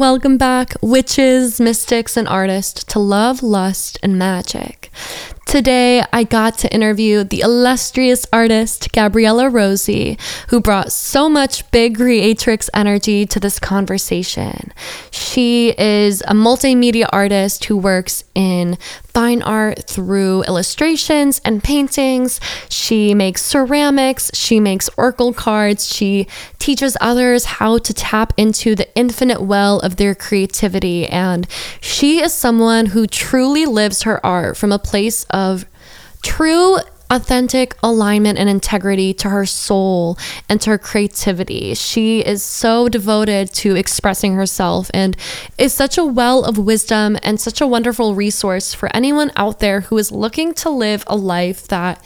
Welcome 0.00 0.38
back, 0.38 0.76
witches, 0.80 1.60
mystics, 1.60 2.16
and 2.16 2.26
artists, 2.26 2.84
to 2.84 2.98
love, 2.98 3.42
lust, 3.42 3.98
and 4.02 4.18
magic. 4.18 4.90
Today, 5.50 6.04
I 6.12 6.22
got 6.22 6.58
to 6.58 6.72
interview 6.72 7.24
the 7.24 7.40
illustrious 7.40 8.24
artist 8.32 8.92
Gabriella 8.92 9.50
Rosie, 9.50 10.16
who 10.50 10.60
brought 10.60 10.92
so 10.92 11.28
much 11.28 11.68
big 11.72 11.96
creatrix 11.96 12.70
energy 12.72 13.26
to 13.26 13.40
this 13.40 13.58
conversation. 13.58 14.72
She 15.10 15.74
is 15.76 16.20
a 16.20 16.34
multimedia 16.34 17.08
artist 17.10 17.64
who 17.64 17.76
works 17.76 18.22
in 18.36 18.78
fine 19.08 19.42
art 19.42 19.88
through 19.88 20.44
illustrations 20.44 21.40
and 21.44 21.64
paintings. 21.64 22.38
She 22.68 23.12
makes 23.12 23.42
ceramics, 23.42 24.30
she 24.32 24.60
makes 24.60 24.88
oracle 24.96 25.32
cards, 25.32 25.92
she 25.92 26.28
teaches 26.60 26.96
others 27.00 27.44
how 27.44 27.78
to 27.78 27.92
tap 27.92 28.32
into 28.36 28.76
the 28.76 28.88
infinite 28.96 29.42
well 29.42 29.80
of 29.80 29.96
their 29.96 30.14
creativity. 30.14 31.08
And 31.08 31.48
she 31.80 32.22
is 32.22 32.32
someone 32.32 32.86
who 32.86 33.08
truly 33.08 33.66
lives 33.66 34.02
her 34.02 34.24
art 34.24 34.56
from 34.56 34.70
a 34.70 34.78
place 34.78 35.24
of 35.30 35.39
true 36.22 36.78
authentic 37.10 37.76
alignment 37.82 38.38
and 38.38 38.48
integrity 38.48 39.12
to 39.12 39.28
her 39.28 39.44
soul 39.44 40.16
and 40.48 40.60
to 40.60 40.70
her 40.70 40.78
creativity. 40.78 41.74
She 41.74 42.20
is 42.20 42.42
so 42.42 42.88
devoted 42.88 43.52
to 43.54 43.74
expressing 43.74 44.34
herself 44.34 44.90
and 44.94 45.16
is 45.58 45.74
such 45.74 45.98
a 45.98 46.04
well 46.04 46.44
of 46.44 46.56
wisdom 46.56 47.18
and 47.22 47.40
such 47.40 47.60
a 47.60 47.66
wonderful 47.66 48.14
resource 48.14 48.72
for 48.72 48.94
anyone 48.94 49.32
out 49.34 49.58
there 49.58 49.82
who 49.82 49.98
is 49.98 50.12
looking 50.12 50.54
to 50.54 50.70
live 50.70 51.02
a 51.08 51.16
life 51.16 51.66
that 51.68 52.00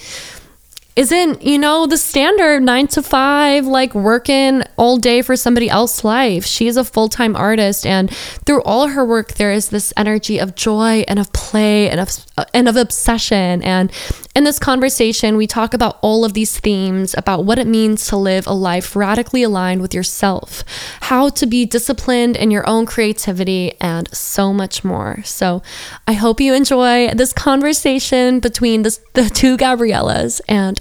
isn't, 0.96 1.42
you 1.42 1.58
know, 1.58 1.86
the 1.86 1.96
standard 1.96 2.62
nine 2.62 2.86
to 2.88 3.02
five, 3.02 3.66
like 3.66 3.94
working 3.94 4.62
all 4.76 4.96
day 4.96 5.22
for 5.22 5.34
somebody 5.34 5.68
else's 5.68 6.04
life. 6.04 6.44
She 6.46 6.68
is 6.68 6.76
a 6.76 6.84
full 6.84 7.08
time 7.08 7.34
artist, 7.34 7.84
and 7.84 8.10
through 8.46 8.62
all 8.62 8.88
her 8.88 9.04
work, 9.04 9.34
there 9.34 9.50
is 9.50 9.70
this 9.70 9.92
energy 9.96 10.38
of 10.38 10.54
joy 10.54 11.04
and 11.08 11.18
of 11.18 11.32
play 11.32 11.90
and 11.90 11.98
of 11.98 12.24
and 12.52 12.68
of 12.68 12.76
obsession. 12.76 13.62
And 13.62 13.90
in 14.36 14.44
this 14.44 14.58
conversation, 14.58 15.36
we 15.36 15.46
talk 15.46 15.74
about 15.74 15.98
all 16.00 16.24
of 16.24 16.34
these 16.34 16.58
themes 16.58 17.14
about 17.16 17.44
what 17.44 17.58
it 17.58 17.66
means 17.66 18.06
to 18.08 18.16
live 18.16 18.46
a 18.46 18.52
life 18.52 18.94
radically 18.94 19.42
aligned 19.42 19.80
with 19.82 19.94
yourself, 19.94 20.64
how 21.02 21.28
to 21.30 21.46
be 21.46 21.64
disciplined 21.64 22.36
in 22.36 22.52
your 22.52 22.68
own 22.68 22.86
creativity, 22.86 23.74
and 23.80 24.12
so 24.14 24.52
much 24.52 24.84
more. 24.84 25.22
So, 25.24 25.62
I 26.06 26.12
hope 26.12 26.40
you 26.40 26.54
enjoy 26.54 27.08
this 27.14 27.32
conversation 27.32 28.38
between 28.38 28.82
the, 28.82 28.96
the 29.14 29.28
two 29.28 29.56
Gabriellas 29.56 30.40
and 30.48 30.80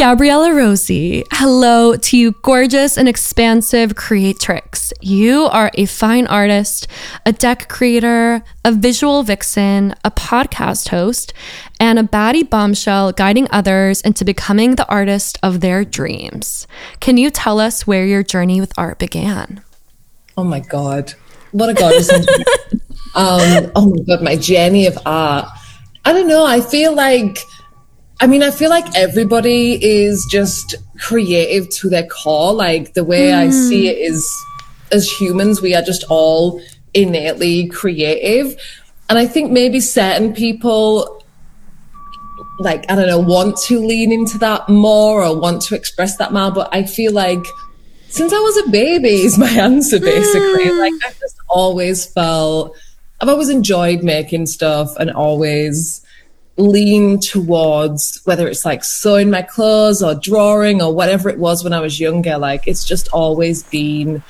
Gabriella 0.00 0.54
Rosie, 0.54 1.26
hello 1.30 1.94
to 1.94 2.16
you, 2.16 2.32
gorgeous 2.40 2.96
and 2.96 3.06
expansive 3.06 3.96
creatrix. 3.96 4.94
You 5.02 5.42
are 5.52 5.70
a 5.74 5.84
fine 5.84 6.26
artist, 6.26 6.88
a 7.26 7.34
deck 7.34 7.68
creator, 7.68 8.42
a 8.64 8.72
visual 8.72 9.22
vixen, 9.24 9.94
a 10.02 10.10
podcast 10.10 10.88
host, 10.88 11.34
and 11.78 11.98
a 11.98 12.02
baddie 12.02 12.48
bombshell 12.48 13.12
guiding 13.12 13.46
others 13.50 14.00
into 14.00 14.24
becoming 14.24 14.76
the 14.76 14.88
artist 14.88 15.36
of 15.42 15.60
their 15.60 15.84
dreams. 15.84 16.66
Can 17.00 17.18
you 17.18 17.28
tell 17.28 17.60
us 17.60 17.86
where 17.86 18.06
your 18.06 18.22
journey 18.22 18.58
with 18.58 18.72
art 18.78 18.98
began? 18.98 19.62
Oh 20.34 20.44
my 20.44 20.60
God. 20.60 21.12
What 21.52 21.68
a 21.68 21.74
goddess. 21.74 22.08
um, 23.14 23.70
oh 23.76 23.92
my 23.94 24.02
God, 24.04 24.22
my 24.22 24.36
journey 24.36 24.86
of 24.86 24.96
art. 25.04 25.46
I 26.06 26.14
don't 26.14 26.26
know. 26.26 26.46
I 26.46 26.62
feel 26.62 26.94
like 26.94 27.36
I 28.20 28.26
mean, 28.26 28.42
I 28.42 28.50
feel 28.50 28.68
like 28.68 28.84
everybody 28.94 29.82
is 29.82 30.26
just 30.30 30.74
creative 30.98 31.70
to 31.76 31.88
their 31.88 32.06
core. 32.06 32.52
Like 32.52 32.92
the 32.92 33.02
way 33.02 33.28
mm. 33.28 33.34
I 33.34 33.50
see 33.50 33.88
it 33.88 33.96
is, 33.96 34.30
as 34.92 35.10
humans, 35.10 35.62
we 35.62 35.74
are 35.74 35.82
just 35.82 36.04
all 36.10 36.60
innately 36.92 37.68
creative. 37.68 38.60
And 39.08 39.18
I 39.18 39.26
think 39.26 39.50
maybe 39.50 39.80
certain 39.80 40.34
people, 40.34 41.24
like, 42.58 42.90
I 42.90 42.94
don't 42.94 43.06
know, 43.08 43.18
want 43.18 43.56
to 43.62 43.78
lean 43.78 44.12
into 44.12 44.36
that 44.38 44.68
more 44.68 45.24
or 45.24 45.40
want 45.40 45.62
to 45.62 45.74
express 45.74 46.18
that 46.18 46.30
more. 46.30 46.50
But 46.50 46.68
I 46.72 46.84
feel 46.84 47.12
like 47.12 47.44
since 48.10 48.34
I 48.34 48.38
was 48.38 48.66
a 48.66 48.70
baby 48.70 49.22
is 49.22 49.38
my 49.38 49.50
answer, 49.50 49.98
basically. 49.98 50.66
Mm. 50.66 50.78
Like, 50.78 50.92
I've 51.06 51.18
just 51.18 51.38
always 51.48 52.04
felt, 52.04 52.76
I've 53.18 53.30
always 53.30 53.48
enjoyed 53.48 54.02
making 54.02 54.44
stuff 54.44 54.94
and 54.98 55.10
always 55.10 56.04
lean 56.60 57.18
towards 57.18 58.20
whether 58.24 58.46
it's 58.46 58.64
like 58.64 58.84
sewing 58.84 59.30
my 59.30 59.42
clothes 59.42 60.02
or 60.02 60.14
drawing 60.14 60.82
or 60.82 60.94
whatever 60.94 61.28
it 61.28 61.38
was 61.38 61.64
when 61.64 61.72
I 61.72 61.80
was 61.80 61.98
younger. 61.98 62.38
Like 62.38 62.66
it's 62.66 62.84
just 62.84 63.08
always 63.08 63.62
been 63.64 64.22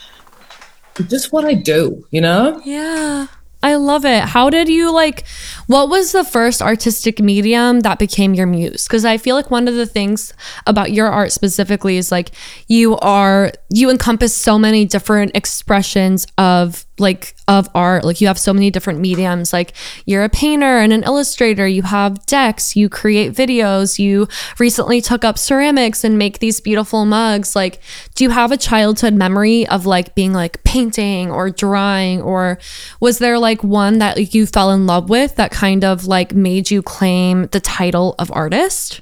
just 1.08 1.32
what 1.32 1.44
I 1.44 1.54
do, 1.54 2.06
you 2.10 2.20
know? 2.20 2.60
Yeah. 2.64 3.26
I 3.62 3.74
love 3.74 4.06
it. 4.06 4.22
How 4.22 4.48
did 4.48 4.68
you 4.68 4.90
like 4.90 5.26
what 5.66 5.90
was 5.90 6.12
the 6.12 6.24
first 6.24 6.62
artistic 6.62 7.20
medium 7.20 7.80
that 7.80 7.98
became 7.98 8.32
your 8.32 8.46
muse? 8.46 8.88
Cuz 8.88 9.04
I 9.04 9.18
feel 9.18 9.36
like 9.36 9.50
one 9.50 9.68
of 9.68 9.74
the 9.74 9.86
things 9.86 10.32
about 10.66 10.92
your 10.92 11.08
art 11.08 11.32
specifically 11.32 11.98
is 11.98 12.10
like 12.10 12.30
you 12.68 12.96
are 12.98 13.52
you 13.68 13.90
encompass 13.90 14.34
so 14.34 14.58
many 14.58 14.86
different 14.86 15.32
expressions 15.34 16.26
of 16.38 16.86
like 17.00 17.34
of 17.48 17.68
art. 17.74 18.04
Like 18.04 18.20
you 18.20 18.26
have 18.26 18.38
so 18.38 18.52
many 18.52 18.70
different 18.70 19.00
mediums. 19.00 19.52
Like 19.52 19.72
you're 20.06 20.24
a 20.24 20.28
painter 20.28 20.78
and 20.78 20.92
an 20.92 21.02
illustrator. 21.02 21.66
You 21.66 21.82
have 21.82 22.24
decks. 22.26 22.76
You 22.76 22.88
create 22.88 23.32
videos. 23.32 23.98
You 23.98 24.28
recently 24.58 25.00
took 25.00 25.24
up 25.24 25.38
ceramics 25.38 26.04
and 26.04 26.18
make 26.18 26.38
these 26.38 26.60
beautiful 26.60 27.04
mugs. 27.06 27.56
Like 27.56 27.80
do 28.14 28.24
you 28.24 28.30
have 28.30 28.52
a 28.52 28.56
childhood 28.56 29.14
memory 29.14 29.66
of 29.68 29.86
like 29.86 30.14
being 30.14 30.32
like 30.32 30.62
painting 30.64 31.30
or 31.30 31.50
drawing? 31.50 32.22
Or 32.22 32.58
was 33.00 33.18
there 33.18 33.38
like 33.38 33.64
one 33.64 33.98
that 33.98 34.16
like, 34.16 34.34
you 34.34 34.46
fell 34.46 34.70
in 34.70 34.86
love 34.86 35.08
with 35.08 35.36
that 35.36 35.50
kind 35.50 35.84
of 35.84 36.06
like 36.06 36.34
made 36.34 36.70
you 36.70 36.82
claim 36.82 37.46
the 37.48 37.60
title 37.60 38.14
of 38.18 38.30
artist? 38.32 39.00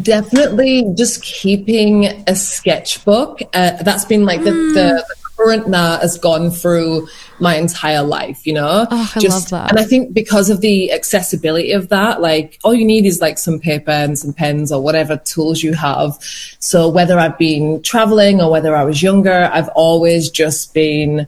Definitely 0.00 0.92
just 0.94 1.22
keeping 1.22 2.06
a 2.26 2.36
sketchbook 2.36 3.40
uh, 3.54 3.82
that's 3.82 4.04
been 4.04 4.26
like 4.26 4.44
the, 4.44 4.50
mm. 4.50 4.74
the, 4.74 5.04
the 5.08 5.25
current 5.36 5.68
Nat 5.68 5.98
has 6.00 6.18
gone 6.18 6.50
through 6.50 7.08
my 7.40 7.56
entire 7.56 8.02
life, 8.02 8.46
you 8.46 8.52
know? 8.54 8.86
Oh, 8.90 9.12
I 9.14 9.20
Just, 9.20 9.52
love 9.52 9.62
that. 9.62 9.70
And 9.70 9.78
I 9.78 9.84
think 9.84 10.12
because 10.12 10.50
of 10.50 10.60
the 10.60 10.92
accessibility 10.92 11.72
of 11.72 11.88
that, 11.90 12.20
like 12.20 12.58
all 12.64 12.74
you 12.74 12.84
need 12.84 13.06
is 13.06 13.20
like 13.20 13.38
some 13.38 13.58
paper 13.58 13.90
and 13.90 14.18
some 14.18 14.32
pens 14.32 14.72
or 14.72 14.82
whatever 14.82 15.16
tools 15.18 15.62
you 15.62 15.74
have. 15.74 16.16
So 16.58 16.88
whether 16.88 17.18
I've 17.18 17.38
been 17.38 17.82
traveling 17.82 18.40
or 18.40 18.50
whether 18.50 18.74
I 18.74 18.84
was 18.84 19.02
younger, 19.02 19.50
I've 19.52 19.68
always 19.68 20.30
just 20.30 20.72
been 20.72 21.26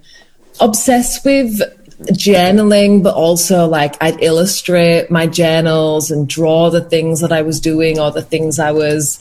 obsessed 0.60 1.24
with 1.24 1.60
journaling, 2.12 3.02
but 3.02 3.14
also 3.14 3.66
like 3.66 3.96
I'd 4.00 4.22
illustrate 4.22 5.10
my 5.10 5.26
journals 5.26 6.10
and 6.10 6.28
draw 6.28 6.70
the 6.70 6.80
things 6.80 7.20
that 7.20 7.32
I 7.32 7.42
was 7.42 7.60
doing 7.60 7.98
or 7.98 8.10
the 8.10 8.22
things 8.22 8.58
I 8.58 8.72
was 8.72 9.20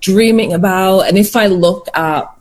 dreaming 0.00 0.52
about. 0.52 1.02
And 1.02 1.16
if 1.16 1.36
I 1.36 1.46
look 1.46 1.88
at 1.94 2.33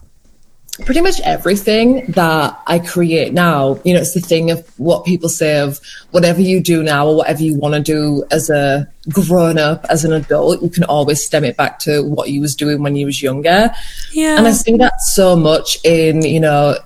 pretty 0.85 1.01
much 1.01 1.19
everything 1.21 2.05
that 2.11 2.59
I 2.67 2.79
create 2.79 3.33
now, 3.33 3.79
you 3.83 3.94
know, 3.94 4.01
it's 4.01 4.13
the 4.13 4.19
thing 4.19 4.51
of 4.51 4.67
what 4.77 5.05
people 5.05 5.29
say 5.29 5.59
of 5.59 5.79
whatever 6.11 6.41
you 6.41 6.61
do 6.61 6.84
now 6.84 7.08
or 7.08 7.17
whatever 7.17 7.41
you 7.41 7.55
want 7.55 7.73
to 7.75 7.81
do 7.81 8.23
as 8.31 8.49
a 8.49 8.87
grown 9.09 9.58
up, 9.58 9.85
as 9.90 10.05
an 10.05 10.13
adult, 10.13 10.61
you 10.61 10.69
can 10.69 10.84
always 10.84 11.23
stem 11.23 11.43
it 11.43 11.58
back 11.58 11.79
to 11.79 12.03
what 12.03 12.29
you 12.29 12.41
was 12.41 12.55
doing 12.55 12.81
when 12.81 12.96
you 12.96 13.05
was 13.05 13.22
younger. 13.22 13.72
Yeah. 14.11 14.37
And 14.37 14.47
I 14.47 14.52
see 14.52 14.78
that 14.78 15.02
so 15.02 15.35
much 15.35 15.78
in, 15.84 16.23
you 16.23 16.40
know, 16.40 16.78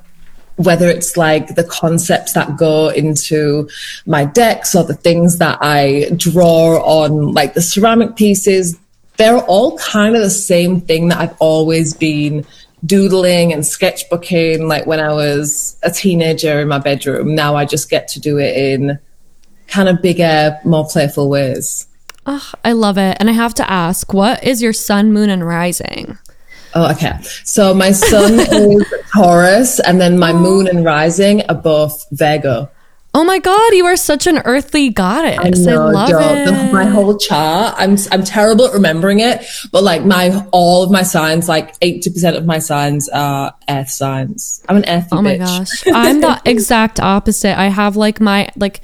whether 0.58 0.90
it's 0.90 1.16
like 1.18 1.56
the 1.56 1.64
concepts 1.64 2.34
that 2.34 2.58
go 2.58 2.90
into 2.90 3.70
my 4.06 4.26
decks 4.26 4.76
or 4.76 4.84
the 4.84 4.96
things 4.96 5.38
that 5.38 5.60
I 5.62 6.10
draw 6.16 6.82
on 6.84 7.34
like 7.34 7.54
the 7.54 7.62
ceramic 7.62 8.16
pieces, 8.16 8.78
they're 9.18 9.40
all 9.40 9.78
kind 9.78 10.16
of 10.16 10.22
the 10.22 10.30
same 10.30 10.82
thing 10.82 11.10
that 11.10 11.20
I've 11.20 11.36
always 11.40 11.94
been 11.94 12.46
doodling 12.86 13.54
and 13.54 13.64
sketchbooking 13.64 14.68
like 14.68 14.86
when 14.86 15.00
I 15.00 15.14
was 15.14 15.78
a 15.84 15.92
teenager 15.92 16.60
in 16.60 16.68
my 16.68 16.80
bedroom. 16.80 17.36
Now 17.36 17.56
I 17.56 17.66
just 17.66 17.90
get 17.90 18.08
to 18.10 18.20
do 18.20 18.38
it 18.38 18.56
in 18.56 19.00
kind 19.68 19.90
of 19.90 20.02
bigger, 20.02 20.60
more 20.64 20.88
playful 20.88 21.30
ways. 21.30 21.88
Oh, 22.26 22.52
I 22.64 22.74
love 22.74 22.98
it. 22.98 23.18
And 23.20 23.30
I 23.30 23.34
have 23.34 23.54
to 23.56 23.70
ask, 23.70 24.14
what 24.14 24.44
is 24.44 24.62
your 24.62 24.74
sun, 24.74 25.14
moon, 25.14 25.30
and 25.30 25.46
rising? 25.46 26.18
Oh, 26.74 26.92
okay. 26.92 27.14
So 27.44 27.74
my 27.74 27.92
sun 27.92 28.34
is 28.40 28.94
Taurus, 29.14 29.80
and 29.80 30.00
then 30.00 30.20
my 30.20 30.34
moon 30.34 30.68
oh. 30.68 30.70
and 30.70 30.86
rising 30.86 31.42
are 31.50 31.56
both 31.56 32.06
Virgo. 32.12 32.70
Oh 33.20 33.24
my 33.24 33.40
god, 33.40 33.74
you 33.74 33.84
are 33.88 33.96
such 33.96 34.28
an 34.28 34.38
earthly 34.46 34.90
goddess. 34.90 35.40
I, 35.40 35.50
know, 35.50 35.88
I 35.88 35.92
love 35.92 36.10
it. 36.12 36.46
The, 36.46 36.72
my 36.72 36.86
whole 36.86 37.18
chart. 37.18 37.74
I'm 37.76 37.98
I'm 38.12 38.24
terrible 38.24 38.66
at 38.66 38.74
remembering 38.74 39.22
it, 39.22 39.44
but 39.72 39.84
like 39.84 40.06
my 40.06 40.46
all 40.52 40.84
of 40.84 40.92
my 40.92 41.02
signs, 41.02 41.50
like 41.50 41.74
eighty 41.82 42.12
percent 42.12 42.38
of 42.38 42.46
my 42.46 42.60
signs 42.60 43.10
are 43.10 43.56
earth 43.68 43.90
signs. 43.90 44.62
I'm 44.70 44.78
an 44.78 44.86
earth. 44.88 45.08
Oh 45.12 45.24
my 45.24 45.34
bitch. 45.34 45.40
gosh, 45.40 45.84
I'm 45.92 46.22
the 46.22 46.40
exact 46.46 47.00
opposite. 47.00 47.58
I 47.58 47.70
have 47.70 47.96
like 47.96 48.22
my 48.22 48.50
like 48.56 48.82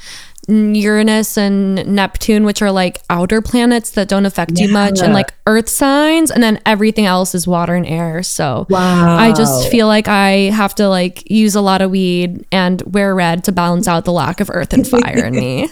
Uranus 0.49 1.37
and 1.37 1.85
Neptune, 1.87 2.43
which 2.43 2.61
are 2.61 2.71
like 2.71 3.01
outer 3.09 3.41
planets 3.41 3.91
that 3.91 4.09
don't 4.09 4.25
affect 4.25 4.51
yeah. 4.55 4.65
you 4.65 4.73
much, 4.73 5.01
and 5.01 5.13
like 5.13 5.33
earth 5.47 5.69
signs, 5.69 6.31
and 6.31 6.43
then 6.43 6.59
everything 6.65 7.05
else 7.05 7.33
is 7.33 7.47
water 7.47 7.75
and 7.75 7.85
air. 7.85 8.23
So 8.23 8.67
wow. 8.69 9.15
I 9.17 9.31
just 9.31 9.69
feel 9.69 9.87
like 9.87 10.07
I 10.07 10.51
have 10.51 10.75
to 10.75 10.89
like 10.89 11.29
use 11.31 11.55
a 11.55 11.61
lot 11.61 11.81
of 11.81 11.91
weed 11.91 12.45
and 12.51 12.81
wear 12.93 13.15
red 13.15 13.45
to 13.45 13.51
balance 13.51 13.87
out 13.87 14.03
the 14.05 14.11
lack 14.11 14.41
of 14.41 14.49
earth 14.49 14.73
and 14.73 14.85
fire 14.87 15.25
in 15.25 15.35
me. 15.35 15.69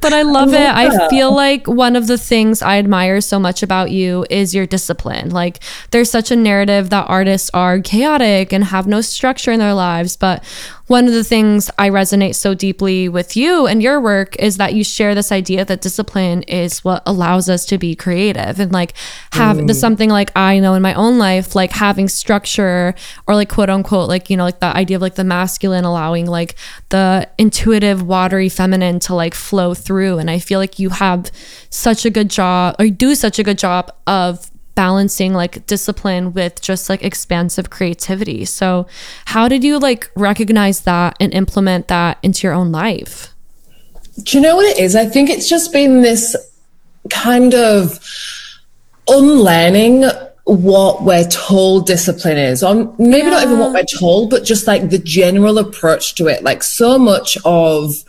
but 0.00 0.12
I 0.12 0.22
love, 0.22 0.22
I 0.22 0.22
love 0.22 0.48
it. 0.48 0.52
That. 0.52 0.76
I 0.76 1.08
feel 1.08 1.32
like 1.32 1.68
one 1.68 1.94
of 1.94 2.08
the 2.08 2.18
things 2.18 2.60
I 2.60 2.78
admire 2.78 3.20
so 3.20 3.38
much 3.38 3.62
about 3.62 3.90
you 3.90 4.26
is 4.30 4.54
your 4.54 4.66
discipline. 4.66 5.30
Like 5.30 5.60
there's 5.92 6.10
such 6.10 6.30
a 6.30 6.36
narrative 6.36 6.90
that 6.90 7.08
artists 7.08 7.50
are 7.54 7.80
chaotic 7.80 8.52
and 8.52 8.64
have 8.64 8.88
no 8.88 9.00
structure 9.00 9.52
in 9.52 9.60
their 9.60 9.74
lives, 9.74 10.16
but 10.16 10.42
one 10.86 11.06
of 11.06 11.14
the 11.14 11.24
things 11.24 11.70
I 11.78 11.88
resonate 11.88 12.34
so 12.34 12.52
deeply 12.52 13.08
with 13.08 13.36
you 13.36 13.66
and 13.66 13.82
your 13.82 14.00
work 14.00 14.36
is 14.36 14.58
that 14.58 14.74
you 14.74 14.84
share 14.84 15.14
this 15.14 15.32
idea 15.32 15.64
that 15.64 15.80
discipline 15.80 16.42
is 16.42 16.84
what 16.84 17.02
allows 17.06 17.48
us 17.48 17.64
to 17.66 17.78
be 17.78 17.94
creative 17.94 18.60
and 18.60 18.70
like 18.70 18.92
have 19.32 19.56
mm. 19.56 19.74
something 19.74 20.10
like 20.10 20.30
I 20.36 20.58
know 20.58 20.74
in 20.74 20.82
my 20.82 20.92
own 20.92 21.18
life, 21.18 21.54
like 21.54 21.72
having 21.72 22.08
structure 22.08 22.94
or 23.26 23.34
like 23.34 23.48
quote 23.48 23.70
unquote, 23.70 24.08
like, 24.08 24.28
you 24.28 24.36
know, 24.36 24.44
like 24.44 24.60
the 24.60 24.76
idea 24.76 24.96
of 24.96 25.02
like 25.02 25.14
the 25.14 25.24
masculine 25.24 25.84
allowing 25.84 26.26
like 26.26 26.54
the 26.90 27.28
intuitive, 27.38 28.02
watery 28.02 28.50
feminine 28.50 28.98
to 29.00 29.14
like 29.14 29.32
flow 29.34 29.72
through. 29.72 30.18
And 30.18 30.30
I 30.30 30.38
feel 30.38 30.58
like 30.58 30.78
you 30.78 30.90
have 30.90 31.30
such 31.70 32.04
a 32.04 32.10
good 32.10 32.28
job 32.28 32.76
or 32.78 32.88
do 32.88 33.14
such 33.14 33.38
a 33.38 33.42
good 33.42 33.58
job 33.58 33.90
of 34.06 34.50
balancing 34.74 35.32
like 35.32 35.66
discipline 35.66 36.32
with 36.32 36.60
just 36.60 36.88
like 36.88 37.02
expansive 37.02 37.70
creativity. 37.70 38.44
So, 38.44 38.86
how 39.26 39.48
did 39.48 39.64
you 39.64 39.78
like 39.78 40.10
recognize 40.16 40.80
that 40.80 41.16
and 41.20 41.32
implement 41.34 41.88
that 41.88 42.18
into 42.22 42.46
your 42.46 42.54
own 42.54 42.72
life? 42.72 43.34
Do 44.22 44.36
you 44.36 44.42
know 44.42 44.56
what 44.56 44.66
it 44.66 44.78
is? 44.78 44.94
I 44.94 45.06
think 45.06 45.30
it's 45.30 45.48
just 45.48 45.72
been 45.72 46.02
this 46.02 46.36
kind 47.10 47.54
of 47.54 48.00
unlearning 49.08 50.04
what 50.44 51.02
we're 51.02 51.26
told 51.28 51.86
discipline 51.86 52.36
is 52.36 52.62
or 52.62 52.94
maybe 52.98 53.26
yeah. 53.26 53.30
not 53.30 53.42
even 53.42 53.58
what 53.58 53.72
we're 53.72 53.98
told 53.98 54.28
but 54.28 54.44
just 54.44 54.66
like 54.66 54.90
the 54.90 54.98
general 54.98 55.58
approach 55.58 56.14
to 56.14 56.26
it 56.26 56.42
like 56.42 56.62
so 56.62 56.98
much 56.98 57.38
of 57.46 58.03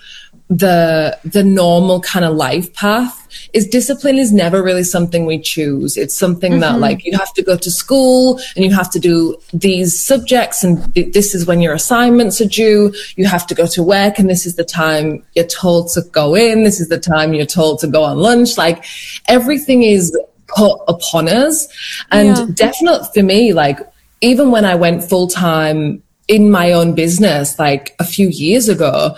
the 0.50 1.18
the 1.24 1.44
normal 1.44 2.00
kind 2.02 2.24
of 2.24 2.36
life 2.36 2.72
path 2.76 3.28
is 3.54 3.68
discipline 3.68 4.18
is 4.18 4.32
never 4.32 4.62
really 4.62 4.84
something 4.84 5.26
we 5.26 5.40
choose. 5.40 5.98
It's 5.98 6.16
something 6.16 6.54
mm-hmm. 6.54 6.62
that 6.62 6.80
like 6.80 7.04
you 7.04 7.18
have 7.18 7.34
to 7.34 7.42
go 7.42 7.58
to 7.58 7.72
school 7.72 8.40
and 8.56 8.64
you 8.64 8.72
have 8.72 8.92
to 8.92 9.00
do 9.00 9.38
these 9.54 10.00
subjects 10.00 10.64
and 10.64 10.78
this 10.94 11.34
is 11.34 11.48
when 11.48 11.62
your 11.62 11.74
assignments 11.74 12.40
are 12.42 12.48
due. 12.48 12.94
You 13.16 13.26
have 13.26 13.48
to 13.48 13.56
go 13.56 13.66
to 13.68 13.82
work 13.82 14.20
and 14.20 14.30
this 14.30 14.46
is 14.46 14.56
the 14.56 14.64
time 14.64 15.24
you're 15.34 15.48
told 15.48 15.90
to 15.94 16.02
go 16.12 16.36
in. 16.36 16.64
This 16.64 16.80
is 16.80 16.90
the 16.90 17.00
time 17.00 17.34
you're 17.34 17.46
told 17.48 17.80
to 17.80 17.88
go 17.88 18.04
on 18.04 18.20
lunch. 18.20 18.56
Like 18.56 18.86
everything 19.28 19.82
is 19.82 20.16
put 20.48 20.80
upon 20.88 21.28
us. 21.28 21.68
And 22.12 22.38
yeah. 22.38 22.46
definitely 22.54 23.08
for 23.16 23.24
me 23.24 23.52
like 23.52 23.80
even 24.22 24.50
when 24.52 24.64
i 24.64 24.76
went 24.76 25.04
full 25.04 25.28
time 25.28 26.02
in 26.28 26.50
my 26.50 26.72
own 26.72 26.96
business 26.96 27.60
like 27.60 27.96
a 28.00 28.04
few 28.04 28.28
years 28.30 28.70
ago 28.70 29.16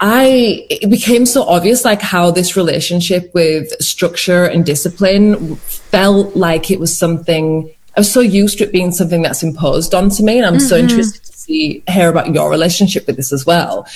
I 0.00 0.66
it 0.68 0.90
became 0.90 1.24
so 1.24 1.42
obvious 1.44 1.84
like 1.84 2.02
how 2.02 2.30
this 2.30 2.56
relationship 2.56 3.32
with 3.32 3.70
structure 3.80 4.44
and 4.44 4.64
discipline 4.64 5.56
felt 5.56 6.36
like 6.36 6.70
it 6.70 6.78
was 6.78 6.96
something 6.96 7.70
I 7.96 8.00
was 8.00 8.12
so 8.12 8.20
used 8.20 8.58
to 8.58 8.64
it 8.64 8.72
being 8.72 8.92
something 8.92 9.22
that's 9.22 9.42
imposed 9.42 9.94
onto 9.94 10.22
me, 10.22 10.36
and 10.36 10.46
I'm 10.46 10.56
mm-hmm. 10.56 10.68
so 10.68 10.76
interested 10.76 11.24
to 11.24 11.32
see 11.32 11.82
hear 11.88 12.10
about 12.10 12.34
your 12.34 12.50
relationship 12.50 13.06
with 13.06 13.16
this 13.16 13.32
as 13.32 13.46
well. 13.46 13.86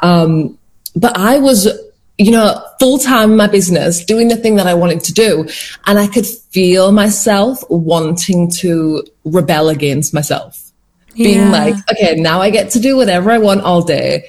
Um, 0.00 0.56
but 0.94 1.16
I 1.18 1.38
was, 1.38 1.66
you 2.18 2.30
know, 2.30 2.64
full 2.78 2.98
time 2.98 3.32
in 3.32 3.36
my 3.36 3.48
business, 3.48 4.04
doing 4.04 4.28
the 4.28 4.36
thing 4.36 4.56
that 4.56 4.68
I 4.68 4.74
wanted 4.74 5.02
to 5.04 5.12
do, 5.12 5.48
and 5.86 5.98
I 5.98 6.06
could 6.06 6.26
feel 6.26 6.92
myself 6.92 7.64
wanting 7.68 8.48
to 8.58 9.02
rebel 9.24 9.70
against 9.70 10.14
myself, 10.14 10.70
being 11.14 11.38
yeah. 11.38 11.50
like, 11.50 11.74
okay, 11.90 12.14
now 12.14 12.40
I 12.40 12.50
get 12.50 12.70
to 12.70 12.80
do 12.80 12.96
whatever 12.96 13.32
I 13.32 13.38
want 13.38 13.62
all 13.62 13.82
day 13.82 14.24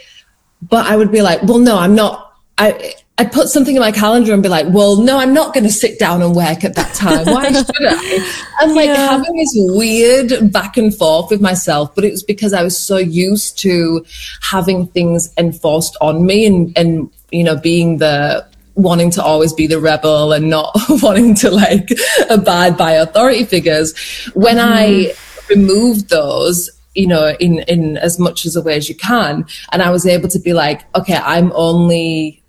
but 0.61 0.85
I 0.85 0.95
would 0.95 1.11
be 1.11 1.21
like, 1.21 1.43
well, 1.43 1.59
no, 1.59 1.77
I'm 1.77 1.95
not. 1.95 2.33
I 2.57 2.95
I'd 3.19 3.33
put 3.33 3.49
something 3.49 3.75
in 3.75 3.81
my 3.81 3.91
calendar 3.91 4.33
and 4.33 4.41
be 4.41 4.47
like, 4.47 4.67
well, 4.69 4.95
no, 4.95 5.17
I'm 5.17 5.33
not 5.33 5.53
going 5.53 5.65
to 5.65 5.71
sit 5.71 5.99
down 5.99 6.21
and 6.21 6.33
work 6.33 6.63
at 6.63 6.75
that 6.75 6.95
time. 6.95 7.25
Why 7.25 7.51
should 7.51 7.65
I? 7.77 8.55
And 8.61 8.73
like 8.73 8.85
yeah. 8.85 9.09
having 9.09 9.35
this 9.35 9.51
weird 9.55 10.53
back 10.53 10.77
and 10.77 10.95
forth 10.95 11.29
with 11.29 11.41
myself, 11.41 11.93
but 11.95 12.05
it 12.05 12.11
was 12.11 12.23
because 12.23 12.53
I 12.53 12.63
was 12.63 12.77
so 12.77 12.95
used 12.95 13.59
to 13.59 14.05
having 14.41 14.87
things 14.87 15.33
enforced 15.37 15.97
on 15.99 16.25
me 16.25 16.45
and, 16.45 16.71
and, 16.77 17.11
you 17.29 17.43
know, 17.43 17.57
being 17.57 17.97
the, 17.97 18.47
wanting 18.75 19.11
to 19.11 19.21
always 19.21 19.51
be 19.51 19.67
the 19.67 19.81
rebel 19.81 20.31
and 20.31 20.49
not 20.49 20.73
wanting 20.89 21.35
to 21.35 21.51
like 21.51 21.89
abide 22.29 22.77
by 22.77 22.93
authority 22.93 23.43
figures. 23.43 23.93
When 24.33 24.55
mm. 24.55 24.63
I 24.63 25.13
removed 25.49 26.09
those, 26.09 26.69
you 26.95 27.07
know, 27.07 27.35
in, 27.39 27.59
in 27.67 27.97
as 27.97 28.19
much 28.19 28.45
as 28.45 28.55
a 28.55 28.61
way 28.61 28.75
as 28.75 28.89
you 28.89 28.95
can. 28.95 29.45
And 29.71 29.81
I 29.81 29.89
was 29.91 30.05
able 30.05 30.29
to 30.29 30.39
be 30.39 30.53
like, 30.53 30.83
okay, 30.95 31.15
I'm 31.15 31.51
only, 31.53 32.41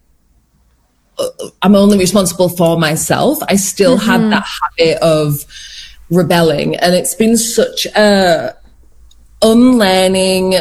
uh, 1.19 1.29
I'm 1.63 1.77
only 1.77 1.99
responsible 1.99 2.49
for 2.49 2.79
myself. 2.79 3.39
I 3.49 3.57
still 3.57 3.99
mm-hmm. 3.99 4.11
had 4.11 4.33
that 4.33 4.47
habit 4.61 5.03
of 5.03 5.45
rebelling. 6.11 6.77
And 6.77 6.95
it's 6.95 7.15
been 7.15 7.37
such 7.37 7.87
a 7.87 8.57
unlearning, 9.43 10.55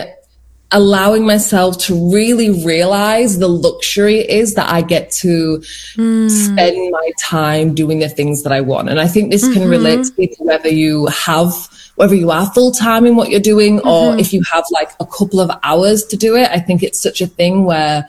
allowing 0.71 1.25
myself 1.25 1.77
to 1.79 2.11
really 2.13 2.63
realize 2.63 3.39
the 3.39 3.49
luxury 3.49 4.19
is 4.19 4.55
that 4.55 4.71
I 4.71 4.81
get 4.81 5.11
to 5.11 5.63
mm. 5.95 6.29
spend 6.29 6.91
my 6.91 7.11
time 7.19 7.73
doing 7.73 7.99
the 7.99 8.09
things 8.09 8.43
that 8.43 8.51
I 8.51 8.61
want. 8.61 8.89
And 8.89 8.99
I 8.99 9.07
think 9.07 9.31
this 9.31 9.43
mm-hmm. 9.43 9.53
can 9.53 9.69
relate 9.69 10.05
to 10.15 10.43
whether 10.43 10.69
you 10.69 11.07
have 11.07 11.69
whether 11.99 12.15
you 12.15 12.31
are 12.31 12.49
full 12.53 12.71
time 12.71 13.05
in 13.05 13.17
what 13.17 13.29
you're 13.29 13.41
doing 13.41 13.79
or 13.79 14.11
mm-hmm. 14.11 14.19
if 14.19 14.31
you 14.31 14.41
have 14.49 14.63
like 14.71 14.89
a 15.01 15.05
couple 15.05 15.41
of 15.41 15.51
hours 15.63 16.05
to 16.05 16.15
do 16.15 16.33
it. 16.37 16.49
I 16.49 16.57
think 16.57 16.81
it's 16.81 16.97
such 16.97 17.19
a 17.19 17.27
thing 17.27 17.65
where 17.65 18.07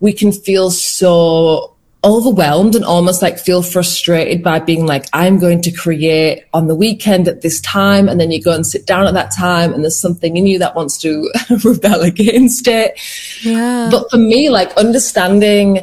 we 0.00 0.14
can 0.14 0.32
feel 0.32 0.70
so 0.70 1.76
overwhelmed 2.02 2.74
and 2.74 2.86
almost 2.86 3.20
like 3.20 3.38
feel 3.38 3.60
frustrated 3.60 4.42
by 4.42 4.60
being 4.60 4.86
like, 4.86 5.04
I'm 5.12 5.38
going 5.38 5.60
to 5.60 5.70
create 5.70 6.46
on 6.54 6.68
the 6.68 6.74
weekend 6.74 7.28
at 7.28 7.42
this 7.42 7.60
time. 7.60 8.08
And 8.08 8.18
then 8.18 8.30
you 8.30 8.40
go 8.40 8.54
and 8.54 8.66
sit 8.66 8.86
down 8.86 9.06
at 9.06 9.12
that 9.12 9.30
time 9.30 9.74
and 9.74 9.84
there's 9.84 10.00
something 10.00 10.38
in 10.38 10.46
you 10.46 10.58
that 10.60 10.74
wants 10.74 10.96
to 11.02 11.30
rebel 11.64 12.00
against 12.00 12.66
it. 12.66 12.98
Yeah. 13.42 13.90
But 13.90 14.10
for 14.10 14.16
me, 14.16 14.48
like 14.48 14.74
understanding 14.78 15.80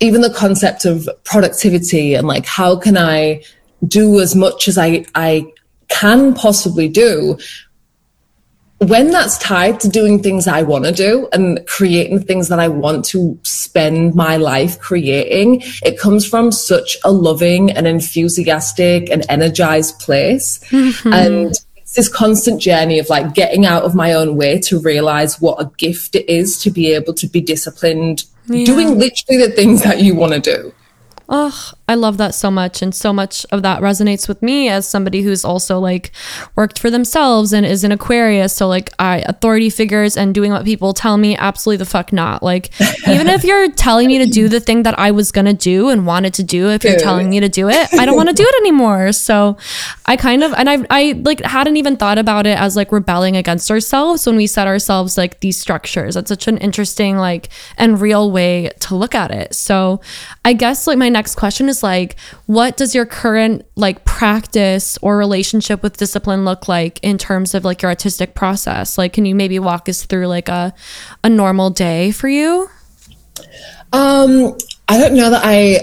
even 0.00 0.20
the 0.20 0.34
concept 0.34 0.84
of 0.84 1.08
productivity 1.22 2.14
and 2.14 2.26
like, 2.26 2.44
how 2.44 2.74
can 2.76 2.98
I 2.98 3.44
do 3.86 4.18
as 4.18 4.34
much 4.34 4.66
as 4.66 4.78
I, 4.78 5.04
I 5.14 5.46
can 5.92 6.34
possibly 6.34 6.88
do 6.88 7.38
when 8.82 9.10
that's 9.10 9.38
tied 9.38 9.78
to 9.80 9.88
doing 9.88 10.20
things 10.20 10.48
I 10.48 10.62
want 10.62 10.84
to 10.86 10.92
do 10.92 11.28
and 11.32 11.64
creating 11.66 12.24
things 12.24 12.48
that 12.48 12.58
I 12.58 12.66
want 12.66 13.04
to 13.06 13.38
spend 13.44 14.14
my 14.14 14.36
life 14.36 14.80
creating, 14.80 15.62
it 15.84 15.98
comes 15.98 16.26
from 16.26 16.50
such 16.50 16.96
a 17.04 17.12
loving 17.12 17.70
and 17.70 17.86
enthusiastic 17.86 19.08
and 19.08 19.24
energized 19.28 20.00
place. 20.00 20.58
Mm-hmm. 20.70 21.12
And 21.12 21.52
it's 21.76 21.94
this 21.94 22.08
constant 22.08 22.60
journey 22.60 22.98
of 22.98 23.08
like 23.08 23.34
getting 23.34 23.66
out 23.66 23.84
of 23.84 23.94
my 23.94 24.14
own 24.14 24.34
way 24.36 24.58
to 24.60 24.80
realize 24.80 25.40
what 25.40 25.60
a 25.60 25.70
gift 25.76 26.16
it 26.16 26.28
is 26.28 26.58
to 26.62 26.70
be 26.70 26.92
able 26.92 27.14
to 27.14 27.28
be 27.28 27.40
disciplined, 27.40 28.24
yeah. 28.46 28.64
doing 28.64 28.98
literally 28.98 29.46
the 29.46 29.52
things 29.52 29.82
that 29.82 30.00
you 30.00 30.16
want 30.16 30.32
to 30.32 30.40
do. 30.40 30.74
Oh, 31.34 31.72
I 31.88 31.94
love 31.94 32.18
that 32.18 32.34
so 32.34 32.50
much. 32.50 32.82
And 32.82 32.94
so 32.94 33.10
much 33.10 33.46
of 33.52 33.62
that 33.62 33.80
resonates 33.80 34.28
with 34.28 34.42
me 34.42 34.68
as 34.68 34.86
somebody 34.86 35.22
who's 35.22 35.46
also 35.46 35.78
like 35.78 36.12
worked 36.56 36.78
for 36.78 36.90
themselves 36.90 37.54
and 37.54 37.64
is 37.64 37.84
an 37.84 37.90
Aquarius. 37.92 38.52
So, 38.52 38.68
like, 38.68 38.92
I 38.98 39.24
authority 39.26 39.70
figures 39.70 40.14
and 40.14 40.34
doing 40.34 40.52
what 40.52 40.66
people 40.66 40.92
tell 40.92 41.16
me, 41.16 41.34
absolutely 41.34 41.78
the 41.78 41.90
fuck 41.90 42.12
not. 42.12 42.42
Like, 42.42 42.70
even 43.08 43.28
if 43.28 43.44
you're 43.44 43.70
telling 43.70 44.08
me 44.08 44.18
to 44.18 44.26
do 44.26 44.46
the 44.50 44.60
thing 44.60 44.82
that 44.82 44.98
I 44.98 45.10
was 45.10 45.32
going 45.32 45.46
to 45.46 45.54
do 45.54 45.88
and 45.88 46.06
wanted 46.06 46.34
to 46.34 46.42
do, 46.42 46.68
if 46.68 46.84
you're 46.84 46.98
telling 46.98 47.30
me 47.30 47.40
to 47.40 47.48
do 47.48 47.70
it, 47.70 47.88
I 47.94 48.04
don't 48.04 48.16
want 48.16 48.28
to 48.28 48.34
do 48.34 48.44
it 48.46 48.54
anymore. 48.60 49.12
So, 49.12 49.56
I 50.04 50.16
kind 50.16 50.44
of, 50.44 50.52
and 50.52 50.68
I, 50.68 50.84
I 50.90 51.12
like 51.24 51.40
hadn't 51.40 51.78
even 51.78 51.96
thought 51.96 52.18
about 52.18 52.46
it 52.46 52.58
as 52.58 52.76
like 52.76 52.92
rebelling 52.92 53.38
against 53.38 53.70
ourselves 53.70 54.26
when 54.26 54.36
we 54.36 54.46
set 54.46 54.66
ourselves 54.66 55.16
like 55.16 55.40
these 55.40 55.58
structures. 55.58 56.14
That's 56.14 56.28
such 56.28 56.46
an 56.46 56.58
interesting, 56.58 57.16
like, 57.16 57.48
and 57.78 57.98
real 57.98 58.30
way 58.30 58.70
to 58.80 58.94
look 58.94 59.14
at 59.14 59.30
it. 59.30 59.54
So, 59.54 60.02
I 60.44 60.52
guess 60.52 60.86
like 60.86 60.98
my 60.98 61.08
next 61.08 61.21
next 61.22 61.36
question 61.36 61.68
is 61.68 61.84
like, 61.84 62.16
what 62.46 62.76
does 62.76 62.96
your 62.96 63.06
current 63.06 63.64
like 63.76 64.04
practice 64.04 64.98
or 65.02 65.16
relationship 65.16 65.80
with 65.80 65.96
discipline 65.96 66.44
look 66.44 66.66
like 66.66 66.98
in 67.00 67.16
terms 67.16 67.54
of 67.54 67.64
like 67.64 67.80
your 67.80 67.90
artistic 67.90 68.34
process? 68.34 68.98
Like, 68.98 69.12
can 69.12 69.24
you 69.24 69.36
maybe 69.36 69.60
walk 69.60 69.88
us 69.88 70.04
through 70.04 70.26
like 70.26 70.48
a 70.48 70.74
a 71.22 71.28
normal 71.28 71.70
day 71.70 72.10
for 72.10 72.28
you? 72.28 72.68
Um, 73.92 74.58
I 74.88 74.98
don't 74.98 75.14
know 75.14 75.30
that 75.30 75.42
I 75.44 75.78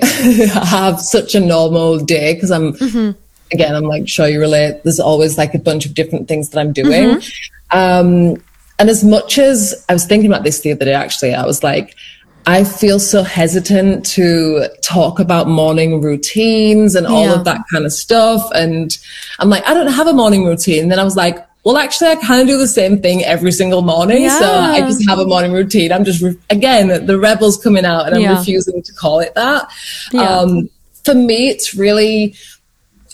have 0.68 1.00
such 1.00 1.36
a 1.36 1.40
normal 1.40 2.00
day 2.00 2.34
because 2.34 2.52
I'm 2.52 2.74
mm-hmm. 2.74 3.18
again, 3.54 3.74
I'm 3.74 3.86
like 3.86 4.10
sure 4.10 4.28
you 4.28 4.42
relate. 4.42 4.84
There's 4.84 5.00
always 5.00 5.38
like 5.38 5.54
a 5.54 5.60
bunch 5.60 5.86
of 5.86 5.94
different 5.94 6.28
things 6.28 6.50
that 6.50 6.60
I'm 6.60 6.74
doing. 6.74 7.16
Mm-hmm. 7.16 7.78
Um, 7.78 8.44
and 8.78 8.90
as 8.90 9.06
much 9.06 9.38
as 9.38 9.86
I 9.88 9.94
was 9.94 10.06
thinking 10.06 10.30
about 10.30 10.44
this 10.44 10.60
the 10.60 10.74
other 10.74 10.84
day, 10.84 10.94
actually, 10.94 11.34
I 11.34 11.46
was 11.46 11.64
like, 11.64 11.96
I 12.50 12.64
feel 12.64 13.00
so 13.00 13.22
hesitant 13.22 14.08
to 14.08 14.68
talk 14.82 15.20
about 15.20 15.48
morning 15.48 16.02
routines 16.02 16.96
and 16.96 17.06
all 17.06 17.26
yeah. 17.26 17.36
of 17.36 17.46
that 17.46 17.62
kind 17.72 17.86
of 17.86 17.94
stuff. 17.94 18.50
And 18.56 18.98
I'm 19.38 19.52
like, 19.52 19.64
I 19.68 19.76
don't 19.76 19.92
have 19.92 20.08
a 20.08 20.14
morning 20.14 20.46
routine. 20.46 20.82
And 20.82 20.92
then 20.92 20.98
I 20.98 21.04
was 21.04 21.16
like, 21.16 21.38
well, 21.64 21.78
actually, 21.78 22.10
I 22.10 22.16
kind 22.16 22.42
of 22.42 22.48
do 22.48 22.58
the 22.58 22.68
same 22.68 23.04
thing 23.04 23.24
every 23.24 23.52
single 23.52 23.84
morning. 23.84 24.24
Yeah. 24.24 24.40
So 24.40 24.52
I 24.52 24.80
just 24.82 25.08
have 25.08 25.20
a 25.20 25.26
morning 25.26 25.52
routine. 25.52 25.92
I'm 25.92 26.04
just, 26.04 26.24
re- 26.24 26.40
again, 26.50 27.06
the 27.06 27.20
rebels 27.20 27.62
coming 27.62 27.86
out 27.86 28.08
and 28.08 28.16
I'm 28.16 28.22
yeah. 28.22 28.40
refusing 28.40 28.82
to 28.82 28.94
call 28.94 29.20
it 29.20 29.36
that. 29.36 29.70
Um, 30.18 30.72
for 31.04 31.14
me, 31.14 31.50
it's 31.50 31.76
really, 31.76 32.34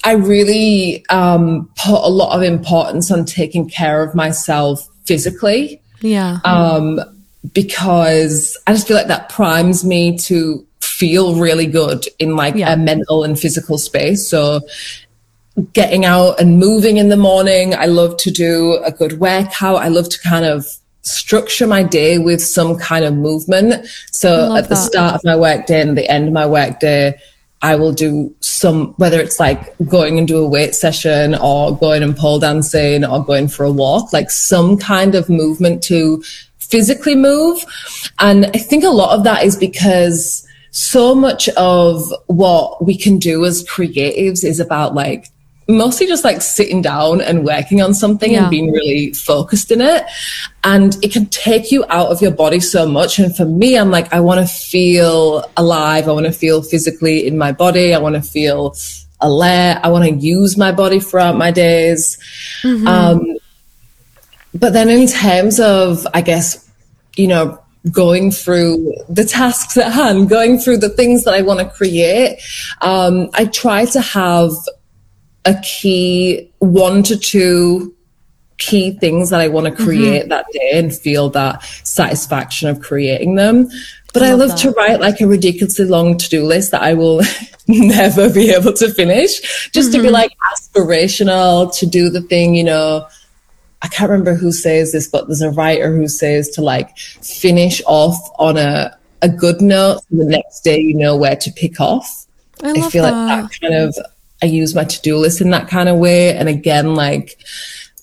I 0.06 0.14
really 0.14 1.06
um, 1.10 1.70
put 1.76 2.02
a 2.02 2.10
lot 2.10 2.38
of 2.38 2.42
importance 2.42 3.12
on 3.12 3.26
taking 3.26 3.68
care 3.68 4.02
of 4.02 4.16
myself 4.16 4.88
physically. 5.04 5.82
Yeah. 6.00 6.40
Um, 6.46 7.02
because 7.54 8.58
I 8.68 8.74
just 8.74 8.88
feel 8.88 8.98
like 8.98 9.08
that 9.08 9.30
primes 9.30 9.84
me 9.84 10.18
to 10.20 10.66
feel 10.80 11.36
really 11.36 11.68
good 11.68 12.06
in 12.20 12.36
like 12.36 12.56
yeah. 12.56 12.74
a 12.74 12.78
mental 12.78 13.24
and 13.24 13.38
physical 13.38 13.78
space. 13.78 14.28
So 14.28 14.62
getting 15.74 16.06
out 16.06 16.40
and 16.40 16.60
moving 16.60 16.98
in 16.98 17.10
the 17.10 17.18
morning, 17.18 17.76
I 17.76 17.86
love 17.86 18.18
to 18.18 18.32
do 18.32 18.80
a 18.84 18.92
good 18.92 19.20
workout. 19.20 19.78
I 19.78 19.88
love 19.88 20.10
to 20.10 20.20
kind 20.20 20.46
of 20.46 20.66
structure 21.02 21.68
my 21.68 21.84
day 21.84 22.18
with 22.18 22.42
some 22.42 22.78
kind 22.78 23.06
of 23.06 23.14
movement. 23.14 23.86
So 24.12 24.56
at 24.56 24.70
the 24.70 24.76
start 24.76 25.16
of 25.16 25.24
my 25.24 25.36
work 25.36 25.68
day 25.68 25.82
and 25.82 25.98
the 25.98 26.10
end 26.10 26.28
of 26.28 26.34
my 26.34 26.46
work 26.46 26.80
day, 26.80 27.20
I 27.62 27.76
will 27.76 27.94
do 27.94 28.36
some, 28.42 28.94
whether 28.98 29.20
it's 29.20 29.40
like 29.40 29.76
going 29.88 30.20
and 30.20 30.28
do 30.28 30.38
a 30.38 30.48
weight 30.48 30.76
session 30.76 31.36
or 31.36 31.76
going 31.78 32.04
and 32.04 32.16
pole 32.16 32.40
dancing 32.40 33.06
or 33.06 33.24
going 33.24 33.48
for 33.48 33.64
a 33.64 33.72
walk, 33.72 34.14
like 34.14 34.30
some 34.30 34.78
kind 34.78 35.16
of 35.16 35.30
movement 35.30 35.82
to 35.84 36.24
physically 36.70 37.16
move. 37.16 37.64
And 38.20 38.46
I 38.48 38.60
think 38.60 38.84
a 38.84 38.90
lot 38.90 39.18
of 39.18 39.24
that 39.24 39.44
is 39.44 39.56
because 39.56 40.48
so 40.72 41.16
much 41.16 41.48
of 41.50 42.14
what 42.28 42.84
we 42.86 42.98
can 42.98 43.18
do 43.18 43.46
as 43.46 43.64
creatives 43.64 44.44
is 44.44 44.60
about 44.60 44.94
like 44.94 45.30
mostly 45.68 46.06
just 46.06 46.24
like 46.24 46.42
sitting 46.42 46.82
down 46.82 47.22
and 47.22 47.44
working 47.44 47.82
on 47.82 47.94
something 47.94 48.34
yeah. 48.34 48.42
and 48.42 48.52
being 48.52 48.72
really 48.72 49.14
focused 49.14 49.72
in 49.72 49.82
it. 49.82 50.06
And 50.64 50.96
it 51.04 51.12
can 51.12 51.26
take 51.28 51.72
you 51.72 51.86
out 51.90 52.08
of 52.08 52.22
your 52.22 52.32
body 52.32 52.60
so 52.60 52.88
much. 52.88 53.20
And 53.20 53.36
for 53.36 53.46
me, 53.46 53.78
I'm 53.78 53.90
like, 53.90 54.14
I 54.14 54.20
want 54.20 54.48
to 54.48 54.54
feel 54.54 55.50
alive. 55.58 56.08
I 56.08 56.12
want 56.12 56.26
to 56.26 56.32
feel 56.32 56.62
physically 56.62 57.26
in 57.26 57.38
my 57.38 57.52
body. 57.52 57.94
I 57.94 57.98
want 57.98 58.16
to 58.16 58.22
feel 58.22 58.76
alert. 59.22 59.80
I 59.84 59.90
want 59.90 60.06
to 60.06 60.12
use 60.12 60.58
my 60.58 60.72
body 60.72 61.00
throughout 61.00 61.38
my 61.38 61.52
days. 61.52 62.18
Mm-hmm. 62.62 62.88
Um, 62.88 63.38
but 64.56 64.74
then 64.74 64.90
in 64.90 65.08
terms 65.08 65.60
of, 65.60 66.08
I 66.14 66.22
guess, 66.22 66.70
you 67.18 67.28
know, 67.28 67.62
going 67.92 68.32
through 68.32 68.94
the 69.10 69.26
tasks 69.26 69.78
at 69.78 69.92
hand, 69.92 70.30
going 70.30 70.58
through 70.58 70.78
the 70.78 70.90
things 70.90 71.24
that 71.26 71.34
I 71.34 71.42
want 71.42 71.60
to 71.60 71.70
create, 71.70 72.42
um, 72.82 73.30
I 73.34 73.46
try 73.46 73.86
to 73.86 74.02
have 74.02 74.52
a 75.44 75.56
key 75.62 76.52
one 76.60 77.04
to 77.04 77.18
two 77.18 77.94
key 78.58 78.92
things 78.92 79.30
that 79.30 79.42
I 79.42 79.50
want 79.50 79.66
to 79.66 79.74
mm-hmm. 79.74 79.84
create 79.84 80.20
mm-hmm. 80.22 80.30
that 80.30 80.46
day 80.52 80.72
and 80.74 80.96
feel 80.96 81.30
that 81.32 81.64
satisfaction 81.84 82.70
of 82.70 82.80
creating 82.80 83.36
them. 83.36 83.70
But 84.14 84.24
I 84.24 84.32
love, 84.32 84.50
I 84.50 84.54
love 84.54 84.62
to 84.62 84.72
write 84.72 85.02
like 85.02 85.20
a 85.20 85.28
ridiculously 85.28 85.86
long 85.86 86.18
to 86.18 86.30
do 86.30 86.46
list 86.46 86.72
that 86.72 86.82
I 86.82 86.94
will 86.94 87.22
never 87.68 88.30
be 88.30 88.52
able 88.52 88.72
to 88.74 88.90
finish, 88.90 89.70
just 89.72 89.90
mm-hmm. 89.90 89.98
to 89.98 89.98
be 89.98 90.06
mm-hmm. 90.06 90.14
like 90.14 90.32
aspirational, 90.54 91.78
to 91.78 91.86
do 91.86 92.10
the 92.10 92.22
thing, 92.22 92.56
you 92.56 92.64
know. 92.64 93.08
I 93.82 93.88
can't 93.88 94.10
remember 94.10 94.34
who 94.34 94.52
says 94.52 94.92
this, 94.92 95.08
but 95.08 95.28
there's 95.28 95.42
a 95.42 95.52
writer 95.52 95.96
who 95.96 96.08
says 96.08 96.50
to 96.52 96.62
like 96.62 96.98
finish 96.98 97.82
off 97.86 98.18
on 98.40 98.58
a, 98.58 98.98
a 99.22 99.30
good 99.30 99.62
note. 99.62 100.00
So 100.10 100.18
the 100.18 100.26
next 100.26 100.62
day, 100.62 100.80
you 100.80 100.96
know 100.96 101.16
where 101.16 101.36
to 101.36 101.52
pick 101.52 101.80
off. 101.80 102.26
I, 102.64 102.72
I 102.72 102.90
feel 102.90 103.04
that. 103.04 103.12
like 103.12 103.52
that 103.52 103.62
kind 103.62 103.74
of 103.76 103.96
I 104.42 104.48
use 104.48 104.76
my 104.76 104.84
to 104.84 105.02
do 105.02 105.18
list 105.18 105.42
in 105.42 105.50
that 105.52 105.68
kind 105.68 105.90
of 105.90 105.98
way. 105.98 106.36
And 106.36 106.50
again, 106.50 106.96
like 106.96 107.40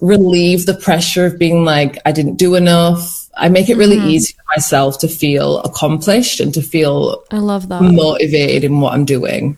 relieve 0.01 0.67
the 0.67 0.75
pressure 0.75 1.27
of 1.27 1.39
being 1.39 1.65
like, 1.65 1.99
I 2.05 2.13
didn't 2.13 2.37
do 2.37 2.55
enough. 2.55 3.31
I 3.37 3.49
make 3.49 3.69
it 3.69 3.77
really 3.77 3.97
mm-hmm. 3.97 4.09
easy 4.09 4.35
for 4.35 4.43
myself 4.57 4.99
to 4.99 5.09
feel 5.09 5.61
accomplished 5.61 6.41
and 6.41 6.53
to 6.55 6.63
feel 6.63 7.25
I 7.31 7.39
love 7.39 7.69
that 7.69 7.81
motivated 7.81 8.65
in 8.65 8.81
what 8.81 8.93
I'm 8.93 9.05
doing. 9.05 9.57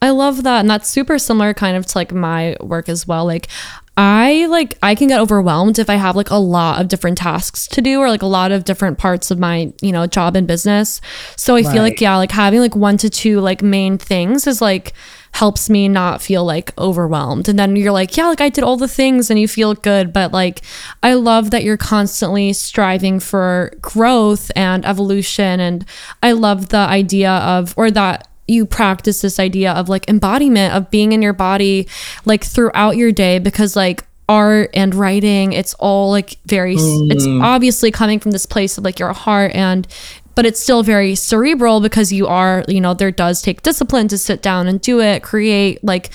I 0.00 0.10
love 0.10 0.42
that. 0.42 0.60
And 0.60 0.70
that's 0.70 0.88
super 0.88 1.18
similar 1.18 1.54
kind 1.54 1.76
of 1.76 1.86
to 1.86 1.98
like 1.98 2.12
my 2.12 2.56
work 2.60 2.88
as 2.88 3.06
well. 3.06 3.24
Like 3.24 3.46
I 3.96 4.46
like 4.46 4.78
I 4.82 4.94
can 4.94 5.08
get 5.08 5.20
overwhelmed 5.20 5.78
if 5.78 5.90
I 5.90 5.96
have 5.96 6.16
like 6.16 6.30
a 6.30 6.36
lot 6.36 6.80
of 6.80 6.88
different 6.88 7.18
tasks 7.18 7.66
to 7.68 7.82
do 7.82 8.00
or 8.00 8.08
like 8.08 8.22
a 8.22 8.26
lot 8.26 8.50
of 8.50 8.64
different 8.64 8.98
parts 8.98 9.30
of 9.30 9.38
my, 9.38 9.72
you 9.82 9.92
know, 9.92 10.06
job 10.06 10.34
and 10.34 10.46
business. 10.46 11.00
So 11.36 11.56
I 11.56 11.60
right. 11.60 11.72
feel 11.72 11.82
like 11.82 12.00
yeah, 12.00 12.16
like 12.16 12.32
having 12.32 12.60
like 12.60 12.74
one 12.74 12.96
to 12.98 13.10
two 13.10 13.40
like 13.40 13.62
main 13.62 13.98
things 13.98 14.46
is 14.46 14.62
like 14.62 14.94
helps 15.32 15.68
me 15.70 15.88
not 15.88 16.22
feel 16.22 16.44
like 16.44 16.76
overwhelmed. 16.78 17.48
And 17.48 17.58
then 17.58 17.74
you're 17.76 17.92
like, 17.92 18.16
yeah, 18.16 18.28
like 18.28 18.40
I 18.40 18.48
did 18.48 18.64
all 18.64 18.76
the 18.76 18.88
things 18.88 19.30
and 19.30 19.40
you 19.40 19.48
feel 19.48 19.74
good. 19.74 20.12
But 20.12 20.32
like, 20.32 20.62
I 21.02 21.14
love 21.14 21.50
that 21.50 21.64
you're 21.64 21.78
constantly 21.78 22.52
striving 22.52 23.18
for 23.18 23.72
growth 23.80 24.50
and 24.54 24.84
evolution. 24.84 25.58
And 25.58 25.84
I 26.22 26.32
love 26.32 26.68
the 26.68 26.76
idea 26.76 27.30
of, 27.30 27.74
or 27.76 27.90
that 27.90 28.28
you 28.52 28.66
practice 28.66 29.20
this 29.22 29.38
idea 29.38 29.72
of 29.72 29.88
like 29.88 30.08
embodiment 30.08 30.74
of 30.74 30.90
being 30.90 31.12
in 31.12 31.22
your 31.22 31.32
body 31.32 31.88
like 32.24 32.44
throughout 32.44 32.96
your 32.96 33.10
day 33.12 33.38
because 33.38 33.74
like 33.74 34.04
art 34.28 34.70
and 34.72 34.94
writing 34.94 35.52
it's 35.52 35.74
all 35.74 36.10
like 36.10 36.36
very 36.46 36.76
mm. 36.76 37.12
it's 37.12 37.26
obviously 37.26 37.90
coming 37.90 38.20
from 38.20 38.30
this 38.30 38.46
place 38.46 38.78
of 38.78 38.84
like 38.84 38.98
your 38.98 39.12
heart 39.12 39.52
and 39.52 39.86
but 40.34 40.46
it's 40.46 40.60
still 40.60 40.82
very 40.82 41.14
cerebral 41.14 41.80
because 41.80 42.12
you 42.12 42.26
are, 42.26 42.64
you 42.68 42.80
know, 42.80 42.94
there 42.94 43.10
does 43.10 43.42
take 43.42 43.62
discipline 43.62 44.08
to 44.08 44.18
sit 44.18 44.42
down 44.42 44.66
and 44.66 44.80
do 44.80 45.00
it, 45.00 45.22
create, 45.22 45.82
like 45.84 46.10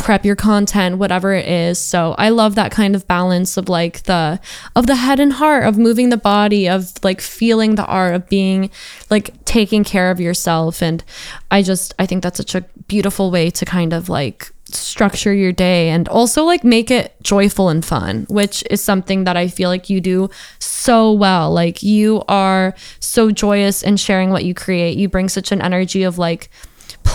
prep 0.00 0.24
your 0.24 0.36
content 0.36 0.98
whatever 0.98 1.32
it 1.32 1.46
is 1.46 1.78
so 1.78 2.14
i 2.18 2.28
love 2.28 2.54
that 2.54 2.72
kind 2.72 2.96
of 2.96 3.06
balance 3.06 3.56
of 3.56 3.68
like 3.68 4.02
the 4.04 4.40
of 4.74 4.86
the 4.86 4.96
head 4.96 5.20
and 5.20 5.34
heart 5.34 5.64
of 5.64 5.76
moving 5.76 6.08
the 6.08 6.16
body 6.16 6.68
of 6.68 6.92
like 7.02 7.20
feeling 7.20 7.74
the 7.74 7.86
art 7.86 8.14
of 8.14 8.28
being 8.28 8.70
like 9.10 9.44
taking 9.44 9.84
care 9.84 10.10
of 10.10 10.20
yourself 10.20 10.82
and 10.82 11.04
i 11.50 11.62
just 11.62 11.94
i 11.98 12.06
think 12.06 12.22
that's 12.22 12.38
such 12.38 12.54
a 12.54 12.62
beautiful 12.88 13.30
way 13.30 13.50
to 13.50 13.64
kind 13.64 13.92
of 13.92 14.08
like 14.08 14.52
structure 14.74 15.32
your 15.32 15.52
day 15.52 15.90
and 15.90 16.08
also 16.08 16.44
like 16.44 16.64
make 16.64 16.90
it 16.90 17.14
joyful 17.22 17.68
and 17.68 17.84
fun, 17.84 18.26
which 18.28 18.64
is 18.70 18.80
something 18.80 19.24
that 19.24 19.36
I 19.36 19.48
feel 19.48 19.68
like 19.68 19.90
you 19.90 20.00
do 20.00 20.30
so 20.58 21.12
well. 21.12 21.52
Like 21.52 21.82
you 21.82 22.22
are 22.28 22.74
so 23.00 23.30
joyous 23.30 23.82
in 23.82 23.96
sharing 23.96 24.30
what 24.30 24.44
you 24.44 24.54
create. 24.54 24.96
You 24.96 25.08
bring 25.08 25.28
such 25.28 25.52
an 25.52 25.60
energy 25.60 26.02
of 26.02 26.18
like 26.18 26.50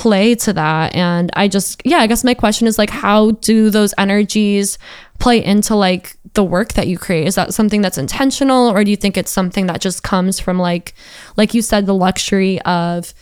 play 0.05 0.35
to 0.35 0.53
that. 0.53 0.93
And 0.93 1.31
I 1.33 1.47
just, 1.47 1.81
yeah, 1.83 1.97
I 1.97 2.05
guess 2.05 2.23
my 2.23 2.35
question 2.35 2.67
is 2.67 2.77
like, 2.77 2.91
how 2.91 3.31
do 3.31 3.71
those 3.71 3.91
energies 3.97 4.77
play 5.17 5.43
into 5.43 5.75
like 5.75 6.15
the 6.35 6.43
work 6.43 6.73
that 6.73 6.87
you 6.87 6.99
create? 6.99 7.25
Is 7.25 7.33
that 7.33 7.55
something 7.55 7.81
that's 7.81 7.97
intentional 7.97 8.69
or 8.69 8.83
do 8.83 8.91
you 8.91 8.97
think 8.97 9.17
it's 9.17 9.31
something 9.31 9.65
that 9.65 9.81
just 9.81 10.03
comes 10.03 10.39
from 10.39 10.59
like, 10.59 10.93
like 11.37 11.55
you 11.55 11.63
said, 11.63 11.87
the 11.87 11.95
luxury 11.95 12.61
of 12.61 13.15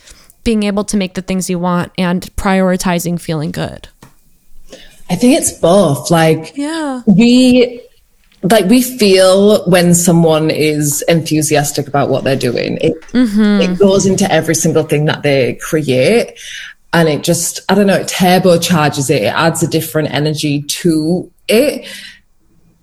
being 0.44 0.64
able 0.64 0.84
to 0.84 0.98
make 0.98 1.14
the 1.14 1.22
things 1.22 1.48
you 1.48 1.58
want 1.58 1.90
and 1.96 2.20
prioritizing 2.36 3.18
feeling 3.18 3.50
good? 3.50 3.88
I 5.08 5.16
think 5.16 5.38
it's 5.38 5.52
both. 5.52 6.10
Like, 6.10 6.52
yeah, 6.54 7.00
we 7.06 7.80
like 8.42 8.66
we 8.66 8.82
feel 8.82 9.64
when 9.64 9.94
someone 9.94 10.50
is 10.50 11.02
enthusiastic 11.08 11.88
about 11.88 12.10
what 12.10 12.24
they're 12.24 12.36
doing. 12.36 12.76
It 12.80 13.00
mm-hmm. 13.12 13.60
it 13.62 13.78
goes 13.78 14.04
into 14.04 14.30
every 14.30 14.54
single 14.54 14.82
thing 14.82 15.06
that 15.06 15.22
they 15.22 15.54
create, 15.54 16.38
and 16.94 17.08
it 17.08 17.22
just 17.22 17.60
I 17.68 17.74
don't 17.74 17.86
know, 17.86 17.96
it 17.96 18.06
turbocharges 18.06 19.10
it. 19.10 19.22
It 19.22 19.34
adds 19.34 19.62
a 19.62 19.68
different 19.68 20.10
energy 20.12 20.62
to 20.62 21.30
it. 21.48 21.86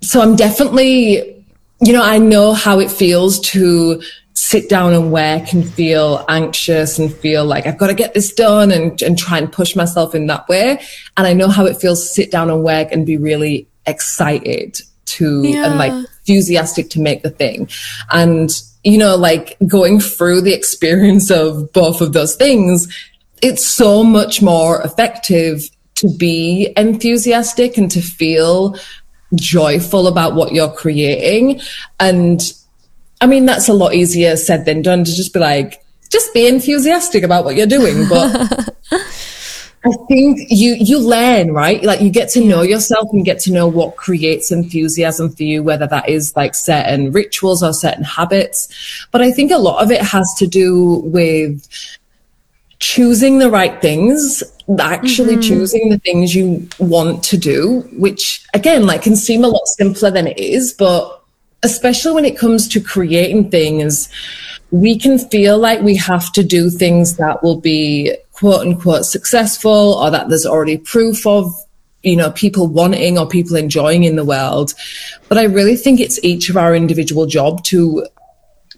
So 0.01 0.21
I'm 0.21 0.35
definitely, 0.35 1.45
you 1.81 1.93
know, 1.93 2.03
I 2.03 2.19
know 2.19 2.53
how 2.53 2.79
it 2.79 2.91
feels 2.91 3.39
to 3.51 4.01
sit 4.33 4.69
down 4.69 4.93
and 4.93 5.11
work 5.11 5.53
and 5.53 5.67
feel 5.71 6.25
anxious 6.27 6.99
and 6.99 7.13
feel 7.13 7.45
like 7.45 7.67
I've 7.67 7.77
got 7.77 7.87
to 7.87 7.93
get 7.93 8.13
this 8.13 8.33
done 8.33 8.71
and, 8.71 9.01
and 9.01 9.17
try 9.17 9.37
and 9.37 9.51
push 9.51 9.75
myself 9.75 10.13
in 10.13 10.27
that 10.27 10.47
way. 10.49 10.81
And 11.15 11.27
I 11.27 11.33
know 11.33 11.47
how 11.47 11.65
it 11.65 11.77
feels 11.77 12.01
to 12.01 12.07
sit 12.07 12.31
down 12.31 12.49
and 12.49 12.63
work 12.63 12.91
and 12.91 13.05
be 13.05 13.17
really 13.17 13.67
excited 13.85 14.81
to 15.05 15.43
yeah. 15.43 15.67
and 15.67 15.77
like 15.77 15.91
enthusiastic 15.91 16.89
to 16.91 16.99
make 16.99 17.23
the 17.23 17.29
thing. 17.29 17.69
And, 18.11 18.49
you 18.83 18.97
know, 18.97 19.15
like 19.15 19.57
going 19.67 19.99
through 19.99 20.41
the 20.41 20.53
experience 20.53 21.29
of 21.29 21.71
both 21.71 22.01
of 22.01 22.13
those 22.13 22.35
things, 22.35 22.87
it's 23.41 23.65
so 23.65 24.03
much 24.03 24.41
more 24.41 24.81
effective 24.81 25.63
to 25.95 26.09
be 26.17 26.73
enthusiastic 26.77 27.77
and 27.77 27.89
to 27.91 28.01
feel 28.01 28.75
joyful 29.35 30.07
about 30.07 30.35
what 30.35 30.51
you're 30.51 30.71
creating. 30.71 31.61
And 31.99 32.41
I 33.21 33.27
mean, 33.27 33.45
that's 33.45 33.69
a 33.69 33.73
lot 33.73 33.93
easier 33.93 34.35
said 34.35 34.65
than 34.65 34.81
done 34.81 35.03
to 35.03 35.13
just 35.13 35.33
be 35.33 35.39
like, 35.39 35.83
just 36.09 36.33
be 36.33 36.47
enthusiastic 36.47 37.23
about 37.23 37.45
what 37.45 37.55
you're 37.55 37.67
doing. 37.67 38.07
But 38.09 38.75
I 39.83 39.89
think 40.07 40.41
you 40.49 40.75
you 40.79 40.99
learn, 40.99 41.53
right? 41.53 41.81
Like 41.83 42.01
you 42.01 42.11
get 42.11 42.29
to 42.29 42.45
know 42.45 42.61
yourself 42.61 43.09
and 43.13 43.25
get 43.25 43.39
to 43.41 43.51
know 43.51 43.67
what 43.67 43.95
creates 43.95 44.51
enthusiasm 44.51 45.31
for 45.31 45.41
you, 45.41 45.63
whether 45.63 45.87
that 45.87 46.07
is 46.07 46.35
like 46.35 46.53
certain 46.53 47.11
rituals 47.11 47.63
or 47.63 47.73
certain 47.73 48.03
habits. 48.03 49.07
But 49.11 49.21
I 49.21 49.31
think 49.31 49.51
a 49.51 49.57
lot 49.57 49.81
of 49.81 49.89
it 49.89 50.01
has 50.01 50.31
to 50.37 50.45
do 50.45 51.01
with 51.05 51.67
choosing 52.81 53.37
the 53.37 53.49
right 53.49 53.79
things, 53.79 54.43
actually 54.79 55.33
mm-hmm. 55.35 55.41
choosing 55.41 55.89
the 55.89 55.99
things 55.99 56.35
you 56.35 56.67
want 56.79 57.23
to 57.23 57.37
do, 57.37 57.81
which 57.93 58.43
again, 58.53 58.85
like 58.85 59.03
can 59.03 59.15
seem 59.15 59.43
a 59.45 59.47
lot 59.47 59.65
simpler 59.67 60.11
than 60.11 60.27
it 60.27 60.37
is, 60.37 60.73
but 60.73 61.21
especially 61.63 62.13
when 62.13 62.25
it 62.25 62.37
comes 62.37 62.67
to 62.67 62.81
creating 62.81 63.51
things, 63.51 64.09
we 64.71 64.97
can 64.97 65.19
feel 65.19 65.59
like 65.59 65.81
we 65.81 65.95
have 65.95 66.31
to 66.33 66.43
do 66.43 66.69
things 66.71 67.17
that 67.17 67.43
will 67.43 67.61
be 67.61 68.15
quote 68.31 68.61
unquote 68.61 69.05
successful 69.05 69.93
or 69.93 70.09
that 70.09 70.27
there's 70.29 70.45
already 70.45 70.77
proof 70.77 71.27
of 71.27 71.53
you 72.01 72.15
know 72.15 72.31
people 72.31 72.65
wanting 72.65 73.19
or 73.19 73.27
people 73.27 73.55
enjoying 73.55 74.05
in 74.05 74.15
the 74.15 74.25
world 74.25 74.73
but 75.29 75.37
i 75.37 75.43
really 75.43 75.75
think 75.75 75.99
it's 75.99 76.23
each 76.23 76.49
of 76.49 76.57
our 76.57 76.73
individual 76.73 77.27
job 77.27 77.63
to 77.63 78.03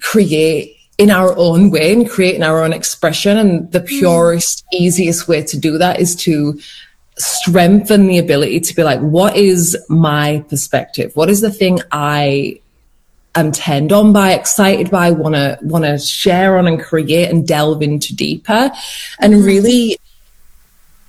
create 0.02 0.73
in 0.98 1.10
our 1.10 1.36
own 1.38 1.72
way 1.72 1.92
and 1.94 2.10
creating 2.10 2.44
our 2.44 2.64
own 2.64 2.74
expression 2.74 3.38
and 3.38 3.72
the 3.72 3.80
hmm. 3.80 3.86
purest 3.86 4.64
mm. 4.66 4.80
easiest 4.80 5.28
way 5.28 5.42
to 5.42 5.58
do 5.58 5.78
that 5.78 6.00
is 6.00 6.16
to 6.16 6.60
strengthen 7.18 8.08
the 8.08 8.18
ability 8.18 8.60
to 8.60 8.76
be 8.76 8.84
like 8.84 9.00
what 9.00 9.36
is 9.38 9.78
my 9.88 10.44
perspective 10.50 11.16
what 11.16 11.30
is 11.30 11.42
the 11.42 11.52
thing 11.52 11.80
i 11.92 12.60
am 13.36 13.52
turned 13.52 13.92
on 13.92 14.14
by, 14.14 14.34
excited 14.34 14.90
by, 14.90 15.12
want 15.12 15.36
to 15.36 15.58
want 15.62 15.86
to 15.86 15.98
share 15.98 16.58
on 16.58 16.68
and 16.68 16.82
create 16.82 17.30
and 17.30 17.48
delve 17.48 17.82
into 17.82 18.16
deeper. 18.16 18.72
And 19.20 19.34
mm-hmm. 19.34 19.46
really, 19.46 19.98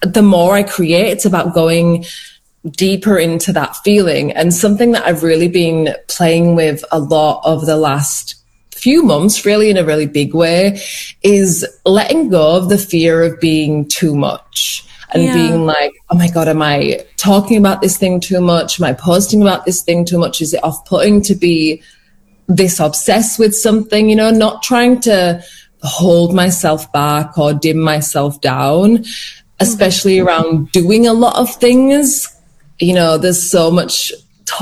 the 0.00 0.22
more 0.22 0.54
I 0.54 0.62
create, 0.62 1.08
it's 1.08 1.24
about 1.24 1.54
going 1.54 2.04
deeper 2.70 3.18
into 3.18 3.52
that 3.52 3.76
feeling. 3.76 4.32
And 4.32 4.54
something 4.54 4.92
that 4.92 5.04
I've 5.04 5.22
really 5.22 5.48
been 5.48 5.94
playing 6.08 6.54
with 6.54 6.84
a 6.90 6.98
lot 6.98 7.42
of 7.44 7.66
the 7.66 7.76
last 7.76 8.36
few 8.84 9.02
months, 9.02 9.46
really 9.46 9.70
in 9.70 9.78
a 9.78 9.84
really 9.84 10.06
big 10.06 10.34
way, 10.34 10.78
is 11.22 11.66
letting 11.86 12.28
go 12.28 12.56
of 12.56 12.68
the 12.68 12.76
fear 12.76 13.22
of 13.22 13.40
being 13.40 13.88
too 13.88 14.14
much 14.14 14.86
and 15.14 15.24
yeah. 15.24 15.32
being 15.32 15.64
like, 15.64 15.92
oh 16.10 16.18
my 16.18 16.28
God, 16.28 16.48
am 16.48 16.60
I 16.60 17.06
talking 17.16 17.56
about 17.56 17.80
this 17.80 17.96
thing 17.96 18.20
too 18.20 18.42
much? 18.42 18.78
Am 18.78 18.84
I 18.84 18.92
posting 18.92 19.40
about 19.40 19.64
this 19.64 19.82
thing 19.82 20.04
too 20.04 20.18
much? 20.18 20.42
Is 20.42 20.52
it 20.52 20.62
off 20.62 20.84
putting 20.84 21.22
to 21.22 21.34
be 21.34 21.82
this 22.46 22.78
obsessed 22.78 23.38
with 23.38 23.56
something, 23.56 24.10
you 24.10 24.16
know, 24.16 24.30
not 24.30 24.62
trying 24.62 25.00
to 25.00 25.42
hold 25.82 26.34
myself 26.34 26.92
back 26.92 27.38
or 27.38 27.54
dim 27.54 27.80
myself 27.80 28.38
down, 28.42 29.02
especially 29.60 30.18
mm-hmm. 30.18 30.28
around 30.28 30.72
doing 30.72 31.06
a 31.06 31.14
lot 31.14 31.36
of 31.36 31.54
things. 31.56 32.28
You 32.80 32.92
know, 32.92 33.16
there's 33.16 33.50
so 33.50 33.70
much 33.70 34.12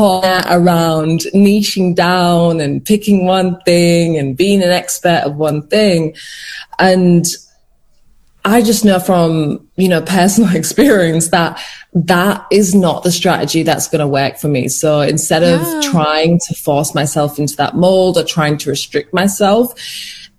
around 0.01 1.21
niching 1.35 1.95
down 1.95 2.61
and 2.61 2.85
picking 2.85 3.27
one 3.27 3.61
thing 3.61 4.17
and 4.17 4.37
being 4.37 4.63
an 4.63 4.71
expert 4.71 5.23
of 5.25 5.37
one 5.37 5.67
thing. 5.69 6.15
And 6.79 7.27
I 8.45 8.63
just 8.63 8.85
know 8.85 8.99
from, 8.99 9.69
you 9.77 9.89
know, 9.89 10.03
personal 10.07 10.55
experience 10.57 11.29
that 11.29 11.63
that 11.95 12.47
is 12.51 12.75
not 12.75 13.03
the 13.03 13.13
strategy 13.13 13.63
that's 13.63 13.89
going 13.89 14.01
to 14.01 14.09
work 14.09 14.39
for 14.39 14.49
me. 14.49 14.69
So 14.69 15.01
instead 15.01 15.43
of 15.43 15.61
yeah. 15.61 15.91
trying 15.91 16.41
to 16.49 16.55
force 16.55 16.95
myself 16.95 17.39
into 17.39 17.57
that 17.57 17.77
mold 17.77 18.17
or 18.17 18.25
trying 18.25 18.57
to 18.59 18.71
restrict 18.71 19.13
myself, 19.13 19.75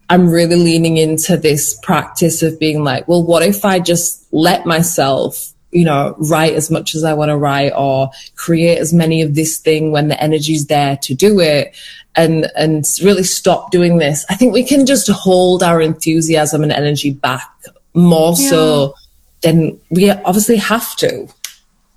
I'm 0.10 0.30
really 0.30 0.56
leaning 0.56 0.98
into 0.98 1.38
this 1.38 1.80
practice 1.82 2.44
of 2.44 2.60
being 2.60 2.84
like, 2.84 3.08
well, 3.08 3.24
what 3.24 3.44
if 3.44 3.64
I 3.64 3.80
just 3.80 4.28
let 4.32 4.66
myself, 4.66 5.53
you 5.74 5.86
know, 5.86 6.16
write 6.18 6.54
as 6.54 6.70
much 6.70 6.96
as 6.96 7.04
I 7.04 7.14
want 7.14 7.30
to 7.30 7.38
write 7.38 7.74
or 7.76 8.10
create 8.36 8.78
as 8.78 8.94
many 8.94 9.22
of 9.22 9.36
this 9.36 9.58
thing 9.58 9.92
when 9.92 10.08
the 10.08 10.22
energy's 10.22 10.68
there 10.68 10.98
to 10.98 11.14
do 11.14 11.40
it 11.40 11.76
and 12.16 12.50
and 12.56 12.86
really 13.02 13.24
stop 13.24 13.72
doing 13.72 13.98
this. 13.98 14.26
I 14.30 14.36
think 14.36 14.54
we 14.54 14.64
can 14.64 14.86
just 14.86 15.10
hold 15.10 15.64
our 15.64 15.82
enthusiasm 15.82 16.64
and 16.64 16.72
energy 16.72 17.12
back 17.12 17.50
more 17.94 18.34
yeah. 18.38 18.50
so 18.50 18.94
than 19.42 19.80
we 19.90 20.10
obviously 20.10 20.58
have 20.58 20.96
to. 20.98 21.28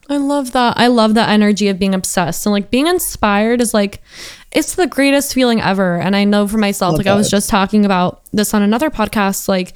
I 0.09 0.19
love 0.19 0.53
that. 0.53 0.75
I 0.77 0.87
love 0.87 1.15
that 1.15 1.31
energy 1.31 1.69
of 1.69 1.79
being 1.79 1.95
obsessed 1.95 2.47
and 2.47 2.53
like 2.53 2.71
being 2.71 2.87
inspired 2.87 3.61
is 3.61 3.75
like 3.75 4.03
it's 4.53 4.77
the 4.77 4.87
greatest 4.87 5.35
feeling 5.35 5.61
ever. 5.61 5.97
And 5.97 6.15
I 6.15 6.25
know 6.25 6.47
for 6.47 6.59
myself, 6.59 6.97
like. 6.97 7.07
I 7.07 7.15
was 7.15 7.29
just 7.29 7.51
talking 7.51 7.85
about 7.85 8.23
this 8.33 8.55
on 8.55 8.63
another 8.63 8.91
podcast, 8.91 9.49
like 9.49 9.75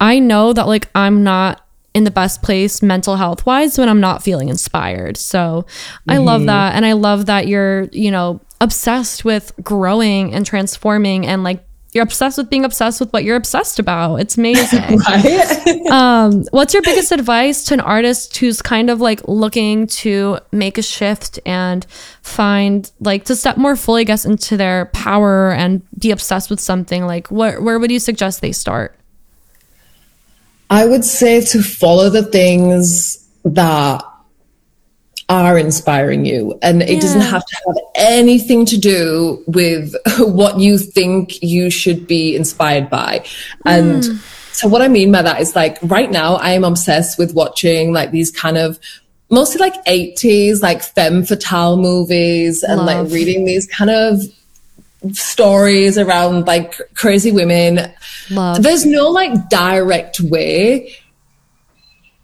I 0.00 0.20
know 0.20 0.52
that 0.52 0.66
like 0.66 0.88
I'm 0.94 1.22
not 1.24 1.66
in 1.94 2.04
the 2.04 2.10
best 2.10 2.42
place 2.42 2.82
mental 2.82 3.16
health 3.16 3.44
wise 3.44 3.78
when 3.78 3.88
I'm 3.88 4.00
not 4.00 4.22
feeling 4.22 4.48
inspired. 4.48 5.16
So 5.16 5.66
I 6.08 6.16
mm-hmm. 6.16 6.24
love 6.24 6.46
that. 6.46 6.74
And 6.74 6.86
I 6.86 6.92
love 6.92 7.26
that 7.26 7.46
you're, 7.46 7.84
you 7.92 8.10
know, 8.10 8.40
obsessed 8.60 9.24
with 9.24 9.52
growing 9.62 10.32
and 10.32 10.46
transforming 10.46 11.26
and 11.26 11.42
like 11.42 11.64
you're 11.92 12.04
obsessed 12.04 12.38
with 12.38 12.48
being 12.48 12.64
obsessed 12.64 13.00
with 13.00 13.12
what 13.12 13.22
you're 13.22 13.36
obsessed 13.36 13.78
about. 13.78 14.16
It's 14.16 14.36
amazing. 14.38 14.98
right? 14.98 15.86
um, 15.90 16.44
what's 16.50 16.72
your 16.72 16.82
biggest 16.82 17.12
advice 17.12 17.64
to 17.64 17.74
an 17.74 17.80
artist 17.80 18.36
who's 18.38 18.62
kind 18.62 18.88
of 18.88 19.00
like 19.00 19.20
looking 19.28 19.86
to 19.88 20.38
make 20.52 20.78
a 20.78 20.82
shift 20.82 21.38
and 21.44 21.84
find 22.22 22.90
like 23.00 23.24
to 23.26 23.36
step 23.36 23.58
more 23.58 23.76
fully, 23.76 24.02
I 24.02 24.04
guess, 24.04 24.24
into 24.24 24.56
their 24.56 24.86
power 24.86 25.52
and 25.52 25.82
be 25.98 26.10
obsessed 26.10 26.48
with 26.48 26.60
something? 26.60 27.06
Like, 27.06 27.28
where 27.28 27.60
where 27.60 27.78
would 27.78 27.90
you 27.90 27.98
suggest 27.98 28.40
they 28.40 28.52
start? 28.52 28.98
I 30.72 30.86
would 30.86 31.04
say 31.04 31.42
to 31.42 31.62
follow 31.62 32.08
the 32.08 32.22
things 32.22 33.28
that 33.44 34.02
are 35.28 35.58
inspiring 35.58 36.24
you. 36.24 36.58
And 36.62 36.80
it 36.80 36.94
yeah. 36.94 37.00
doesn't 37.00 37.20
have 37.20 37.44
to 37.44 37.56
have 37.66 37.76
anything 37.94 38.64
to 38.66 38.78
do 38.78 39.44
with 39.46 39.94
what 40.18 40.58
you 40.58 40.78
think 40.78 41.42
you 41.42 41.68
should 41.68 42.06
be 42.06 42.34
inspired 42.34 42.88
by. 42.88 43.22
And 43.66 44.02
mm. 44.02 44.54
so 44.54 44.66
what 44.66 44.80
I 44.80 44.88
mean 44.88 45.12
by 45.12 45.20
that 45.20 45.42
is 45.42 45.54
like 45.54 45.76
right 45.82 46.10
now 46.10 46.36
I 46.36 46.52
am 46.52 46.64
obsessed 46.64 47.18
with 47.18 47.34
watching 47.34 47.92
like 47.92 48.10
these 48.10 48.30
kind 48.30 48.56
of 48.56 48.78
mostly 49.28 49.58
like 49.58 49.84
80s 49.84 50.62
like 50.62 50.82
femme 50.82 51.22
fatale 51.22 51.76
movies 51.76 52.62
and 52.62 52.78
Love. 52.78 52.86
like 52.86 53.12
reading 53.12 53.44
these 53.44 53.66
kind 53.66 53.90
of 53.90 54.22
stories 55.12 55.98
around 55.98 56.46
like 56.46 56.74
crazy 56.94 57.32
women. 57.32 57.92
Love. 58.30 58.62
There's 58.62 58.86
no 58.86 59.10
like 59.10 59.48
direct 59.48 60.20
way 60.20 60.94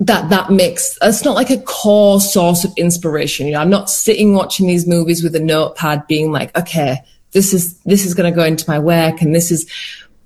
that 0.00 0.30
that 0.30 0.50
makes 0.50 0.96
it's 1.02 1.24
not 1.24 1.34
like 1.34 1.50
a 1.50 1.60
core 1.62 2.20
source 2.20 2.64
of 2.64 2.72
inspiration 2.76 3.46
you 3.46 3.52
know 3.52 3.60
i'm 3.60 3.68
not 3.70 3.90
sitting 3.90 4.32
watching 4.32 4.68
these 4.68 4.86
movies 4.86 5.24
with 5.24 5.34
a 5.34 5.40
notepad 5.40 6.06
being 6.06 6.30
like 6.30 6.56
okay 6.56 6.98
this 7.32 7.52
is 7.52 7.78
this 7.80 8.06
is 8.06 8.14
going 8.14 8.30
to 8.30 8.34
go 8.34 8.44
into 8.44 8.68
my 8.70 8.78
work 8.78 9.20
and 9.20 9.34
this 9.34 9.50
is 9.50 9.68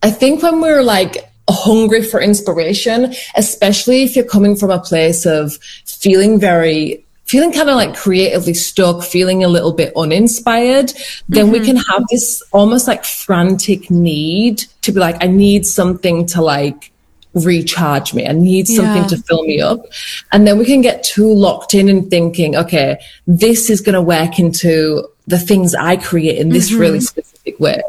i 0.02 0.10
think 0.10 0.42
when 0.42 0.60
we're 0.60 0.82
like 0.82 1.16
hungry 1.48 2.02
for 2.02 2.20
inspiration 2.20 3.14
especially 3.34 4.02
if 4.02 4.14
you're 4.14 4.24
coming 4.26 4.54
from 4.54 4.70
a 4.70 4.78
place 4.78 5.24
of 5.24 5.54
feeling 5.86 6.38
very 6.38 7.04
feeling 7.32 7.50
kind 7.50 7.70
of 7.70 7.76
like 7.76 7.94
creatively 7.96 8.52
stuck 8.52 9.02
feeling 9.02 9.42
a 9.42 9.48
little 9.48 9.72
bit 9.72 9.90
uninspired 9.96 10.92
then 11.30 11.46
mm-hmm. 11.46 11.52
we 11.52 11.60
can 11.60 11.76
have 11.76 12.04
this 12.10 12.42
almost 12.52 12.86
like 12.86 13.04
frantic 13.04 13.90
need 13.90 14.58
to 14.82 14.92
be 14.92 15.00
like 15.00 15.16
i 15.24 15.26
need 15.26 15.64
something 15.66 16.26
to 16.26 16.42
like 16.42 16.92
recharge 17.34 18.12
me. 18.12 18.26
I 18.26 18.32
need 18.32 18.68
something 18.68 19.02
yeah. 19.02 19.08
to 19.08 19.16
fill 19.16 19.44
me 19.44 19.60
up. 19.60 19.86
And 20.32 20.46
then 20.46 20.58
we 20.58 20.66
can 20.66 20.82
get 20.82 21.02
too 21.02 21.32
locked 21.32 21.72
in 21.74 21.88
and 21.88 22.10
thinking, 22.10 22.56
okay, 22.56 22.98
this 23.26 23.70
is 23.70 23.80
going 23.80 23.94
to 23.94 24.02
work 24.02 24.38
into 24.38 25.08
the 25.26 25.38
things 25.38 25.74
I 25.74 25.96
create 25.96 26.38
in 26.38 26.50
this 26.50 26.70
mm-hmm. 26.70 26.80
really 26.80 27.00
specific 27.00 27.58
way. 27.58 27.80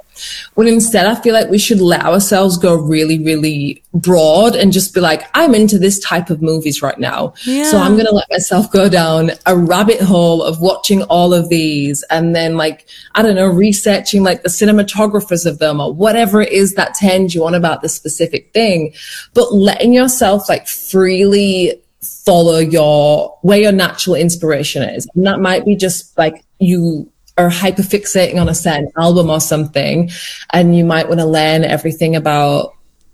When 0.56 0.67
instead 0.67 1.06
I 1.06 1.15
feel 1.15 1.34
like 1.34 1.49
we 1.49 1.58
should 1.58 1.82
let 1.82 2.06
ourselves 2.06 2.58
go 2.58 2.76
really, 2.76 3.19
really 3.19 3.84
broad 3.93 4.56
and 4.56 4.71
just 4.71 4.93
be 4.93 4.99
like, 4.99 5.23
I'm 5.34 5.54
into 5.54 5.78
this 5.78 5.99
type 5.99 6.30
of 6.30 6.41
movies 6.41 6.82
right 6.82 6.97
now. 6.97 7.34
Yeah. 7.45 7.63
So 7.63 7.78
I'm 7.78 7.93
going 7.93 8.06
to 8.06 8.13
let 8.13 8.30
myself 8.30 8.71
go 8.71 8.89
down 8.89 9.32
a 9.45 9.58
rabbit 9.58 10.02
hole 10.02 10.43
of 10.43 10.62
watching 10.62 11.04
all 11.04 11.34
of 11.34 11.49
these 11.49 12.04
and 12.10 12.36
then 12.36 12.58
like, 12.58 12.88
I 13.15 13.21
don't 13.21 13.36
know, 13.36 13.47
researching 13.47 14.23
like 14.23 14.43
the 14.43 14.49
cinematographers 14.49 15.45
of 15.45 15.60
them 15.60 15.80
or 15.80 15.93
whatever 15.93 16.41
it 16.41 16.52
is 16.52 16.76
that 16.76 16.97
turns 16.99 17.36
you 17.36 17.45
on 17.45 17.54
about 17.54 17.82
the 17.82 17.89
specific 17.89 18.52
thing. 18.54 18.93
But 19.34 19.54
letting 19.54 19.93
yourself 19.93 20.49
like 20.49 20.67
freely 20.67 21.80
follow 22.26 22.58
your 22.58 23.38
where 23.41 23.60
your 23.60 23.71
natural 23.71 24.15
inspiration 24.15 24.84
is. 24.84 25.08
And 25.15 25.26
that 25.26 25.39
might 25.39 25.65
be 25.65 25.76
just 25.76 26.17
like 26.17 26.43
you 26.60 27.10
are 27.38 27.50
hyperfixating 27.50 28.39
on 28.39 28.50
a 28.50 28.56
certain 28.56 28.91
album 28.98 29.30
or 29.30 29.39
something, 29.39 30.10
and 30.52 30.78
you 30.78 30.86
might 30.86 31.08
want 31.08 31.19
to 31.19 31.26
learn 31.26 31.63
everything 31.63 32.15
about 32.15 32.74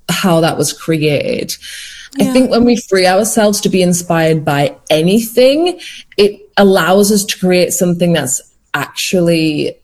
how 0.09 0.41
that 0.41 0.57
was 0.57 0.73
created. 0.73 1.55
I 2.19 2.25
think 2.25 2.49
when 2.49 2.65
we 2.65 2.75
free 2.75 3.05
ourselves 3.05 3.61
to 3.61 3.69
be 3.69 3.83
inspired 3.83 4.43
by 4.43 4.75
anything, 4.89 5.79
it 6.17 6.41
allows 6.57 7.11
us 7.11 7.23
to 7.25 7.39
create 7.39 7.71
something 7.71 8.13
that's 8.13 8.41
actually 8.73 9.77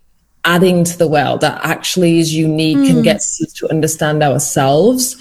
adding 0.44 0.84
to 0.84 0.98
the 0.98 1.08
world, 1.08 1.42
that 1.42 1.64
actually 1.64 2.20
is 2.20 2.34
unique 2.34 2.78
mm. 2.78 2.90
and 2.90 3.04
gets 3.04 3.42
us 3.42 3.54
to 3.54 3.70
understand 3.70 4.24
ourselves. 4.24 5.16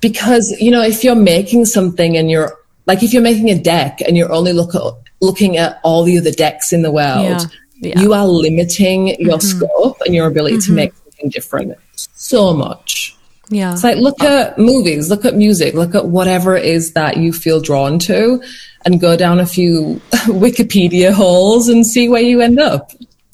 Because, 0.00 0.54
you 0.60 0.70
know, 0.70 0.82
if 0.82 1.02
you're 1.02 1.14
making 1.14 1.64
something 1.64 2.16
and 2.16 2.30
you're 2.30 2.56
like, 2.86 3.02
if 3.02 3.12
you're 3.12 3.22
making 3.22 3.50
a 3.50 3.58
deck 3.58 4.00
and 4.06 4.16
you're 4.16 4.32
only 4.32 4.52
look 4.52 4.74
at, 4.74 4.82
looking 5.20 5.56
at 5.56 5.80
all 5.82 6.04
the 6.04 6.18
other 6.18 6.30
decks 6.30 6.72
in 6.72 6.82
the 6.82 6.90
world, 6.90 7.40
yeah. 7.40 7.46
Yeah. 7.78 8.00
you 8.00 8.12
are 8.14 8.26
limiting 8.26 9.08
your 9.20 9.38
mm-hmm. 9.38 9.64
scope 9.64 10.00
and 10.06 10.14
your 10.14 10.26
ability 10.26 10.56
mm-hmm. 10.56 10.66
to 10.66 10.72
make 10.72 10.94
something 10.94 11.28
different 11.30 11.78
so 11.94 12.54
much. 12.54 13.16
Yeah. 13.48 13.72
It's 13.72 13.84
like 13.84 13.98
look 13.98 14.22
at 14.22 14.58
movies, 14.58 15.08
look 15.08 15.24
at 15.24 15.34
music, 15.34 15.74
look 15.74 15.94
at 15.94 16.06
whatever 16.06 16.56
it 16.56 16.64
is 16.64 16.92
that 16.92 17.16
you 17.16 17.32
feel 17.32 17.60
drawn 17.60 17.98
to 18.00 18.42
and 18.84 19.00
go 19.00 19.16
down 19.16 19.38
a 19.40 19.46
few 19.46 20.00
Wikipedia 20.26 21.12
holes 21.12 21.68
and 21.68 21.86
see 21.86 22.08
where 22.08 22.22
you 22.22 22.40
end 22.40 22.58
up. 22.58 22.92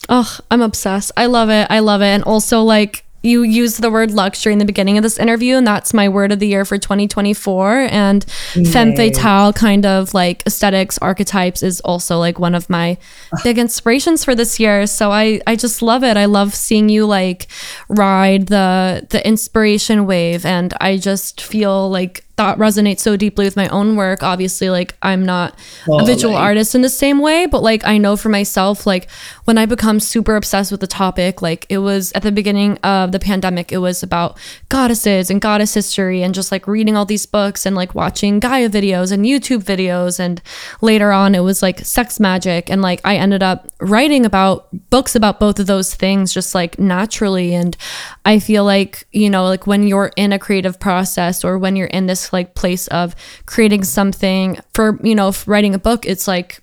Oh, 0.08 0.38
I'm 0.50 0.60
obsessed. 0.60 1.12
I 1.16 1.26
love 1.26 1.48
it. 1.48 1.66
I 1.70 1.78
love 1.78 2.02
it. 2.02 2.06
And 2.06 2.24
also 2.24 2.62
like 2.62 3.04
you 3.22 3.42
used 3.42 3.80
the 3.80 3.90
word 3.90 4.10
luxury 4.10 4.52
in 4.52 4.58
the 4.58 4.64
beginning 4.64 4.98
of 4.98 5.02
this 5.02 5.18
interview, 5.18 5.56
and 5.56 5.66
that's 5.66 5.94
my 5.94 6.08
word 6.08 6.32
of 6.32 6.38
the 6.38 6.48
year 6.48 6.64
for 6.64 6.78
2024. 6.78 7.88
And 7.90 8.26
nice. 8.56 8.72
femme 8.72 8.96
fatale 8.96 9.52
kind 9.52 9.86
of 9.86 10.12
like 10.12 10.42
aesthetics, 10.46 10.98
archetypes 10.98 11.62
is 11.62 11.80
also 11.80 12.18
like 12.18 12.38
one 12.38 12.54
of 12.54 12.68
my 12.68 12.98
big 13.44 13.58
inspirations 13.58 14.24
for 14.24 14.34
this 14.34 14.58
year. 14.58 14.86
So 14.86 15.10
I, 15.10 15.40
I 15.46 15.56
just 15.56 15.82
love 15.82 16.02
it. 16.02 16.16
I 16.16 16.24
love 16.24 16.54
seeing 16.54 16.88
you 16.88 17.06
like 17.06 17.46
ride 17.88 18.48
the 18.48 19.06
the 19.10 19.26
inspiration 19.26 20.06
wave, 20.06 20.44
and 20.44 20.74
I 20.80 20.96
just 20.96 21.40
feel 21.40 21.88
like 21.90 22.24
that 22.36 22.56
resonates 22.58 23.00
so 23.00 23.16
deeply 23.16 23.44
with 23.44 23.56
my 23.56 23.68
own 23.68 23.94
work. 23.94 24.22
Obviously, 24.22 24.70
like 24.70 24.96
I'm 25.02 25.24
not 25.24 25.58
a 25.86 26.04
visual 26.04 26.34
artist 26.34 26.74
in 26.74 26.80
the 26.80 26.88
same 26.88 27.20
way, 27.20 27.46
but 27.46 27.62
like 27.62 27.84
I 27.84 27.98
know 27.98 28.16
for 28.16 28.30
myself, 28.30 28.86
like 28.86 29.10
when 29.44 29.58
I 29.58 29.66
become 29.66 30.00
super 30.00 30.36
obsessed 30.36 30.70
with 30.70 30.80
the 30.80 30.86
topic, 30.86 31.42
like 31.42 31.66
it 31.68 31.78
was 31.78 32.10
at 32.12 32.22
the 32.22 32.32
beginning 32.32 32.78
of 32.78 33.12
the 33.12 33.18
pandemic, 33.18 33.70
it 33.70 33.78
was 33.78 34.02
about 34.02 34.38
goddesses 34.70 35.30
and 35.30 35.40
goddess 35.40 35.74
history 35.74 36.22
and 36.22 36.34
just 36.34 36.50
like 36.50 36.66
reading 36.66 36.96
all 36.96 37.04
these 37.04 37.26
books 37.26 37.66
and 37.66 37.76
like 37.76 37.94
watching 37.94 38.40
Gaia 38.40 38.70
videos 38.70 39.12
and 39.12 39.26
YouTube 39.26 39.62
videos. 39.62 40.18
And 40.18 40.40
later 40.80 41.12
on, 41.12 41.34
it 41.34 41.40
was 41.40 41.62
like 41.62 41.80
sex 41.80 42.18
magic. 42.18 42.70
And 42.70 42.80
like 42.80 43.00
I 43.04 43.16
ended 43.16 43.42
up 43.42 43.68
writing 43.78 44.24
about 44.24 44.68
books 44.88 45.14
about 45.14 45.38
both 45.38 45.60
of 45.60 45.66
those 45.66 45.94
things 45.94 46.32
just 46.32 46.54
like 46.54 46.78
naturally. 46.78 47.54
And 47.54 47.76
I 48.24 48.38
feel 48.38 48.64
like, 48.64 49.06
you 49.12 49.28
know, 49.28 49.44
like 49.44 49.66
when 49.66 49.86
you're 49.86 50.12
in 50.16 50.32
a 50.32 50.38
creative 50.38 50.80
process 50.80 51.44
or 51.44 51.58
when 51.58 51.76
you're 51.76 51.88
in 51.88 52.06
this 52.06 52.21
like 52.30 52.54
place 52.54 52.86
of 52.88 53.14
creating 53.46 53.84
something 53.84 54.58
for 54.74 54.98
you 55.02 55.14
know 55.14 55.32
writing 55.46 55.74
a 55.74 55.78
book 55.78 56.04
it's 56.04 56.28
like 56.28 56.62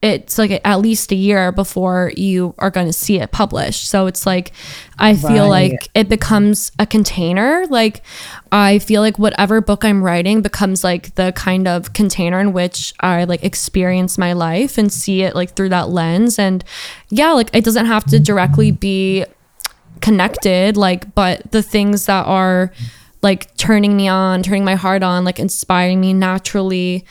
it's 0.00 0.38
like 0.38 0.60
at 0.64 0.76
least 0.76 1.10
a 1.10 1.16
year 1.16 1.50
before 1.50 2.12
you 2.16 2.54
are 2.58 2.70
going 2.70 2.86
to 2.86 2.92
see 2.92 3.18
it 3.18 3.32
published. 3.32 3.88
So 3.88 4.06
it's 4.06 4.26
like 4.26 4.52
i 4.98 5.14
feel 5.14 5.50
right. 5.50 5.72
like 5.72 5.88
it 5.94 6.08
becomes 6.08 6.70
a 6.78 6.86
container. 6.86 7.66
Like 7.68 8.02
i 8.52 8.78
feel 8.78 9.02
like 9.02 9.18
whatever 9.18 9.60
book 9.60 9.84
i'm 9.84 10.02
writing 10.02 10.40
becomes 10.40 10.84
like 10.84 11.14
the 11.16 11.32
kind 11.32 11.66
of 11.66 11.92
container 11.92 12.38
in 12.38 12.52
which 12.52 12.94
i 13.00 13.24
like 13.24 13.42
experience 13.42 14.16
my 14.16 14.32
life 14.32 14.78
and 14.78 14.92
see 14.92 15.22
it 15.22 15.34
like 15.34 15.56
through 15.56 15.70
that 15.70 15.88
lens. 15.88 16.38
And 16.38 16.62
yeah 17.10 17.32
like 17.32 17.50
it 17.52 17.64
doesn't 17.64 17.86
have 17.86 18.04
to 18.04 18.20
directly 18.20 18.70
be 18.70 19.24
connected 20.00 20.76
like 20.76 21.12
but 21.16 21.50
the 21.50 21.60
things 21.62 22.06
that 22.06 22.24
are 22.24 22.70
like 23.22 23.56
turning 23.56 23.96
me 23.96 24.08
on, 24.08 24.42
turning 24.42 24.64
my 24.64 24.74
heart 24.74 25.02
on, 25.02 25.24
like 25.24 25.38
inspiring 25.38 26.00
me 26.00 26.12
naturally 26.12 27.04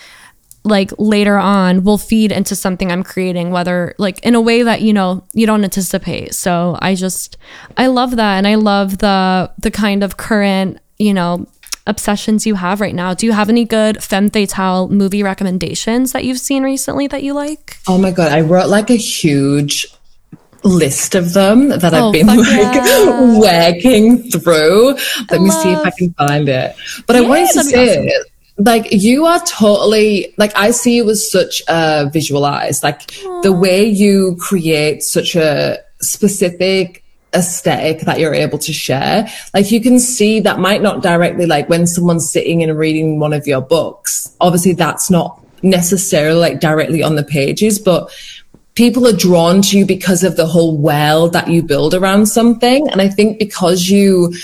like 0.67 0.91
later 0.97 1.37
on 1.37 1.83
will 1.83 1.97
feed 1.97 2.31
into 2.31 2.55
something 2.55 2.91
I'm 2.91 3.03
creating, 3.03 3.51
whether 3.51 3.95
like 3.97 4.19
in 4.19 4.35
a 4.35 4.41
way 4.41 4.63
that, 4.63 4.81
you 4.81 4.93
know, 4.93 5.23
you 5.33 5.47
don't 5.47 5.63
anticipate. 5.63 6.35
So 6.35 6.77
I 6.81 6.93
just 6.93 7.37
I 7.77 7.87
love 7.87 8.17
that 8.17 8.37
and 8.37 8.47
I 8.47 8.55
love 8.55 8.99
the 8.99 9.51
the 9.57 9.71
kind 9.71 10.03
of 10.03 10.17
current, 10.17 10.79
you 10.99 11.13
know, 11.13 11.47
obsessions 11.87 12.45
you 12.45 12.55
have 12.55 12.81
right 12.81 12.93
now. 12.93 13.13
Do 13.13 13.25
you 13.25 13.31
have 13.31 13.49
any 13.49 13.65
good 13.65 14.03
femme 14.03 14.29
fatale 14.29 14.89
movie 14.89 15.23
recommendations 15.23 16.11
that 16.11 16.25
you've 16.25 16.39
seen 16.39 16.63
recently 16.63 17.07
that 17.07 17.23
you 17.23 17.33
like? 17.33 17.77
Oh 17.87 17.97
my 17.97 18.11
god, 18.11 18.31
I 18.31 18.41
wrote 18.41 18.69
like 18.69 18.89
a 18.89 18.97
huge 18.97 19.87
list 20.63 21.15
of 21.15 21.33
them 21.33 21.69
that 21.69 21.93
oh, 21.93 22.07
I've 22.07 22.13
been 22.13 22.27
like 22.27 22.39
yeah. 22.39 23.39
working 23.39 24.29
through. 24.31 24.93
Let 24.93 25.31
I 25.31 25.37
me 25.37 25.49
love... 25.49 25.63
see 25.63 25.71
if 25.71 25.79
I 25.79 25.91
can 25.91 26.13
find 26.13 26.49
it. 26.49 26.75
But 27.05 27.15
yeah, 27.15 27.21
I 27.21 27.27
wanted 27.27 27.49
to 27.53 27.63
say, 27.63 28.07
awesome. 28.07 28.25
like, 28.57 28.87
you 28.91 29.25
are 29.25 29.39
totally 29.41 30.33
like 30.37 30.55
I 30.55 30.71
see 30.71 30.97
you 30.97 31.09
as 31.09 31.29
such 31.29 31.61
a 31.67 32.09
visualized, 32.11 32.83
like 32.83 33.07
Aww. 33.07 33.43
the 33.43 33.53
way 33.53 33.85
you 33.85 34.37
create 34.39 35.03
such 35.03 35.35
a 35.35 35.79
specific 35.99 37.03
aesthetic 37.33 38.01
that 38.01 38.19
you're 38.19 38.33
able 38.33 38.57
to 38.57 38.73
share. 38.73 39.27
Like 39.53 39.71
you 39.71 39.81
can 39.81 39.99
see 39.99 40.39
that 40.41 40.59
might 40.59 40.81
not 40.81 41.03
directly 41.03 41.45
like 41.45 41.69
when 41.69 41.85
someone's 41.87 42.29
sitting 42.29 42.63
and 42.63 42.77
reading 42.77 43.19
one 43.19 43.33
of 43.33 43.47
your 43.47 43.61
books. 43.61 44.35
Obviously, 44.39 44.73
that's 44.73 45.09
not 45.09 45.39
necessarily 45.63 46.39
like 46.39 46.59
directly 46.59 47.03
on 47.03 47.15
the 47.15 47.23
pages, 47.23 47.79
but 47.79 48.11
people 48.77 49.07
are 49.07 49.13
drawn 49.13 49.59
to 49.63 49.75
you 49.75 49.87
because 49.87 50.23
of 50.23 50.37
the 50.37 50.45
whole 50.45 50.77
world 50.77 51.33
that 51.33 51.47
you 51.47 51.63
build 51.63 51.95
around 51.95 52.27
something. 52.27 52.87
And 52.91 53.01
I 53.01 53.09
think 53.09 53.39
because 53.39 53.89
you, 53.89 54.35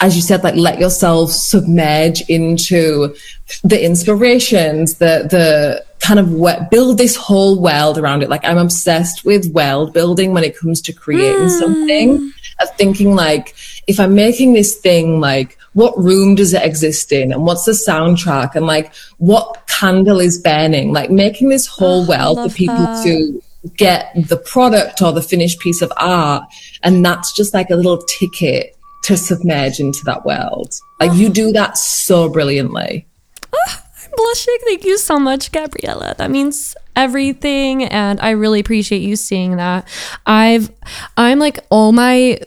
as 0.00 0.16
you 0.16 0.22
said, 0.22 0.42
like 0.42 0.54
let 0.54 0.80
yourself 0.80 1.30
submerge 1.30 2.22
into 2.22 3.14
the 3.62 3.84
inspirations, 3.84 4.94
the, 4.94 5.28
the 5.30 5.84
kind 6.00 6.18
of 6.18 6.32
what, 6.32 6.70
build 6.70 6.96
this 6.96 7.14
whole 7.14 7.60
world 7.60 7.98
around 7.98 8.22
it. 8.22 8.30
Like 8.30 8.42
I'm 8.46 8.56
obsessed 8.56 9.26
with 9.26 9.52
world 9.52 9.92
building 9.92 10.32
when 10.32 10.44
it 10.44 10.58
comes 10.58 10.80
to 10.80 10.92
creating 10.94 11.48
mm. 11.48 11.58
something 11.58 12.32
of 12.62 12.74
thinking 12.76 13.14
like, 13.14 13.54
if 13.86 14.00
I'm 14.00 14.14
making 14.14 14.54
this 14.54 14.76
thing, 14.76 15.20
like, 15.20 15.58
what 15.74 15.98
room 15.98 16.36
does 16.36 16.54
it 16.54 16.62
exist 16.62 17.12
in 17.12 17.32
and 17.32 17.44
what's 17.44 17.64
the 17.64 17.72
soundtrack 17.72 18.54
and 18.54 18.64
like 18.64 18.94
what 19.18 19.66
candle 19.66 20.20
is 20.20 20.40
burning 20.40 20.92
like 20.92 21.10
making 21.10 21.48
this 21.48 21.66
whole 21.66 22.04
oh, 22.04 22.08
world 22.08 22.38
for 22.38 22.56
people 22.56 22.76
that. 22.76 23.02
to 23.02 23.42
get 23.76 24.12
the 24.14 24.36
product 24.36 25.02
or 25.02 25.12
the 25.12 25.22
finished 25.22 25.60
piece 25.60 25.82
of 25.82 25.92
art. 25.96 26.44
And 26.82 27.04
that's 27.04 27.32
just 27.32 27.54
like 27.54 27.70
a 27.70 27.76
little 27.76 27.98
ticket 27.98 28.76
to 29.04 29.16
submerge 29.16 29.80
into 29.80 30.04
that 30.04 30.24
world. 30.24 30.72
Like 31.00 31.12
you 31.14 31.28
do 31.28 31.52
that 31.52 31.76
so 31.76 32.28
brilliantly. 32.28 33.06
Oh, 33.52 33.82
I'm 34.02 34.10
blushing. 34.16 34.56
Thank 34.64 34.84
you 34.84 34.98
so 34.98 35.18
much, 35.18 35.52
Gabriella. 35.52 36.14
That 36.18 36.30
means 36.30 36.74
everything 36.96 37.84
and 37.84 38.20
I 38.20 38.30
really 38.30 38.60
appreciate 38.60 39.02
you 39.02 39.16
seeing 39.16 39.56
that. 39.56 39.86
I've 40.26 40.70
I'm 41.16 41.38
like 41.38 41.58
all 41.70 41.92
my 41.92 42.38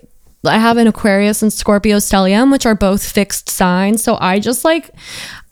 I 0.46 0.58
have 0.60 0.78
an 0.78 0.88
Aquarius 0.88 1.42
and 1.42 1.52
Scorpio 1.52 1.98
stellium, 1.98 2.52
which 2.52 2.66
are 2.66 2.76
both 2.76 3.06
fixed 3.06 3.50
signs. 3.50 4.04
So 4.04 4.18
I 4.20 4.40
just 4.40 4.64
like 4.64 4.92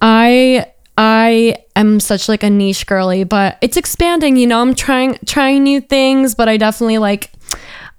I 0.02 0.68
I 0.98 1.58
am 1.76 2.00
such 2.00 2.30
like 2.30 2.44
a 2.44 2.50
niche 2.50 2.86
girly, 2.86 3.24
but 3.24 3.58
it's 3.62 3.78
expanding, 3.78 4.38
you 4.38 4.48
know. 4.48 4.62
I'm 4.62 4.76
trying 4.76 5.20
trying 5.26 5.64
new 5.64 5.82
things, 5.82 6.36
but 6.36 6.48
I 6.48 6.58
definitely 6.58 7.00
like 7.00 7.32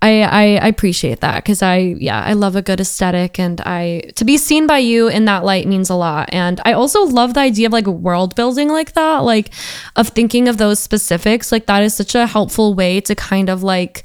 I 0.03 0.23
I, 0.23 0.69
appreciate 0.69 1.21
that 1.21 1.37
because 1.37 1.63
I 1.63 1.77
yeah, 1.99 2.23
I 2.23 2.35
love 2.35 2.55
a 2.55 2.63
good 2.63 2.81
aesthetic 2.81 3.39
and 3.39 3.61
I 3.63 4.11
to 4.17 4.25
be 4.25 4.37
seen 4.37 4.67
by 4.67 4.79
you 4.79 5.09
in 5.09 5.25
that 5.25 5.45
light 5.45 5.67
means 5.67 5.91
a 5.91 5.95
lot. 5.95 6.29
And 6.33 6.61
I 6.65 6.73
also 6.73 7.05
love 7.05 7.35
the 7.35 7.41
idea 7.41 7.67
of 7.67 7.73
like 7.73 7.87
world 7.87 8.35
building 8.35 8.69
like 8.69 8.93
that, 8.93 9.19
like 9.25 9.53
of 9.97 10.09
thinking 10.09 10.49
of 10.49 10.59
those 10.59 10.79
specifics. 10.79 11.51
Like 11.51 11.67
that 11.67 11.83
is 11.83 11.95
such 11.95 12.15
a 12.15 12.27
helpful 12.27 12.75
way 12.75 13.01
to 13.03 13.15
kind 13.15 13.49
of 13.49 13.63
like 13.63 14.05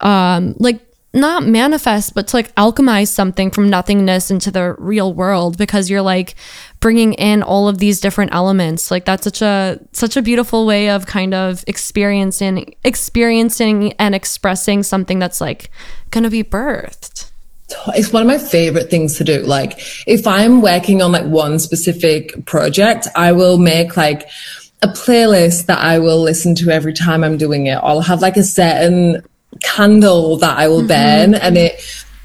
um 0.00 0.54
like 0.58 0.80
not 1.12 1.44
manifest, 1.44 2.14
but 2.14 2.28
to 2.28 2.36
like 2.36 2.54
alchemize 2.54 3.08
something 3.08 3.50
from 3.50 3.68
nothingness 3.68 4.30
into 4.30 4.50
the 4.50 4.74
real 4.78 5.12
world 5.12 5.58
because 5.58 5.90
you're 5.90 6.02
like 6.02 6.36
bringing 6.78 7.14
in 7.14 7.42
all 7.42 7.68
of 7.68 7.78
these 7.78 8.00
different 8.00 8.32
elements. 8.32 8.90
Like 8.90 9.04
that's 9.04 9.24
such 9.24 9.42
a 9.42 9.80
such 9.92 10.16
a 10.16 10.22
beautiful 10.22 10.66
way 10.66 10.88
of 10.88 11.06
kind 11.06 11.34
of 11.34 11.64
experiencing 11.66 12.74
experiencing 12.84 13.92
and 13.94 14.14
expressing 14.14 14.82
something 14.82 15.18
that's 15.18 15.40
like 15.40 15.70
going 16.10 16.24
to 16.24 16.30
be 16.30 16.44
birthed. 16.44 17.30
It's 17.94 18.12
one 18.12 18.22
of 18.22 18.28
my 18.28 18.38
favorite 18.38 18.90
things 18.90 19.16
to 19.18 19.24
do. 19.24 19.42
Like 19.42 19.80
if 20.06 20.26
I'm 20.26 20.62
working 20.62 21.02
on 21.02 21.12
like 21.12 21.26
one 21.26 21.58
specific 21.58 22.46
project, 22.46 23.08
I 23.16 23.32
will 23.32 23.58
make 23.58 23.96
like 23.96 24.28
a 24.82 24.88
playlist 24.88 25.66
that 25.66 25.78
I 25.78 25.98
will 25.98 26.22
listen 26.22 26.54
to 26.56 26.70
every 26.70 26.92
time 26.92 27.22
I'm 27.22 27.36
doing 27.36 27.66
it. 27.66 27.78
I'll 27.82 28.00
have 28.00 28.22
like 28.22 28.36
a 28.36 28.44
certain 28.44 29.22
candle 29.62 30.36
that 30.38 30.56
I 30.58 30.68
will 30.68 30.78
mm-hmm. 30.78 31.32
burn 31.32 31.34
and 31.34 31.56
it 31.56 31.82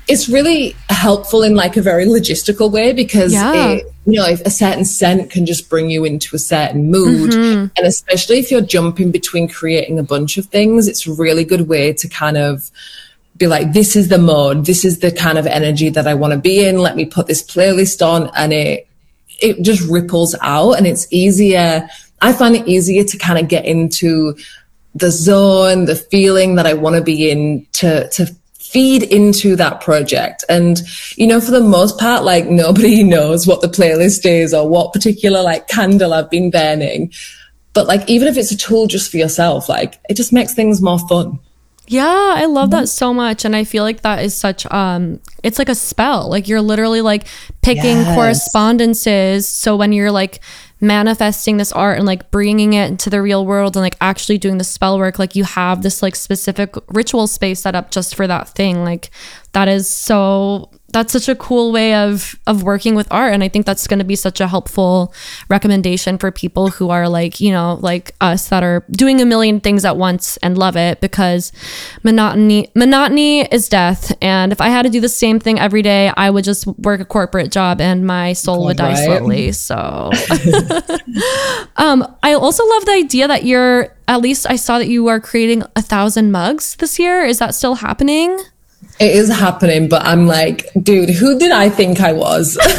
it's 0.07 0.29
really 0.29 0.75
helpful 0.89 1.41
in 1.41 1.55
like 1.55 1.77
a 1.77 1.81
very 1.81 2.05
logistical 2.05 2.71
way 2.71 2.93
because 2.93 3.33
yeah. 3.33 3.53
it, 3.53 3.91
you 4.05 4.17
know 4.17 4.25
a 4.25 4.51
certain 4.51 4.85
scent 4.85 5.31
can 5.31 5.45
just 5.45 5.69
bring 5.69 5.89
you 5.89 6.05
into 6.05 6.35
a 6.35 6.39
certain 6.39 6.91
mood 6.91 7.31
mm-hmm. 7.31 7.67
and 7.75 7.87
especially 7.87 8.37
if 8.37 8.51
you're 8.51 8.61
jumping 8.61 9.11
between 9.11 9.47
creating 9.47 9.97
a 9.97 10.03
bunch 10.03 10.37
of 10.37 10.45
things 10.45 10.87
it's 10.87 11.07
a 11.07 11.13
really 11.13 11.43
good 11.43 11.67
way 11.67 11.91
to 11.91 12.07
kind 12.07 12.37
of 12.37 12.71
be 13.37 13.47
like, 13.47 13.73
this 13.73 13.95
is 13.95 14.07
the 14.07 14.17
mode. 14.17 14.65
This 14.65 14.85
is 14.85 14.99
the 14.99 15.11
kind 15.11 15.37
of 15.37 15.45
energy 15.45 15.89
that 15.89 16.07
I 16.07 16.13
want 16.13 16.33
to 16.33 16.39
be 16.39 16.65
in. 16.65 16.77
Let 16.77 16.95
me 16.95 17.05
put 17.05 17.27
this 17.27 17.43
playlist 17.43 18.05
on 18.05 18.31
and 18.35 18.53
it, 18.53 18.87
it 19.41 19.61
just 19.61 19.87
ripples 19.89 20.35
out 20.41 20.73
and 20.73 20.87
it's 20.87 21.07
easier. 21.11 21.89
I 22.21 22.33
find 22.33 22.55
it 22.55 22.67
easier 22.67 23.03
to 23.03 23.17
kind 23.17 23.37
of 23.37 23.49
get 23.49 23.65
into 23.65 24.37
the 24.95 25.11
zone, 25.11 25.85
the 25.85 25.95
feeling 25.95 26.55
that 26.55 26.65
I 26.65 26.73
want 26.73 26.95
to 26.95 27.01
be 27.01 27.29
in 27.29 27.67
to, 27.73 28.09
to 28.09 28.25
feed 28.57 29.03
into 29.03 29.55
that 29.57 29.81
project. 29.81 30.43
And, 30.49 30.81
you 31.15 31.27
know, 31.27 31.39
for 31.39 31.51
the 31.51 31.61
most 31.61 31.99
part, 31.99 32.23
like 32.23 32.47
nobody 32.47 33.03
knows 33.15 33.45
what 33.45 33.61
the 33.61 33.67
playlist 33.67 34.25
is 34.25 34.53
or 34.53 34.67
what 34.67 34.93
particular 34.93 35.41
like 35.43 35.67
candle 35.67 36.13
I've 36.13 36.29
been 36.29 36.49
burning. 36.49 37.11
But 37.73 37.87
like, 37.87 38.09
even 38.09 38.27
if 38.29 38.37
it's 38.37 38.51
a 38.51 38.57
tool 38.57 38.87
just 38.87 39.11
for 39.11 39.17
yourself, 39.17 39.67
like 39.67 39.99
it 40.09 40.15
just 40.15 40.31
makes 40.31 40.53
things 40.53 40.81
more 40.81 40.99
fun. 41.07 41.39
Yeah, 41.87 42.33
I 42.35 42.45
love 42.45 42.71
that 42.71 42.89
so 42.89 43.13
much 43.13 43.45
and 43.45 43.55
I 43.55 43.63
feel 43.63 43.83
like 43.83 44.01
that 44.01 44.23
is 44.23 44.33
such 44.33 44.65
um 44.71 45.19
it's 45.43 45.59
like 45.59 45.69
a 45.69 45.75
spell. 45.75 46.29
Like 46.29 46.47
you're 46.47 46.61
literally 46.61 47.01
like 47.01 47.27
picking 47.61 47.97
Yes. 47.97 48.15
correspondences 48.15 49.47
so 49.47 49.75
when 49.75 49.93
you're 49.93 50.11
like 50.11 50.39
manifesting 50.85 51.57
this 51.57 51.71
art 51.71 51.97
and 51.97 52.05
like 52.05 52.31
bringing 52.31 52.73
it 52.73 52.89
into 52.89 53.09
the 53.09 53.21
real 53.21 53.45
world 53.45 53.75
and 53.75 53.81
like 53.81 53.97
actually 54.01 54.37
doing 54.37 54.57
the 54.57 54.63
spell 54.63 54.97
work 54.97 55.19
like 55.19 55.35
you 55.35 55.43
have 55.43 55.81
this 55.81 56.01
like 56.01 56.15
specific 56.15 56.75
ritual 56.89 57.27
space 57.27 57.59
set 57.59 57.75
up 57.75 57.91
just 57.91 58.15
for 58.15 58.27
that 58.27 58.47
thing. 58.49 58.83
Like 58.83 59.09
that 59.53 59.67
is 59.67 59.89
so 59.89 60.69
that's 60.95 61.11
such 61.11 61.27
a 61.27 61.35
cool 61.35 61.73
way 61.73 61.93
of 61.93 62.39
of 62.47 62.63
working 62.63 62.95
with 62.95 63.05
art. 63.11 63.33
And 63.33 63.43
i 63.43 63.49
think 63.49 63.65
that's 63.65 63.85
going 63.85 63.99
to 63.99 64.05
be 64.05 64.15
such 64.15 64.39
a 64.39 64.47
helpful 64.47 65.13
recommendation 65.49 66.17
for 66.17 66.31
people 66.31 66.69
who 66.69 66.89
are 66.89 67.09
like 67.09 67.41
you 67.43 67.51
know 67.51 67.77
like 67.81 68.15
us 68.21 68.47
that 68.49 68.63
are 68.63 68.85
doing 68.91 69.19
a 69.19 69.25
million 69.25 69.59
things 69.59 69.83
at 69.83 69.97
once 69.97 70.37
and 70.37 70.57
love 70.57 70.77
it 70.77 71.01
because 71.01 71.51
monotony 72.03 72.69
monotony 72.75 73.41
is 73.51 73.67
death. 73.69 74.13
And 74.21 74.51
if 74.55 74.61
i 74.61 74.69
had 74.69 74.83
to 74.83 74.89
do 74.89 75.01
the 75.01 75.09
same 75.09 75.37
thing 75.39 75.59
every 75.59 75.81
day 75.81 76.11
i 76.15 76.29
would 76.29 76.45
just 76.45 76.65
work 76.87 77.01
a 77.01 77.05
corporate 77.05 77.51
job 77.51 77.81
and 77.81 78.07
my 78.07 78.31
soul 78.33 78.63
would 78.65 78.77
die 78.77 78.93
Right. 78.95 79.17
slowly. 79.19 79.51
So 79.51 79.75
um 81.77 82.05
i 82.23 82.33
also 82.33 82.65
love 82.65 82.85
the 82.85 82.91
idea 82.93 83.27
that 83.27 83.45
you're 83.45 83.89
at 84.07 84.21
least 84.21 84.45
i 84.49 84.55
saw 84.55 84.77
that 84.79 84.87
you 84.87 85.07
are 85.07 85.19
creating 85.19 85.63
a 85.75 85.81
thousand 85.81 86.31
mugs 86.31 86.75
this 86.77 86.99
year. 86.99 87.23
Is 87.25 87.39
that 87.39 87.55
still 87.55 87.75
happening 87.75 88.37
It 88.97 89.13
is 89.13 89.29
happening, 89.29 89.89
but 89.89 90.03
I'm 90.05 90.25
like, 90.25 90.69
dude, 90.81 91.09
who 91.09 91.37
did 91.37 91.51
I 91.51 91.69
think 91.69 91.99
I 91.99 92.13
was? 92.13 92.57
I 92.61 92.73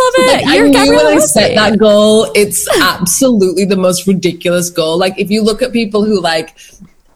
love 0.00 0.14
it. 0.26 0.46
I 0.46 0.56
You're 0.56 0.68
knew 0.68 0.96
when 0.96 1.06
I 1.06 1.18
set 1.18 1.54
that 1.54 1.78
goal, 1.78 2.30
it's 2.34 2.66
absolutely 2.82 3.64
the 3.64 3.76
most 3.76 4.08
ridiculous 4.08 4.70
goal. 4.70 4.98
Like 4.98 5.18
if 5.18 5.30
you 5.30 5.42
look 5.42 5.62
at 5.62 5.72
people 5.72 6.04
who 6.04 6.20
like 6.20 6.58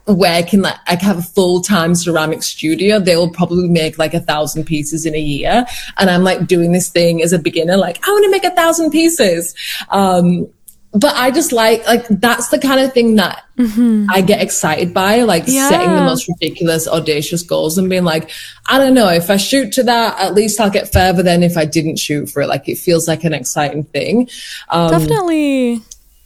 work 0.06 0.54
in 0.54 0.62
like, 0.62 0.76
like 0.88 1.00
have 1.00 1.18
a 1.18 1.22
full 1.22 1.60
time 1.60 1.96
ceramic 1.96 2.44
studio, 2.44 3.00
they 3.00 3.16
will 3.16 3.30
probably 3.30 3.68
make 3.68 3.98
like 3.98 4.14
a 4.14 4.20
thousand 4.20 4.64
pieces 4.64 5.04
in 5.04 5.16
a 5.16 5.20
year. 5.20 5.66
And 5.98 6.08
I'm 6.08 6.22
like 6.22 6.46
doing 6.46 6.70
this 6.70 6.88
thing 6.88 7.20
as 7.20 7.32
a 7.32 7.38
beginner, 7.38 7.76
like 7.76 7.98
I 8.06 8.12
want 8.12 8.24
to 8.24 8.30
make 8.30 8.44
a 8.44 8.54
thousand 8.54 8.90
pieces. 8.90 9.54
Um, 9.88 10.48
but 10.94 11.14
I 11.16 11.30
just 11.30 11.52
like 11.52 11.86
like 11.86 12.06
that's 12.08 12.48
the 12.48 12.58
kind 12.58 12.80
of 12.80 12.92
thing 12.92 13.16
that 13.16 13.44
I 13.58 14.22
get 14.26 14.42
excited 14.42 14.92
by, 14.92 15.22
like 15.22 15.46
setting 15.46 15.90
the 15.90 16.02
most 16.02 16.28
ridiculous, 16.28 16.88
audacious 16.88 17.42
goals 17.42 17.78
and 17.78 17.88
being 17.88 18.04
like, 18.04 18.30
I 18.66 18.78
don't 18.78 18.92
know, 18.94 19.08
if 19.08 19.30
I 19.30 19.36
shoot 19.36 19.72
to 19.74 19.82
that, 19.84 20.18
at 20.18 20.34
least 20.34 20.60
I'll 20.60 20.70
get 20.70 20.92
further 20.92 21.22
than 21.22 21.42
if 21.42 21.56
I 21.56 21.64
didn't 21.64 21.98
shoot 21.98 22.28
for 22.28 22.42
it. 22.42 22.48
Like 22.48 22.68
it 22.68 22.76
feels 22.78 23.06
like 23.08 23.24
an 23.24 23.32
exciting 23.34 23.84
thing. 23.84 24.28
Um, 24.68 24.90
Definitely. 24.90 25.80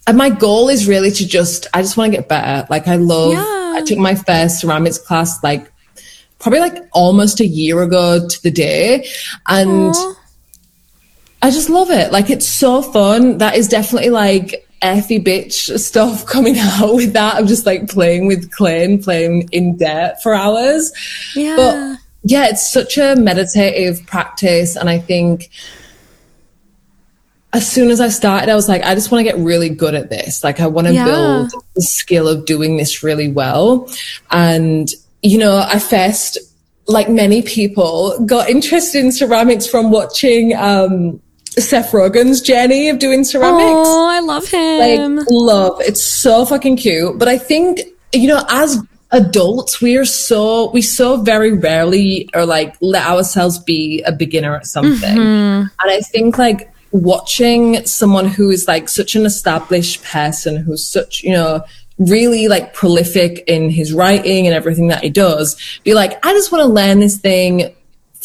and 0.06 0.16
my 0.16 0.30
goal 0.30 0.68
is 0.68 0.88
really 0.88 1.10
to 1.10 1.26
just, 1.26 1.66
I 1.74 1.82
just 1.82 1.96
want 1.96 2.10
to 2.12 2.16
get 2.18 2.28
better. 2.28 2.66
Like 2.70 2.88
I 2.88 2.96
love, 2.96 3.32
Yeah. 3.34 3.74
I 3.76 3.82
took 3.84 3.98
my 3.98 4.14
first 4.14 4.60
ceramics 4.60 4.98
class 4.98 5.42
like 5.42 5.70
probably 6.38 6.60
like 6.60 6.82
almost 6.92 7.40
a 7.40 7.46
year 7.46 7.82
ago 7.82 8.26
to 8.26 8.42
the 8.42 8.50
day. 8.50 9.06
And 9.46 9.94
Aw. 9.94 10.14
I 11.46 11.50
just 11.50 11.70
love 11.70 11.90
it. 11.92 12.10
Like 12.10 12.28
it's 12.28 12.44
so 12.44 12.82
fun. 12.82 13.38
That 13.38 13.54
is 13.54 13.68
definitely 13.68 14.10
like 14.10 14.68
effy 14.82 15.22
bitch 15.24 15.78
stuff 15.78 16.26
coming 16.34 16.58
out 16.58 16.96
with 16.96 17.12
that. 17.12 17.36
I'm 17.36 17.46
just 17.46 17.66
like 17.66 17.88
playing 17.88 18.26
with 18.26 18.50
clay 18.50 18.84
and 18.84 19.00
playing 19.00 19.48
in 19.52 19.76
dirt 19.76 20.16
for 20.24 20.34
hours. 20.34 20.92
Yeah. 21.36 21.54
But 21.54 21.98
yeah, 22.24 22.48
it's 22.48 22.72
such 22.72 22.98
a 22.98 23.14
meditative 23.14 24.04
practice. 24.08 24.74
And 24.74 24.90
I 24.90 24.98
think 24.98 25.48
as 27.52 27.70
soon 27.70 27.90
as 27.90 28.00
I 28.00 28.08
started, 28.08 28.48
I 28.50 28.56
was 28.56 28.68
like, 28.68 28.82
I 28.82 28.96
just 28.96 29.12
want 29.12 29.24
to 29.24 29.32
get 29.32 29.38
really 29.40 29.68
good 29.68 29.94
at 29.94 30.10
this. 30.10 30.42
Like, 30.42 30.58
I 30.58 30.66
want 30.66 30.88
to 30.88 30.94
Yeah. 30.94 31.04
build 31.04 31.52
the 31.76 31.82
skill 31.82 32.26
of 32.26 32.44
doing 32.44 32.76
this 32.76 33.04
really 33.04 33.30
well. 33.30 33.88
And, 34.32 34.92
you 35.22 35.38
know, 35.38 35.56
I 35.64 35.78
first, 35.78 36.38
like 36.88 37.08
many 37.08 37.40
people, 37.42 38.18
got 38.26 38.50
interested 38.56 39.04
in 39.04 39.12
ceramics 39.12 39.68
from 39.68 39.92
watching 39.92 40.56
um, 40.56 41.20
Seth 41.58 41.92
Rogen's 41.92 42.40
journey 42.40 42.88
of 42.88 42.98
doing 42.98 43.24
ceramics. 43.24 43.88
Oh, 43.88 44.08
I 44.08 44.20
love 44.20 44.46
him. 44.46 45.16
like 45.16 45.26
love. 45.30 45.80
It's 45.80 46.02
so 46.02 46.44
fucking 46.44 46.76
cute. 46.76 47.18
But 47.18 47.28
i 47.28 47.38
think 47.38 47.80
you 48.12 48.28
know 48.28 48.44
as 48.48 48.78
adults 49.12 49.80
we 49.80 49.96
are 49.96 50.04
so 50.04 50.70
we 50.72 50.82
so 50.82 51.22
very 51.22 51.52
rarely 51.52 52.28
are 52.34 52.44
like 52.44 52.76
let 52.80 53.06
ourselves 53.06 53.58
be 53.58 54.02
a 54.02 54.12
beginner 54.12 54.56
at 54.56 54.66
something. 54.66 55.16
Mm-hmm. 55.16 55.68
And 55.80 55.90
i 55.90 56.00
think 56.00 56.38
like 56.38 56.72
watching 56.92 57.84
someone 57.84 58.26
who 58.26 58.50
is 58.50 58.66
like 58.66 58.88
such 58.88 59.14
an 59.14 59.26
established 59.26 60.02
person 60.04 60.56
who's 60.56 60.86
such 60.86 61.22
you 61.22 61.32
know 61.32 61.62
really 61.98 62.48
like 62.48 62.74
prolific 62.74 63.42
in 63.46 63.70
his 63.70 63.92
writing 63.92 64.46
and 64.46 64.54
everything 64.54 64.88
that 64.88 65.02
he 65.02 65.08
does 65.08 65.56
be 65.82 65.94
like 65.94 66.24
i 66.24 66.32
just 66.32 66.52
want 66.52 66.62
to 66.62 66.68
learn 66.68 67.00
this 67.00 67.16
thing 67.16 67.74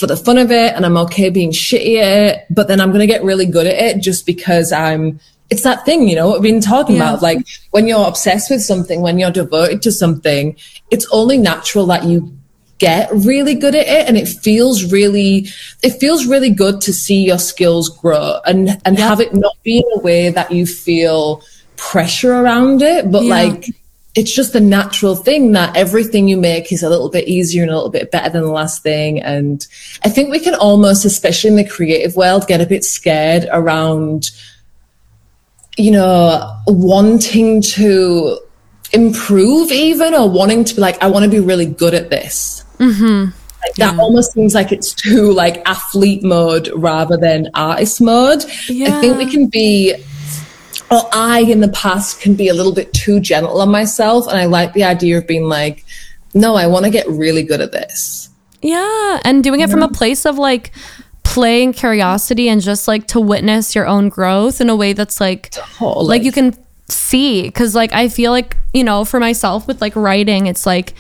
for 0.01 0.07
the 0.07 0.17
fun 0.17 0.39
of 0.39 0.51
it 0.51 0.73
and 0.75 0.83
I'm 0.85 0.97
okay 0.97 1.29
being 1.29 1.51
shitty 1.51 1.97
at 2.01 2.23
it, 2.23 2.45
but 2.49 2.67
then 2.67 2.81
I'm 2.81 2.89
going 2.89 3.01
to 3.01 3.07
get 3.07 3.23
really 3.23 3.45
good 3.45 3.67
at 3.67 3.75
it 3.75 4.01
just 4.01 4.25
because 4.25 4.71
I'm, 4.71 5.19
it's 5.51 5.61
that 5.61 5.85
thing, 5.85 6.09
you 6.09 6.15
know, 6.15 6.27
what 6.27 6.41
we've 6.41 6.51
been 6.51 6.59
talking 6.59 6.95
Yeah. 6.95 7.09
about. 7.11 7.21
Like 7.21 7.45
when 7.69 7.87
you're 7.87 8.07
obsessed 8.07 8.49
with 8.49 8.63
something, 8.63 9.01
when 9.01 9.19
you're 9.19 9.29
devoted 9.31 9.83
to 9.83 9.91
something, 9.91 10.55
it's 10.89 11.07
only 11.11 11.37
natural 11.37 11.85
that 11.85 12.03
you 12.05 12.35
get 12.79 13.11
really 13.13 13.53
good 13.53 13.75
at 13.75 13.85
it 13.87 14.07
and 14.07 14.17
it 14.17 14.27
feels 14.27 14.91
really 14.91 15.45
it 15.83 15.91
feels 15.99 16.25
really 16.25 16.49
good 16.49 16.81
to 16.81 16.91
see 16.91 17.23
your 17.23 17.37
skills 17.37 17.87
grow 17.89 18.39
and 18.47 18.69
and 18.85 18.97
Yep. 18.97 19.07
have 19.07 19.19
it 19.19 19.35
not 19.35 19.55
be 19.61 19.77
in 19.77 19.83
a 19.97 19.99
way 19.99 20.29
that 20.31 20.51
you 20.51 20.65
feel 20.65 21.43
pressure 21.77 22.33
around 22.33 22.81
it 22.81 23.11
but 23.11 23.21
Yeah. 23.23 23.35
like 23.35 23.65
it's 24.13 24.34
just 24.34 24.54
a 24.56 24.60
natural 24.60 25.15
thing 25.15 25.54
that 25.54 25.76
everything 25.76 26.28
you 26.28 26.36
make 26.36 26.71
is 26.71 26.84
a 26.84 26.89
little 26.89 27.10
bit 27.10 27.28
easier 27.28 27.63
and 27.63 27.71
a 27.71 27.76
little 27.76 27.89
bit 27.89 28.12
better 28.12 28.30
than 28.30 28.41
the 28.41 28.52
last 28.52 28.84
thing. 28.84 29.21
And 29.21 29.65
I 30.04 30.10
think 30.10 30.30
we 30.30 30.39
can 30.39 30.56
almost, 30.56 31.06
especially 31.06 31.52
in 31.52 31.56
the 31.56 31.67
creative 31.67 32.15
world, 32.15 32.47
get 32.47 32.60
a 32.60 32.65
bit 32.65 32.84
scared 32.84 33.47
around, 33.52 34.32
you 35.78 35.91
know, 35.91 36.62
wanting 36.67 37.62
to 37.62 38.39
improve 38.91 39.71
even 39.71 40.13
or 40.13 40.30
wanting 40.30 40.65
to 40.65 40.76
be 40.76 40.82
like, 40.82 41.02
I 41.02 41.08
want 41.08 41.24
to 41.24 41.32
be 41.32 41.39
really 41.39 41.65
good 41.65 41.93
at 41.93 42.10
this. 42.10 42.65
Mm-hmm. 42.80 43.32
Like 43.62 43.76
that 43.76 43.97
almost 44.00 44.34
seems 44.34 44.56
like 44.56 44.71
it's 44.71 44.93
too 44.93 45.32
like 45.32 45.62
athlete 45.69 46.24
mode 46.24 46.69
rather 46.76 47.15
than 47.15 47.50
artist 47.54 48.02
mode. 48.02 48.43
I 48.43 49.00
think 49.00 49.17
we 49.17 49.30
can 49.30 49.47
be 49.47 49.95
or 50.89 51.01
I 51.13 51.41
in 51.41 51.62
the 51.62 51.69
past 51.69 52.21
can 52.21 52.36
be 52.36 52.47
a 52.47 52.53
little 52.53 52.73
bit 52.73 52.93
too 52.93 53.19
gentle 53.19 53.62
on 53.62 53.69
myself. 53.69 54.27
And 54.27 54.38
I 54.38 54.45
like 54.45 54.73
the 54.73 54.84
idea 54.84 55.17
of 55.17 55.27
being 55.27 55.45
like, 55.45 55.86
no, 56.34 56.55
I 56.55 56.67
want 56.67 56.86
to 56.86 56.91
get 56.91 57.07
really 57.07 57.43
good 57.43 57.62
at 57.62 57.71
this. 57.71 58.29
Yeah, 58.62 59.19
and 59.23 59.43
doing 59.43 59.62
it 59.62 59.69
from 59.69 59.81
a 59.81 59.89
place 59.89 60.25
of 60.25 60.38
like 60.38 60.71
play 61.23 61.63
and 61.63 61.73
curiosity 61.73 62.49
and 62.49 62.62
just 62.62 62.88
like 62.88 63.07
to 63.07 63.19
witness 63.19 63.73
your 63.73 63.88
own 63.88 64.10
growth 64.10 64.60
in 64.60 64.69
a 64.69 64.75
way 64.75 64.93
that's 64.93 65.21
like 65.21 65.51
Totally. 65.51 66.05
like 66.07 66.23
you 66.23 66.31
can 66.31 66.53
see 66.89 67.49
cuz 67.51 67.73
like 67.73 67.93
I 67.93 68.10
feel 68.10 68.31
like, 68.31 68.57
you 68.73 68.84
know, 68.84 69.05
for 69.05 69.19
myself 69.19 69.67
with 69.67 69.81
like 69.81 69.95
writing, 69.95 70.47
it's 70.47 70.65
like 70.65 70.93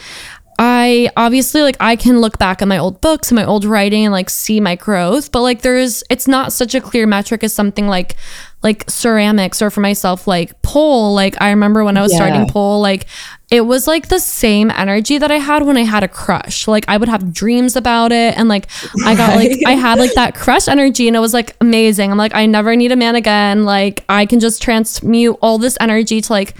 I 0.57 1.09
obviously 1.17 1.63
like 1.63 1.77
I 1.79 1.95
can 1.95 2.21
look 2.21 2.37
back 2.37 2.61
at 2.61 2.67
my 2.67 2.77
old 2.77 3.01
books 3.01 3.29
and 3.29 3.35
my 3.35 3.45
old 3.45 3.65
writing 3.65 4.05
and 4.05 4.13
like 4.13 4.29
see 4.29 4.59
my 4.59 4.75
growth, 4.75 5.31
but 5.31 5.41
like 5.41 5.63
there's 5.63 6.03
it's 6.09 6.27
not 6.27 6.53
such 6.53 6.75
a 6.75 6.81
clear 6.81 7.07
metric 7.07 7.43
as 7.43 7.53
something 7.53 7.87
like 7.87 8.15
like 8.63 8.89
ceramics 8.89 9.61
or 9.61 9.69
for 9.69 9.81
myself 9.81 10.27
like 10.27 10.61
pole 10.61 11.13
like 11.13 11.35
I 11.41 11.49
remember 11.49 11.83
when 11.83 11.97
I 11.97 12.01
was 12.01 12.11
Yeah. 12.11 12.17
starting 12.19 12.47
pole 12.47 12.81
like 12.81 13.07
it 13.51 13.61
was 13.65 13.85
like 13.85 14.07
the 14.07 14.17
same 14.19 14.71
energy 14.71 15.17
that 15.17 15.29
I 15.29 15.37
had 15.37 15.63
when 15.65 15.75
I 15.75 15.83
had 15.83 16.03
a 16.03 16.07
crush. 16.07 16.67
Like 16.69 16.85
I 16.87 16.95
would 16.95 17.09
have 17.09 17.33
dreams 17.33 17.75
about 17.75 18.13
it 18.13 18.37
and 18.37 18.47
like 18.47 18.67
I 19.05 19.13
got 19.13 19.35
like 19.35 19.59
I 19.67 19.71
had 19.73 19.99
like 19.99 20.13
that 20.13 20.35
crush 20.35 20.69
energy 20.69 21.07
and 21.07 21.17
it 21.17 21.19
was 21.19 21.33
like 21.33 21.55
amazing. 21.59 22.11
I'm 22.11 22.17
like 22.17 22.33
I 22.33 22.45
never 22.45 22.73
need 22.77 22.93
a 22.93 22.95
man 22.95 23.15
again. 23.15 23.65
Like 23.65 24.05
I 24.07 24.25
can 24.25 24.39
just 24.39 24.61
transmute 24.61 25.37
all 25.41 25.57
this 25.57 25.77
energy 25.81 26.21
to 26.21 26.31
like 26.31 26.55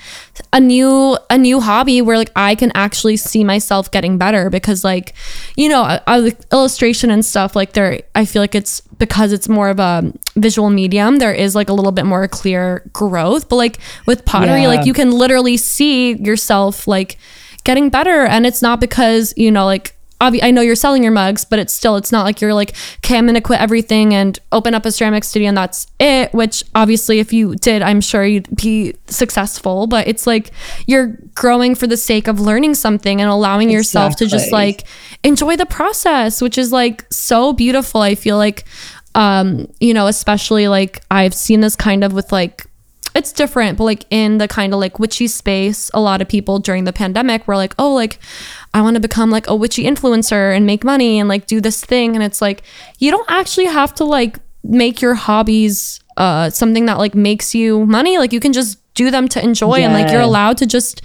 a 0.52 0.60
new 0.60 1.18
a 1.30 1.38
new 1.38 1.62
hobby 1.62 2.02
where 2.02 2.18
like 2.18 2.32
I 2.36 2.56
can 2.56 2.72
actually 2.76 3.16
see 3.16 3.44
myself 3.46 3.90
getting 3.90 4.18
better 4.18 4.50
because 4.50 4.84
like 4.84 5.14
you 5.56 5.70
know, 5.70 5.84
a, 5.84 6.02
a- 6.08 6.34
illustration 6.52 7.10
and 7.10 7.24
stuff 7.24 7.56
like 7.56 7.72
there 7.72 8.02
I 8.16 8.26
feel 8.26 8.42
like 8.42 8.54
it's 8.56 8.82
because 8.98 9.32
it's 9.32 9.48
more 9.48 9.70
of 9.70 9.80
a 9.80 10.12
visual 10.36 10.70
medium 10.70 11.18
there 11.18 11.34
is 11.34 11.56
like 11.56 11.70
a 11.70 11.74
little 11.74 11.92
bit 11.92 12.06
more 12.06 12.28
clear 12.28 12.88
growth 12.94 13.50
but 13.50 13.56
like 13.56 13.80
with 14.06 14.24
pottery 14.26 14.62
Yeah. 14.62 14.68
like 14.68 14.86
you 14.86 14.94
can 14.94 15.12
literally 15.12 15.58
see 15.58 16.14
yourself 16.14 16.81
like 16.88 17.18
getting 17.64 17.90
better 17.90 18.26
and 18.26 18.46
it's 18.46 18.62
not 18.62 18.80
because 18.80 19.34
you 19.38 19.52
know 19.52 19.66
like 19.66 19.96
obvi- 20.22 20.44
I 20.44 20.52
know 20.52 20.62
you're 20.62 20.76
selling 20.76 21.04
your 21.04 21.12
mugs, 21.12 21.44
but 21.44 21.60
it's 21.60 21.74
still 21.74 21.98
it's 21.98 22.12
not 22.12 22.24
like 22.24 22.40
you're 22.40 22.54
like, 22.54 22.74
okay, 22.98 23.18
I'm 23.18 23.26
gonna 23.26 23.42
quit 23.42 23.60
everything 23.60 24.14
and 24.14 24.40
open 24.52 24.74
up 24.74 24.86
a 24.86 24.92
ceramic 24.92 25.24
studio 25.24 25.50
and 25.50 25.58
that's 25.58 25.88
it. 26.00 26.34
Which 26.34 26.64
obviously, 26.76 27.20
if 27.20 27.34
you 27.34 27.56
did, 27.56 27.82
I'm 27.82 28.00
sure 28.00 28.24
you'd 28.24 28.56
be 28.56 28.96
successful. 29.08 29.88
But 29.88 30.08
it's 30.08 30.26
like 30.26 30.52
you're 30.86 31.18
growing 31.36 31.76
for 31.76 31.88
the 31.88 31.98
sake 31.98 32.28
of 32.28 32.40
learning 32.40 32.76
something 32.76 33.20
and 33.20 33.30
allowing 33.30 33.70
yourself 33.70 34.16
to 34.18 34.28
just 34.28 34.52
like 34.52 34.86
enjoy 35.24 35.58
the 35.58 35.66
process, 35.66 36.42
which 36.42 36.58
is 36.58 36.72
like 36.72 37.06
so 37.12 37.52
beautiful. 37.52 38.02
I 38.02 38.16
feel 38.16 38.38
like, 38.38 38.66
um, 39.16 39.68
you 39.80 39.94
know, 39.94 40.08
especially 40.08 40.68
like 40.68 41.02
I've 41.10 41.34
seen 41.34 41.62
this 41.62 41.76
kind 41.76 42.04
of 42.04 42.14
with 42.14 42.32
like 42.32 42.68
it's 43.16 43.32
different, 43.32 43.78
but 43.78 43.84
like 43.84 44.06
in 44.10 44.38
the 44.38 44.48
kind 44.48 44.74
of 44.74 44.80
like 44.80 45.00
witchy 45.00 45.28
space, 45.28 45.92
a 45.94 46.00
lot 46.00 46.22
of 46.22 46.28
people 46.28 46.60
during 46.60 46.86
the 46.86 46.94
pandemic 46.94 47.48
were 47.48 47.56
like, 47.56 47.76
oh, 47.78 47.94
like 47.94 48.20
I 48.74 48.82
want 48.82 48.96
to 48.96 49.00
become 49.00 49.30
like 49.30 49.48
a 49.48 49.56
witchy 49.56 49.84
influencer 49.84 50.56
and 50.56 50.66
make 50.66 50.84
money 50.84 51.20
and 51.20 51.28
like 51.28 51.46
do 51.46 51.62
this 51.62 51.84
thing. 51.84 52.16
And 52.16 52.24
it's 52.24 52.42
like, 52.42 52.64
you 53.00 53.12
don't 53.12 53.30
actually 53.30 53.66
have 53.66 53.94
to 53.96 54.04
like 54.04 54.38
make 54.64 55.02
your 55.02 55.16
hobbies 55.16 56.00
uh 56.18 56.50
something 56.50 56.86
that 56.86 56.98
like 56.98 57.16
makes 57.16 57.56
you 57.56 57.86
money. 57.86 58.18
Like 58.18 58.34
you 58.34 58.40
can 58.40 58.54
just 58.54 58.78
do 58.94 59.10
them 59.10 59.28
to 59.30 59.44
enjoy 59.44 59.76
and 59.76 59.94
like 59.94 60.12
you're 60.12 60.22
allowed 60.22 60.58
to 60.58 60.66
just 60.66 61.02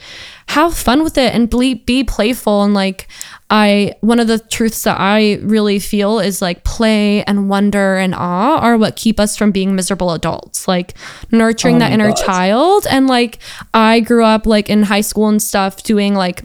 have 0.48 0.76
fun 0.76 1.02
with 1.02 1.18
it 1.18 1.34
and 1.34 1.50
be, 1.50 1.74
be 1.74 2.04
playful 2.04 2.62
and 2.62 2.74
like 2.74 3.08
I 3.48 3.94
one 4.00 4.18
of 4.18 4.26
the 4.26 4.38
truths 4.38 4.82
that 4.82 4.98
I 4.98 5.34
really 5.42 5.78
feel 5.78 6.18
is 6.18 6.42
like 6.42 6.64
play 6.64 7.22
and 7.24 7.48
wonder 7.48 7.96
and 7.96 8.14
awe 8.14 8.58
are 8.58 8.76
what 8.76 8.96
keep 8.96 9.20
us 9.20 9.36
from 9.36 9.52
being 9.52 9.76
miserable 9.76 10.12
adults. 10.12 10.66
Like 10.66 10.94
nurturing 11.30 11.76
Oh 11.76 11.78
that 11.80 11.92
inner 11.92 12.08
God. 12.08 12.16
child 12.16 12.86
and 12.90 13.06
like 13.06 13.38
I 13.72 14.00
grew 14.00 14.24
up 14.24 14.46
like 14.46 14.68
in 14.68 14.84
high 14.84 15.00
school 15.00 15.28
and 15.28 15.40
stuff 15.40 15.82
doing 15.84 16.14
like 16.14 16.42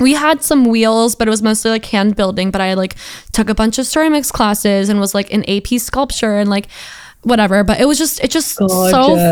we 0.00 0.12
had 0.12 0.44
some 0.44 0.64
wheels, 0.64 1.16
but 1.16 1.26
it 1.26 1.30
was 1.30 1.42
mostly 1.42 1.72
like 1.72 1.86
hand 1.86 2.14
building. 2.14 2.52
But 2.52 2.60
I 2.60 2.74
like 2.74 2.94
took 3.32 3.48
a 3.48 3.54
bunch 3.54 3.78
of 3.78 3.86
ceramics 3.86 4.30
classes 4.30 4.88
and 4.88 5.00
was 5.00 5.14
like 5.14 5.30
in 5.30 5.48
AP 5.50 5.80
sculpture 5.80 6.38
and 6.38 6.48
like 6.48 6.68
whatever. 7.22 7.64
But 7.64 7.80
it 7.80 7.86
was 7.86 7.98
just 7.98 8.22
it 8.22 8.30
just 8.30 8.52
so 8.52 8.66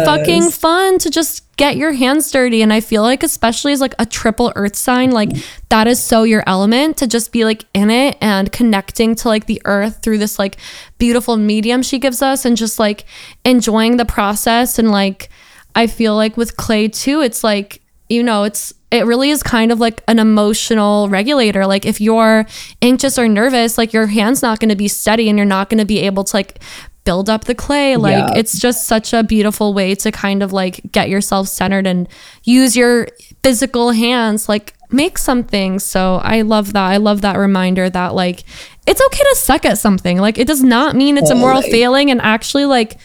fucking 0.04 0.50
fun 0.50 0.98
to 0.98 1.10
just 1.10 1.44
get 1.56 1.76
your 1.76 1.92
hands 1.92 2.30
dirty. 2.30 2.62
And 2.62 2.72
I 2.72 2.80
feel 2.80 3.02
like 3.02 3.22
especially 3.22 3.72
as 3.72 3.80
like 3.80 3.94
a 3.98 4.06
triple 4.06 4.52
earth 4.56 4.76
sign, 4.76 5.10
like 5.10 5.30
that 5.68 5.86
is 5.86 6.02
so 6.02 6.24
your 6.24 6.42
element 6.46 6.98
to 6.98 7.06
just 7.06 7.32
be 7.32 7.44
like 7.44 7.64
in 7.74 7.90
it 7.90 8.16
and 8.20 8.50
connecting 8.52 9.14
to 9.16 9.28
like 9.28 9.46
the 9.46 9.62
earth 9.64 10.02
through 10.02 10.18
this 10.18 10.38
like 10.38 10.56
beautiful 10.98 11.36
medium 11.36 11.82
she 11.82 11.98
gives 11.98 12.22
us 12.22 12.44
and 12.44 12.56
just 12.56 12.78
like 12.78 13.04
enjoying 13.44 13.96
the 13.96 14.04
process 14.04 14.78
and 14.78 14.90
like 14.90 15.30
I 15.76 15.86
feel 15.86 16.16
like 16.16 16.38
with 16.38 16.56
clay 16.56 16.88
too, 16.88 17.20
it's 17.20 17.44
like, 17.44 17.82
you 18.08 18.22
know, 18.22 18.44
it's 18.44 18.72
it 18.90 19.04
really 19.04 19.30
is 19.30 19.42
kind 19.42 19.70
of 19.70 19.78
like 19.78 20.02
an 20.08 20.18
emotional 20.18 21.08
regulator. 21.08 21.66
Like 21.66 21.84
if 21.84 22.00
you're 22.00 22.46
anxious 22.80 23.18
or 23.18 23.28
nervous, 23.28 23.76
like 23.76 23.92
your 23.92 24.06
hand's 24.06 24.42
not 24.42 24.58
going 24.58 24.70
to 24.70 24.76
be 24.76 24.88
steady 24.88 25.28
and 25.28 25.36
you're 25.36 25.44
not 25.44 25.68
going 25.68 25.78
to 25.78 25.84
be 25.84 25.98
able 26.00 26.24
to 26.24 26.36
like 26.36 26.60
build 27.06 27.30
up 27.30 27.44
the 27.44 27.54
clay. 27.54 27.96
Like 27.96 28.12
Yeah. 28.34 28.38
it's 28.38 28.58
just 28.58 28.86
such 28.86 29.14
a 29.14 29.22
beautiful 29.22 29.72
way 29.72 29.94
to 29.94 30.12
kind 30.12 30.42
of 30.42 30.52
like 30.52 30.82
get 30.92 31.08
yourself 31.08 31.48
centered 31.48 31.86
and 31.86 32.06
use 32.44 32.76
your 32.76 33.08
physical 33.42 33.92
hands 33.92 34.48
like 34.48 34.74
make 34.90 35.16
something. 35.16 35.78
So 35.78 36.20
I 36.22 36.42
love 36.42 36.74
that. 36.74 36.86
I 36.86 36.98
love 36.98 37.22
that 37.22 37.36
reminder 37.36 37.88
that 37.88 38.14
like 38.14 38.44
it's 38.86 39.00
okay 39.06 39.24
to 39.30 39.36
suck 39.36 39.64
at 39.64 39.78
something. 39.78 40.18
Like 40.18 40.36
it 40.36 40.46
does 40.46 40.62
not 40.62 40.94
mean 40.94 41.16
it's 41.16 41.30
a 41.30 41.34
moral 41.34 41.62
failing 41.62 42.10
and 42.10 42.20
actually 42.20 42.66
like 42.66 42.98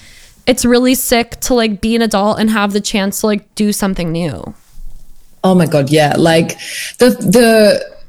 it's 0.48 0.66
really 0.66 0.96
sick 0.96 1.40
to 1.42 1.54
like 1.54 1.82
be 1.82 1.96
an 1.96 2.02
adult 2.02 2.40
and 2.40 2.50
have 2.50 2.74
the 2.74 2.82
chance 2.82 3.22
to 3.22 3.28
like 3.28 3.54
do 3.56 3.72
something 3.72 4.12
new. 4.12 4.54
Oh 5.44 5.56
my 5.56 5.66
god, 5.66 5.90
yeah. 5.90 6.16
Like 6.18 6.50
the 7.00 7.10
the 7.10 8.01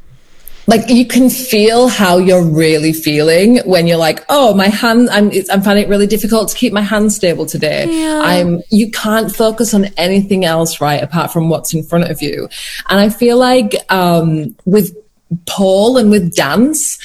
like 0.66 0.88
you 0.88 1.06
can 1.06 1.28
feel 1.28 1.88
how 1.88 2.18
you're 2.18 2.44
really 2.44 2.92
feeling 2.92 3.58
when 3.64 3.86
you're 3.86 3.96
like, 3.98 4.24
oh, 4.28 4.54
my 4.54 4.68
hand, 4.68 5.10
I'm 5.10 5.30
it's, 5.32 5.50
I'm 5.50 5.62
finding 5.62 5.84
it 5.84 5.88
really 5.88 6.06
difficult 6.06 6.48
to 6.50 6.56
keep 6.56 6.72
my 6.72 6.80
hand 6.80 7.12
stable 7.12 7.46
today. 7.46 7.86
Yeah. 7.90 8.20
I'm 8.22 8.62
you 8.70 8.90
can't 8.90 9.34
focus 9.34 9.74
on 9.74 9.86
anything 9.96 10.44
else, 10.44 10.80
right, 10.80 11.02
apart 11.02 11.32
from 11.32 11.48
what's 11.48 11.74
in 11.74 11.82
front 11.82 12.10
of 12.10 12.22
you. 12.22 12.48
And 12.88 13.00
I 13.00 13.08
feel 13.08 13.38
like 13.38 13.74
um, 13.90 14.56
with 14.64 14.96
Paul 15.46 15.96
and 15.96 16.10
with 16.10 16.34
dance, 16.34 16.98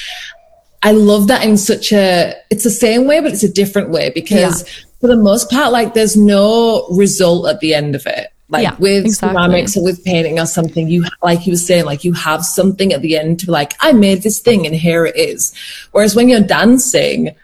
I 0.84 0.92
love 0.92 1.28
that 1.28 1.44
in 1.44 1.58
such 1.58 1.92
a 1.92 2.36
it's 2.52 2.64
the 2.64 2.70
same 2.70 3.08
way, 3.08 3.20
but 3.22 3.34
it's 3.34 3.44
a 3.44 3.52
different 3.52 3.90
way 3.90 4.12
because 4.14 4.68
for 5.02 5.08
the 5.08 5.18
most 5.18 5.50
part, 5.50 5.72
like 5.72 5.94
there's 5.94 6.16
no 6.16 6.88
result 6.90 7.48
at 7.48 7.60
the 7.60 7.74
end 7.74 7.96
of 7.96 8.06
it. 8.06 8.28
Like 8.50 8.64
Yeah, 8.64 8.76
with 8.80 9.06
exactly. 9.06 9.36
ceramics 9.36 9.76
or 9.76 9.84
with 9.84 10.04
painting 10.06 10.40
or 10.40 10.46
something, 10.46 10.88
you 10.88 11.04
like 11.22 11.46
you 11.46 11.54
were 11.54 11.58
saying, 11.58 11.86
like 11.86 12.04
you 12.04 12.14
have 12.14 12.46
something 12.46 12.94
at 12.94 13.02
the 13.02 13.18
end 13.18 13.40
to 13.42 13.48
be 13.48 13.52
like, 13.52 13.74
I 13.82 13.92
made 13.92 14.24
this 14.24 14.40
thing 14.40 14.66
and 14.66 14.74
here 14.74 15.06
it 15.06 15.18
is. 15.18 15.54
Whereas 15.92 16.16
when 16.16 16.30
you're 16.30 16.40
dancing, 16.40 17.36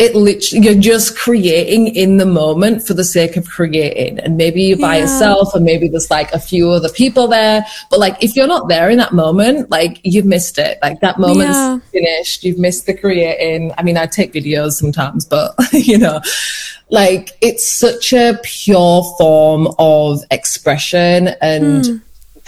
it 0.00 0.14
literally 0.16 0.64
you're 0.64 0.80
just 0.80 1.16
creating 1.16 1.88
in 1.88 2.16
the 2.16 2.24
moment 2.24 2.86
for 2.86 2.94
the 2.94 3.04
sake 3.04 3.36
of 3.36 3.46
creating. 3.46 4.18
And 4.18 4.36
maybe 4.38 4.62
you're 4.62 4.78
by 4.78 4.96
Yeah. 4.96 5.02
yourself 5.02 5.54
or 5.54 5.60
maybe 5.60 5.88
there's 5.88 6.10
like 6.10 6.32
a 6.32 6.38
few 6.38 6.70
other 6.70 6.88
people 6.88 7.28
there. 7.28 7.66
But 7.90 8.00
like 8.00 8.16
if 8.24 8.34
you're 8.34 8.46
not 8.46 8.68
there 8.68 8.88
in 8.88 8.96
that 8.96 9.12
moment 9.12 9.70
like 9.70 10.00
you've 10.02 10.24
missed 10.24 10.56
it. 10.58 10.78
Like 10.82 11.00
that 11.00 11.18
moment's 11.18 11.56
Yeah. 11.56 11.78
finished. 11.92 12.44
You've 12.44 12.58
missed 12.58 12.86
the 12.86 12.94
creating. 12.94 13.72
I 13.76 13.82
mean 13.82 13.98
i 13.98 14.06
take 14.06 14.32
videos 14.32 14.72
sometimes 14.72 15.24
but 15.26 15.54
you 15.72 15.98
know 15.98 16.20
like 16.88 17.36
it's 17.42 17.66
such 17.68 18.12
a 18.12 18.38
pure 18.42 19.02
form 19.18 19.68
of 19.78 20.22
expression 20.30 21.28
and 21.42 21.86
hmm. 21.86 21.96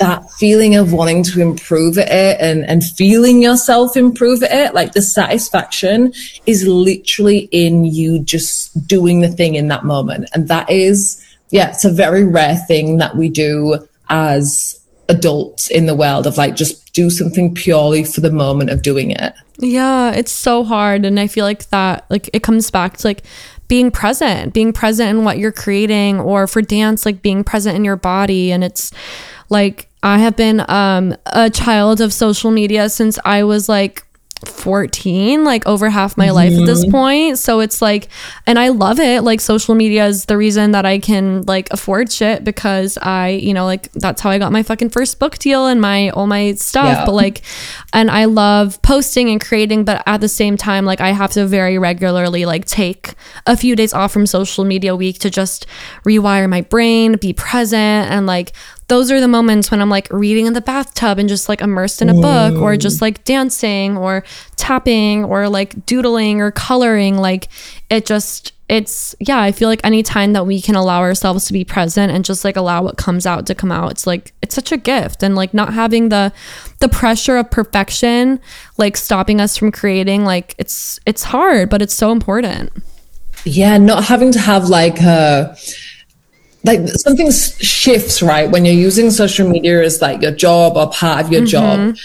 That 0.03 0.29
feeling 0.33 0.75
of 0.75 0.93
wanting 0.93 1.23
to 1.23 1.41
improve 1.41 1.97
it 1.97 2.09
and, 2.41 2.65
and 2.65 2.83
feeling 2.83 3.41
yourself 3.41 3.97
improve 3.97 4.43
it, 4.43 4.75
like 4.75 4.95
the 4.95 5.01
satisfaction 5.01 6.13
is 6.45 6.67
literally 6.67 7.49
in 7.53 7.85
you 7.85 8.19
just 8.19 8.87
doing 8.89 9.21
the 9.21 9.29
thing 9.29 9.55
in 9.55 9.69
that 9.69 9.85
moment. 9.85 10.29
And 10.35 10.49
that 10.49 10.69
is, 10.69 11.25
yeah, 11.51 11.71
it's 11.71 11.85
a 11.85 11.93
very 11.93 12.25
rare 12.25 12.57
thing 12.67 12.97
that 12.97 13.17
we 13.17 13.29
do 13.29 13.87
as 14.09 14.81
adults 15.09 15.71
in 15.71 15.87
the 15.87 15.95
world 15.95 16.27
of 16.27 16.37
like 16.37 16.57
just 16.57 16.93
do 16.93 17.09
something 17.09 17.55
purely 17.55 18.03
for 18.03 18.21
the 18.23 18.33
moment 18.33 18.71
of 18.71 18.83
doing 18.83 19.13
it. 19.13 19.35
Yeah, 19.59 20.11
it's 20.11 20.33
so 20.33 20.65
hard. 20.65 21.05
And 21.05 21.21
I 21.21 21.29
feel 21.29 21.45
like 21.45 21.69
that, 21.69 22.07
like, 22.11 22.29
it 22.33 22.43
comes 22.43 22.73
back 22.73 22.97
to 22.99 23.07
like 23.07 23.23
being 23.69 23.93
present, 23.93 24.53
being 24.53 24.73
present 24.73 25.11
in 25.11 25.25
what 25.25 25.39
you're 25.39 25.53
creating, 25.53 26.19
or 26.19 26.49
for 26.49 26.61
dance, 26.61 27.07
like 27.07 27.23
being 27.23 27.45
present 27.45 27.77
in 27.77 27.85
your 27.85 27.97
body. 27.97 28.51
And 28.51 28.65
it's 28.65 28.91
like, 29.49 29.89
I 30.03 30.19
have 30.19 30.37
been 30.37 30.69
um, 30.69 31.17
a 31.27 31.49
child 31.51 32.01
of 32.01 32.13
social 32.13 32.51
media 32.51 32.89
since 32.89 33.19
I 33.25 33.45
was 33.45 33.69
like 33.69 34.05
14 34.47 35.45
like 35.45 35.67
over 35.67 35.89
half 35.89 36.17
my 36.17 36.31
life 36.31 36.53
at 36.53 36.67
this 36.67 36.85
point. 36.87 37.39
So 37.39 37.61
it's 37.61 37.81
like 37.81 38.09
and 38.47 38.59
i 38.59 38.69
love 38.69 38.99
it. 38.99 39.23
Like 39.23 39.41
social 39.41 39.75
media 39.75 40.07
is 40.07 40.25
the 40.27 40.37
reason 40.37 40.73
that 40.73 40.85
i 40.85 40.99
can 40.99 41.43
like 41.43 41.69
afford 41.71 42.11
shit 42.11 42.45
because 42.45 42.99
i 43.03 43.29
you 43.29 43.55
know 43.55 43.65
like 43.65 43.93
that's 43.93 44.21
how 44.21 44.31
i 44.31 44.39
got 44.39 44.53
my 44.53 44.63
fucking 44.63 44.91
first 44.91 45.19
book 45.19 45.39
deal 45.39 45.67
and 45.67 45.81
my 45.81 46.11
all 46.11 46.27
my 46.27 46.55
stuff. 46.55 46.99
Yeah. 46.99 47.07
but 47.07 47.13
like 47.13 47.43
and 47.93 48.11
i 48.11 48.25
love 48.25 48.81
posting 48.83 49.31
and 49.31 49.41
creating 49.41 49.85
but 49.85 50.03
at 50.07 50.21
the 50.21 50.29
same 50.29 50.57
time 50.57 50.85
like 50.85 51.01
i 51.01 51.11
have 51.11 51.31
to 51.33 51.47
very 51.47 51.79
regularly 51.79 52.45
like 52.45 52.65
take 52.65 53.15
a 53.47 53.57
few 53.57 53.77
days 53.77 53.93
off 53.93 54.13
from 54.13 54.27
social 54.27 54.65
media 54.65 54.97
week 54.97 55.19
to 55.21 55.31
just 55.31 55.67
rewire 56.05 56.49
my 56.49 56.63
brain 56.63 57.17
be 57.17 57.33
present 57.33 58.11
and 58.11 58.27
like 58.27 58.53
those 58.93 59.11
are 59.11 59.23
the 59.23 59.29
moments 59.29 59.71
when 59.71 59.81
I'm 59.81 59.89
like 59.89 60.07
reading 60.11 60.45
in 60.45 60.53
the 60.53 60.61
bathtub 60.61 61.19
and 61.19 61.27
just 61.27 61.49
like 61.49 61.63
immersed 61.63 62.03
in 62.03 62.11
a 62.11 62.13
book 62.13 62.61
or 62.61 62.77
just 62.77 62.99
mm. 62.99 63.01
like 63.01 63.25
dancing 63.25 63.97
or 63.97 64.23
tapping 64.57 65.25
or 65.25 65.49
like 65.49 65.87
doodling 65.87 66.43
or 66.43 66.51
coloring. 66.51 67.17
Like 67.17 67.49
it 67.89 68.05
just, 68.05 68.53
it's, 68.69 69.15
yeah, 69.19 69.41
I 69.41 69.51
feel 69.51 69.71
like 69.71 69.81
any 69.83 70.03
time 70.03 70.35
that 70.35 70.47
we 70.47 70.61
can 70.61 70.75
allow 70.75 71.01
ourselves 71.01 71.47
to 71.47 71.55
be 71.55 71.65
present 71.65 72.13
and 72.13 72.23
just 72.23 72.45
like 72.45 72.55
allow 72.55 72.83
what 72.83 72.99
comes 72.99 73.25
out 73.25 73.47
to 73.47 73.55
come 73.55 73.73
out, 73.73 73.93
it's 73.93 74.07
like, 74.07 74.35
it's 74.43 74.55
such 74.55 74.73
a 74.73 74.77
gift. 74.77 75.23
And 75.23 75.35
like 75.37 75.55
not 75.55 75.73
having 75.73 76.11
the, 76.11 76.31
the 76.81 76.89
pressure 76.91 77.39
of 77.39 77.51
perfection, 77.51 78.41
like 78.77 78.99
stopping 78.99 79.41
us 79.41 79.57
from 79.57 79.73
creating, 79.73 80.27
like 80.27 80.55
it's, 80.59 81.01
it's 81.07 81.23
hard, 81.23 81.71
but 81.71 81.81
it's 81.81 81.95
so 81.95 82.13
important. 82.13 82.71
Yeah, 83.47 83.79
not 83.79 84.05
having 84.05 84.33
to 84.33 84.39
have 84.39 84.69
like 84.69 85.01
a 85.01 85.57
like 86.65 86.87
something 86.89 87.31
shifts 87.31 88.23
right 88.23 88.51
when 88.51 88.65
you're 88.65 88.75
using 88.75 89.11
social 89.11 89.49
media 89.49 89.83
as 89.83 90.01
like 90.01 90.23
your 90.23 90.33
job 90.33 90.77
or 90.77 90.91
part 90.91 91.25
of 91.25 91.33
your 91.33 91.45
job. 91.45 91.79
Mm-hmm. 91.79 91.97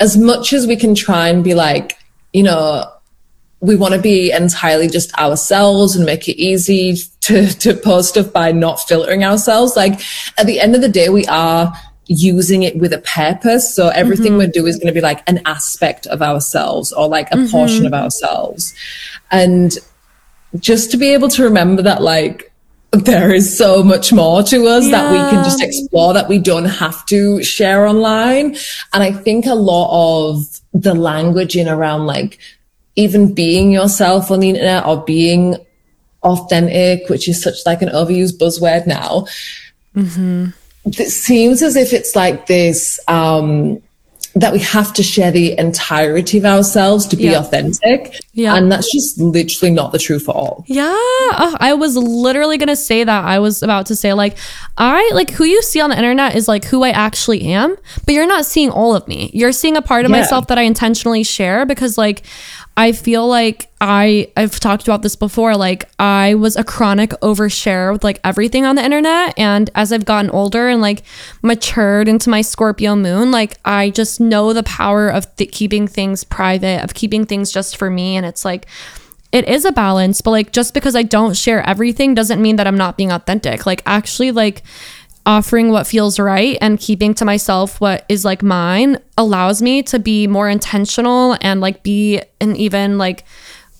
As 0.00 0.16
much 0.16 0.52
as 0.52 0.66
we 0.66 0.76
can 0.76 0.94
try 0.94 1.28
and 1.28 1.44
be 1.44 1.54
like, 1.54 1.98
you 2.32 2.42
know, 2.42 2.90
we 3.60 3.76
want 3.76 3.94
to 3.94 4.00
be 4.00 4.32
entirely 4.32 4.88
just 4.88 5.16
ourselves 5.18 5.94
and 5.94 6.04
make 6.04 6.28
it 6.28 6.36
easy 6.36 6.96
to 7.20 7.46
to 7.60 7.74
post 7.74 8.10
stuff 8.10 8.32
by 8.32 8.52
not 8.52 8.80
filtering 8.80 9.24
ourselves. 9.24 9.76
Like 9.76 10.00
at 10.36 10.46
the 10.46 10.60
end 10.60 10.74
of 10.74 10.80
the 10.80 10.88
day, 10.88 11.08
we 11.08 11.24
are 11.26 11.72
using 12.06 12.64
it 12.64 12.76
with 12.76 12.92
a 12.92 12.98
purpose. 12.98 13.74
So 13.74 13.88
everything 13.88 14.32
mm-hmm. 14.32 14.38
we 14.38 14.46
do 14.48 14.66
is 14.66 14.76
going 14.76 14.88
to 14.88 14.92
be 14.92 15.00
like 15.00 15.22
an 15.28 15.40
aspect 15.46 16.06
of 16.08 16.20
ourselves 16.20 16.92
or 16.92 17.08
like 17.08 17.30
a 17.30 17.36
mm-hmm. 17.36 17.50
portion 17.50 17.86
of 17.86 17.94
ourselves. 17.94 18.74
And 19.30 19.78
just 20.58 20.90
to 20.90 20.96
be 20.96 21.10
able 21.10 21.28
to 21.28 21.44
remember 21.44 21.82
that 21.82 22.02
like 22.02 22.51
there 22.92 23.32
is 23.32 23.56
so 23.56 23.82
much 23.82 24.12
more 24.12 24.42
to 24.42 24.66
us 24.66 24.84
yeah. 24.84 24.90
that 24.90 25.12
we 25.12 25.18
can 25.30 25.42
just 25.44 25.62
explore 25.62 26.12
that 26.12 26.28
we 26.28 26.38
don't 26.38 26.66
have 26.66 27.04
to 27.06 27.42
share 27.42 27.86
online. 27.86 28.54
And 28.92 29.02
I 29.02 29.12
think 29.12 29.46
a 29.46 29.54
lot 29.54 29.88
of 29.92 30.60
the 30.74 30.94
language 30.94 31.56
in 31.56 31.68
around 31.68 32.06
like 32.06 32.38
even 32.96 33.32
being 33.32 33.72
yourself 33.72 34.30
on 34.30 34.40
the 34.40 34.50
internet 34.50 34.86
or 34.86 35.02
being 35.04 35.56
authentic, 36.22 37.08
which 37.08 37.28
is 37.28 37.42
such 37.42 37.64
like 37.64 37.80
an 37.80 37.88
overused 37.88 38.38
buzzword 38.38 38.86
now. 38.86 39.26
It 40.84 41.10
seems 41.10 41.62
as 41.62 41.76
if 41.76 41.92
it's 41.92 42.14
like 42.14 42.46
this, 42.46 43.00
um, 43.08 43.80
that 44.34 44.52
we 44.52 44.58
have 44.60 44.92
to 44.94 45.02
share 45.02 45.30
the 45.30 45.58
entirety 45.58 46.38
of 46.38 46.44
ourselves 46.46 47.06
to 47.06 47.16
be 47.16 47.24
Yeah. 47.24 47.40
authentic. 47.40 48.18
Yeah. 48.32 48.54
And 48.56 48.72
that's 48.72 48.90
just 48.90 49.20
literally 49.20 49.70
not 49.70 49.92
the 49.92 49.98
truth 49.98 50.28
at 50.28 50.34
all. 50.34 50.64
Yeah, 50.66 50.84
uh, 50.90 51.56
I 51.60 51.74
was 51.74 51.96
literally 51.96 52.56
gonna 52.56 52.76
say 52.76 53.04
that. 53.04 53.24
I 53.24 53.38
was 53.40 53.62
about 53.62 53.86
to 53.86 53.96
say 53.96 54.14
like, 54.14 54.36
I 54.78 55.10
like 55.12 55.30
who 55.32 55.44
you 55.44 55.60
see 55.62 55.80
on 55.80 55.90
the 55.90 55.96
internet 55.96 56.34
is 56.34 56.48
like 56.48 56.64
who 56.64 56.82
I 56.82 56.90
actually 56.90 57.42
am, 57.52 57.76
but 58.06 58.14
you're 58.14 58.26
not 58.26 58.46
seeing 58.46 58.70
all 58.70 58.94
of 58.96 59.06
me. 59.06 59.30
You're 59.34 59.52
seeing 59.52 59.76
a 59.76 59.82
part 59.82 60.04
of 60.06 60.10
Yeah. 60.10 60.20
myself 60.20 60.46
that 60.46 60.58
I 60.58 60.62
intentionally 60.62 61.24
share 61.24 61.66
because 61.66 61.98
like, 61.98 62.22
I 62.76 62.92
feel 62.92 63.28
like 63.28 63.68
I 63.80 64.30
I've 64.36 64.58
talked 64.58 64.84
about 64.84 65.02
this 65.02 65.14
before. 65.14 65.56
Like 65.56 65.90
I 65.98 66.34
was 66.34 66.56
a 66.56 66.64
chronic 66.64 67.10
overshare 67.20 67.92
with 67.92 68.02
like 68.02 68.18
everything 68.24 68.64
on 68.64 68.76
the 68.76 68.84
internet, 68.84 69.38
and 69.38 69.68
as 69.74 69.92
I've 69.92 70.06
gotten 70.06 70.30
older 70.30 70.68
and 70.68 70.80
like 70.80 71.02
matured 71.42 72.08
into 72.08 72.30
my 72.30 72.40
Scorpio 72.40 72.96
moon, 72.96 73.30
like 73.30 73.58
I 73.64 73.90
just 73.90 74.20
know 74.20 74.52
the 74.52 74.62
power 74.62 75.08
of 75.08 75.34
th- 75.36 75.52
keeping 75.52 75.86
things 75.86 76.24
private, 76.24 76.82
of 76.82 76.94
keeping 76.94 77.26
things 77.26 77.52
just 77.52 77.76
for 77.76 77.90
me, 77.90 78.16
and 78.16 78.24
it's 78.24 78.44
like 78.44 78.66
it 79.32 79.46
is 79.48 79.66
a 79.66 79.72
balance. 79.72 80.22
But 80.22 80.30
like 80.30 80.52
just 80.52 80.72
because 80.72 80.96
i 80.96 81.02
don't 81.02 81.36
share 81.36 81.66
everything 81.68 82.14
doesn't 82.14 82.40
mean 82.40 82.56
that 82.56 82.66
i'm 82.66 82.78
not 82.78 82.96
being 82.96 83.12
authentic. 83.12 83.66
Like 83.66 83.82
actually 83.84 84.30
like 84.30 84.62
offering 85.24 85.70
what 85.70 85.86
feels 85.86 86.18
right 86.18 86.58
and 86.60 86.80
keeping 86.80 87.14
to 87.14 87.24
myself 87.24 87.80
what 87.80 88.04
is 88.08 88.24
like 88.24 88.42
mine 88.42 88.98
allows 89.16 89.62
me 89.62 89.82
to 89.82 89.98
be 89.98 90.26
more 90.26 90.48
intentional 90.48 91.36
and 91.40 91.60
like 91.60 91.82
be 91.82 92.20
an 92.40 92.56
even 92.56 92.98
like 92.98 93.24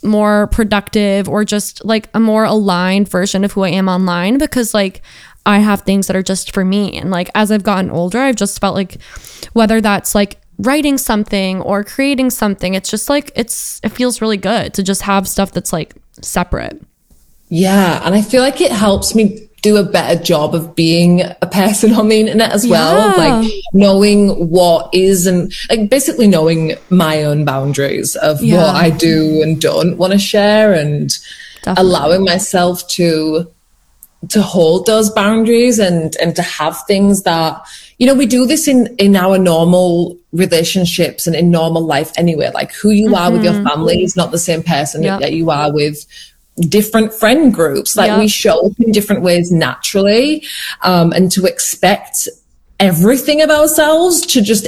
more 0.05 0.49
productive 0.49 1.29
or 1.29 1.45
just 1.45 1.85
like 1.85 2.09
a 2.15 2.21
more 2.21 2.45
aligned 2.45 3.09
version 3.09 3.45
of 3.45 3.53
who 3.53 3.63
I 3.63 3.71
am 3.71 3.89
online 3.89 4.39
because 4.39 4.75
like 4.75 5.03
I 5.45 5.59
have 5.59 5.83
things 5.83 6.07
that 6.07 6.17
are 6.17 6.23
just 6.23 6.53
for 6.53 6.65
me. 6.65 6.97
And 6.99 7.11
like 7.11 7.31
as 7.35 7.51
I've 7.51 7.63
gotten 7.63 7.91
older 7.91 8.19
I've 8.19 8.37
just 8.37 8.61
felt 8.61 8.75
like 8.75 9.01
whether 9.53 9.81
that's 9.81 10.15
like 10.15 10.41
writing 10.59 10.99
something 10.99 11.61
or 11.63 11.83
creating 11.83 12.31
something 12.31 12.75
it's 12.75 12.91
just 12.91 13.09
like 13.09 13.33
it's 13.35 13.81
it 13.83 13.89
feels 13.89 14.21
really 14.21 14.37
good 14.37 14.75
to 14.75 14.83
just 14.83 15.03
have 15.03 15.27
stuff 15.29 15.53
that's 15.53 15.73
like 15.73 15.95
separate. 16.21 16.81
Yeah, 17.49 18.01
and 18.05 18.15
I 18.15 18.23
feel 18.23 18.43
like 18.43 18.61
it 18.61 18.73
helps 18.73 19.15
me 19.15 19.49
do 19.63 19.77
a 19.77 19.85
better 19.85 20.21
job 20.23 20.55
of 20.55 20.75
being 20.75 21.23
a 21.23 21.47
person 21.47 21.93
on 21.95 22.09
the 22.09 22.19
internet 22.21 22.51
as 22.53 22.67
well, 22.67 23.17
Yeah. 23.17 23.31
like 23.41 23.53
knowing 23.73 24.51
what 24.51 24.91
is 24.93 25.27
and 25.27 25.53
like 25.71 25.89
basically 25.89 26.27
knowing 26.27 26.75
my 26.91 27.23
own 27.23 27.45
boundaries 27.45 28.17
of 28.17 28.43
Yeah. 28.43 28.57
what 28.59 28.75
I 28.75 28.91
do 28.91 29.41
and 29.43 29.61
don't 29.61 29.97
want 29.97 30.13
to 30.13 30.19
share 30.19 30.73
and 30.75 31.17
Definitely. 31.63 31.91
allowing 31.91 32.25
myself 32.25 32.87
to 32.89 33.47
to 34.29 34.43
hold 34.43 34.87
those 34.87 35.11
boundaries 35.11 35.79
and 35.79 36.15
and 36.21 36.35
to 36.37 36.43
have 36.43 36.81
things 36.87 37.23
that 37.23 37.61
you 37.99 38.07
know 38.07 38.15
we 38.15 38.27
do 38.27 38.47
this 38.47 38.69
in 38.69 38.87
in 38.99 39.17
our 39.17 39.37
normal 39.39 40.17
relationships 40.33 41.27
and 41.27 41.35
in 41.37 41.51
normal 41.51 41.85
life 41.85 42.13
anyway 42.17 42.51
like 42.55 42.73
who 42.73 42.91
you 42.91 43.15
are 43.17 43.31
with 43.33 43.43
your 43.43 43.53
mm-hmm. 43.53 43.67
family 43.67 44.03
is 44.03 44.17
not 44.17 44.31
the 44.31 44.39
same 44.39 44.63
person 44.63 45.03
Yep. 45.03 45.21
that 45.21 45.33
you 45.33 45.51
are 45.51 45.73
with 45.73 46.07
different 46.61 47.13
friend 47.15 47.53
groups 47.55 47.97
like 47.97 48.09
Yep. 48.09 48.19
we 48.19 48.29
show 48.29 48.67
up 48.67 48.73
in 48.79 48.93
different 48.93 49.23
ways 49.23 49.51
naturally 49.51 50.45
um 50.83 51.13
and 51.13 51.31
to 51.33 51.47
expect 51.47 52.29
everything 52.79 53.41
of 53.41 53.49
ourselves 53.49 54.21
to 54.27 54.43
just 54.43 54.67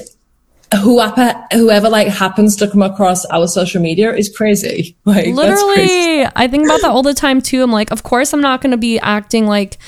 whoever 0.83 1.35
whoever 1.53 1.89
like 1.89 2.09
happens 2.09 2.57
to 2.57 2.69
come 2.69 2.83
across 2.83 3.25
our 3.27 3.47
social 3.47 3.81
media 3.83 4.13
is 4.15 4.35
crazy 4.35 4.97
like 5.05 5.35
that's 5.37 5.63
crazy. 5.63 5.93
Literally, 5.93 6.31
I 6.35 6.49
think 6.49 6.65
about 6.65 6.81
that 6.81 6.91
all 6.91 7.03
the 7.03 7.15
time 7.15 7.41
too. 7.41 7.63
I'm 7.63 7.71
like, 7.71 7.91
of 7.91 8.03
course, 8.03 8.33
I'm 8.33 8.41
not 8.41 8.61
going 8.61 8.71
to 8.73 8.77
be 8.77 8.99
acting 8.99 9.47
like 9.47 9.79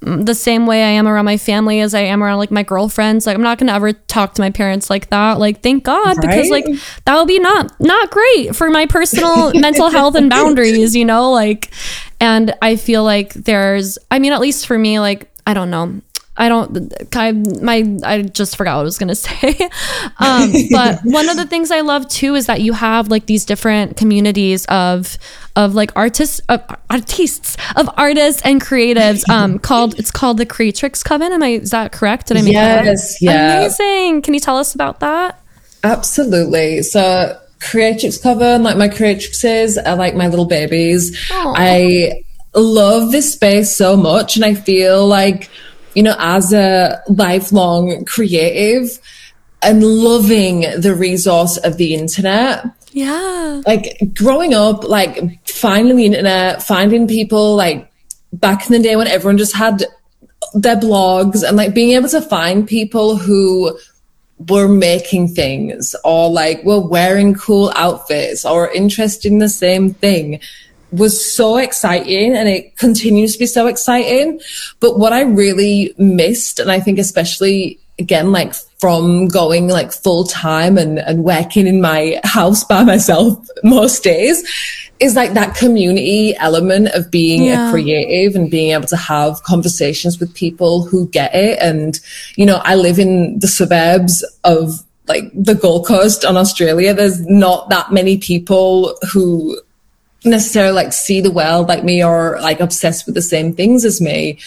the 0.00 0.34
same 0.34 0.66
way 0.66 0.84
I 0.84 0.90
am 0.90 1.08
around 1.08 1.24
my 1.24 1.36
family 1.36 1.80
as 1.80 1.94
I 1.94 2.00
am 2.00 2.22
around 2.22 2.38
like 2.38 2.50
my 2.50 2.62
girlfriends. 2.62 3.26
Like, 3.26 3.34
I'm 3.34 3.42
not 3.42 3.58
going 3.58 3.66
to 3.66 3.72
ever 3.74 3.92
talk 3.92 4.34
to 4.34 4.42
my 4.42 4.50
parents 4.50 4.90
like 4.90 5.10
that. 5.10 5.38
Like, 5.38 5.60
thank 5.62 5.84
God, 5.84 6.16
because 6.20 6.50
like 6.50 6.66
that 7.04 7.16
would 7.16 7.28
be 7.28 7.38
not 7.38 7.72
not 7.80 8.10
great 8.10 8.54
for 8.54 8.70
my 8.70 8.86
personal 8.86 9.52
mental 9.60 9.90
health 9.90 10.14
and 10.14 10.30
boundaries. 10.30 10.94
You 10.94 11.04
know, 11.04 11.30
like, 11.32 11.70
and 12.20 12.54
I 12.62 12.76
feel 12.76 13.02
like 13.04 13.34
there's, 13.34 13.98
I 14.10 14.18
mean, 14.18 14.32
at 14.32 14.40
least 14.40 14.66
for 14.66 14.78
me, 14.78 15.00
like, 15.00 15.30
I 15.46 15.54
don't 15.54 15.70
know. 15.70 16.00
I 16.38 16.48
don't. 16.48 16.94
I 17.14 17.32
my. 17.32 17.98
I 18.04 18.22
just 18.22 18.56
forgot 18.56 18.76
what 18.76 18.80
I 18.80 18.84
was 18.84 18.96
gonna 18.96 19.14
say. 19.16 19.56
Um, 20.18 20.52
but 20.70 21.00
one 21.04 21.28
of 21.28 21.36
the 21.36 21.46
things 21.46 21.70
I 21.70 21.80
love 21.80 22.08
too 22.08 22.36
is 22.36 22.46
that 22.46 22.60
you 22.60 22.72
have 22.72 23.08
like 23.08 23.26
these 23.26 23.44
different 23.44 23.96
communities 23.96 24.64
of 24.66 25.18
of 25.56 25.74
like 25.74 25.90
artists, 25.96 26.40
of 26.48 26.62
artists, 26.88 27.56
of 27.76 27.90
artists 27.96 28.40
and 28.44 28.62
creatives. 28.62 29.28
Um, 29.28 29.58
called 29.68 29.98
it's 29.98 30.12
called 30.12 30.38
the 30.38 30.46
Creatrix 30.46 31.02
Coven. 31.02 31.32
Am 31.32 31.42
I? 31.42 31.48
Is 31.48 31.70
that 31.70 31.90
correct? 31.90 32.28
Did 32.28 32.36
I 32.36 32.42
make 32.42 32.54
that? 32.54 32.84
Yes, 32.84 33.20
yeah. 33.20 33.58
Amazing. 33.58 34.22
Can 34.22 34.34
you 34.34 34.40
tell 34.40 34.56
us 34.56 34.74
about 34.74 35.00
that? 35.00 35.42
Absolutely. 35.82 36.82
So 36.82 37.38
Creatrix 37.60 38.18
Coven, 38.18 38.62
like 38.62 38.76
my 38.76 38.88
Creatrixes 38.88 39.76
are 39.84 39.96
like 39.96 40.14
my 40.14 40.28
little 40.28 40.46
babies. 40.46 41.18
Aw. 41.32 41.54
I 41.56 42.24
love 42.54 43.10
this 43.12 43.32
space 43.32 43.74
so 43.74 43.96
much 43.96 44.36
and 44.36 44.44
I 44.44 44.54
feel 44.54 45.06
like, 45.06 45.50
you 45.98 46.04
know, 46.04 46.14
as 46.20 46.52
a 46.52 47.02
lifelong 47.08 48.04
creative 48.04 49.00
and 49.62 49.82
loving 49.82 50.60
the 50.80 50.94
resource 50.94 51.56
of 51.56 51.76
the 51.76 51.92
internet, 51.92 52.64
Yeah. 52.92 53.62
like 53.66 53.98
growing 54.14 54.54
up, 54.54 54.84
like 54.84 55.44
finding 55.48 55.96
the 55.96 56.04
internet, 56.06 56.62
finding 56.62 57.08
people 57.08 57.56
like 57.56 57.90
back 58.32 58.64
in 58.64 58.72
the 58.74 58.78
day 58.88 58.94
when 58.94 59.08
everyone 59.08 59.38
just 59.38 59.56
had 59.56 59.84
their 60.54 60.76
blogs 60.76 61.42
and 61.42 61.56
like 61.56 61.74
being 61.74 61.90
able 61.96 62.08
to 62.10 62.20
find 62.22 62.68
people 62.68 63.16
who 63.16 63.76
were 64.48 64.68
making 64.68 65.26
things 65.26 65.96
or 66.04 66.30
like 66.30 66.62
were 66.62 66.78
wearing 66.80 67.34
cool 67.34 67.72
outfits 67.74 68.44
or 68.44 68.70
interested 68.70 69.32
in 69.32 69.38
the 69.38 69.48
same 69.48 69.92
thing 69.94 70.38
was 70.92 71.24
so 71.34 71.56
exciting 71.58 72.34
and 72.34 72.48
it 72.48 72.76
continues 72.78 73.34
to 73.34 73.38
be 73.38 73.46
so 73.46 73.66
exciting. 73.66 74.40
But 74.80 74.98
what 74.98 75.12
I 75.12 75.22
really 75.22 75.94
missed, 75.98 76.58
and 76.58 76.70
I 76.70 76.80
think 76.80 76.98
especially 76.98 77.78
again, 77.98 78.30
like 78.30 78.54
from 78.78 79.26
going 79.26 79.68
like 79.68 79.92
full 79.92 80.24
time 80.24 80.78
and, 80.78 80.98
and 81.00 81.24
working 81.24 81.66
in 81.66 81.80
my 81.80 82.20
house 82.22 82.62
by 82.62 82.84
myself 82.84 83.44
most 83.64 84.02
days, 84.04 84.48
is 85.00 85.14
like 85.14 85.34
that 85.34 85.54
community 85.56 86.36
element 86.36 86.88
of 86.88 87.10
being 87.10 87.44
Yeah. 87.44 87.68
a 87.68 87.70
creative 87.70 88.34
and 88.34 88.50
being 88.50 88.70
able 88.72 88.86
to 88.88 88.96
have 88.96 89.42
conversations 89.42 90.18
with 90.18 90.32
people 90.34 90.84
who 90.84 91.08
get 91.08 91.34
it. 91.34 91.58
And, 91.60 91.98
you 92.36 92.46
know, 92.46 92.60
I 92.64 92.74
live 92.76 92.98
in 92.98 93.38
the 93.40 93.48
suburbs 93.48 94.24
of 94.44 94.84
like 95.06 95.30
the 95.34 95.54
Gold 95.54 95.86
Coast 95.86 96.24
on 96.24 96.36
Australia. 96.36 96.94
There's 96.94 97.20
not 97.26 97.70
that 97.70 97.92
many 97.92 98.18
people 98.18 98.96
who 99.12 99.60
necessarily 100.24 100.72
like 100.72 100.92
see 100.92 101.20
the 101.20 101.30
world 101.30 101.68
like 101.68 101.84
me 101.84 102.04
or 102.04 102.38
like 102.40 102.60
obsessed 102.60 103.06
with 103.06 103.14
the 103.14 103.22
same 103.22 103.54
things 103.54 103.84
as 103.84 104.00
me. 104.00 104.38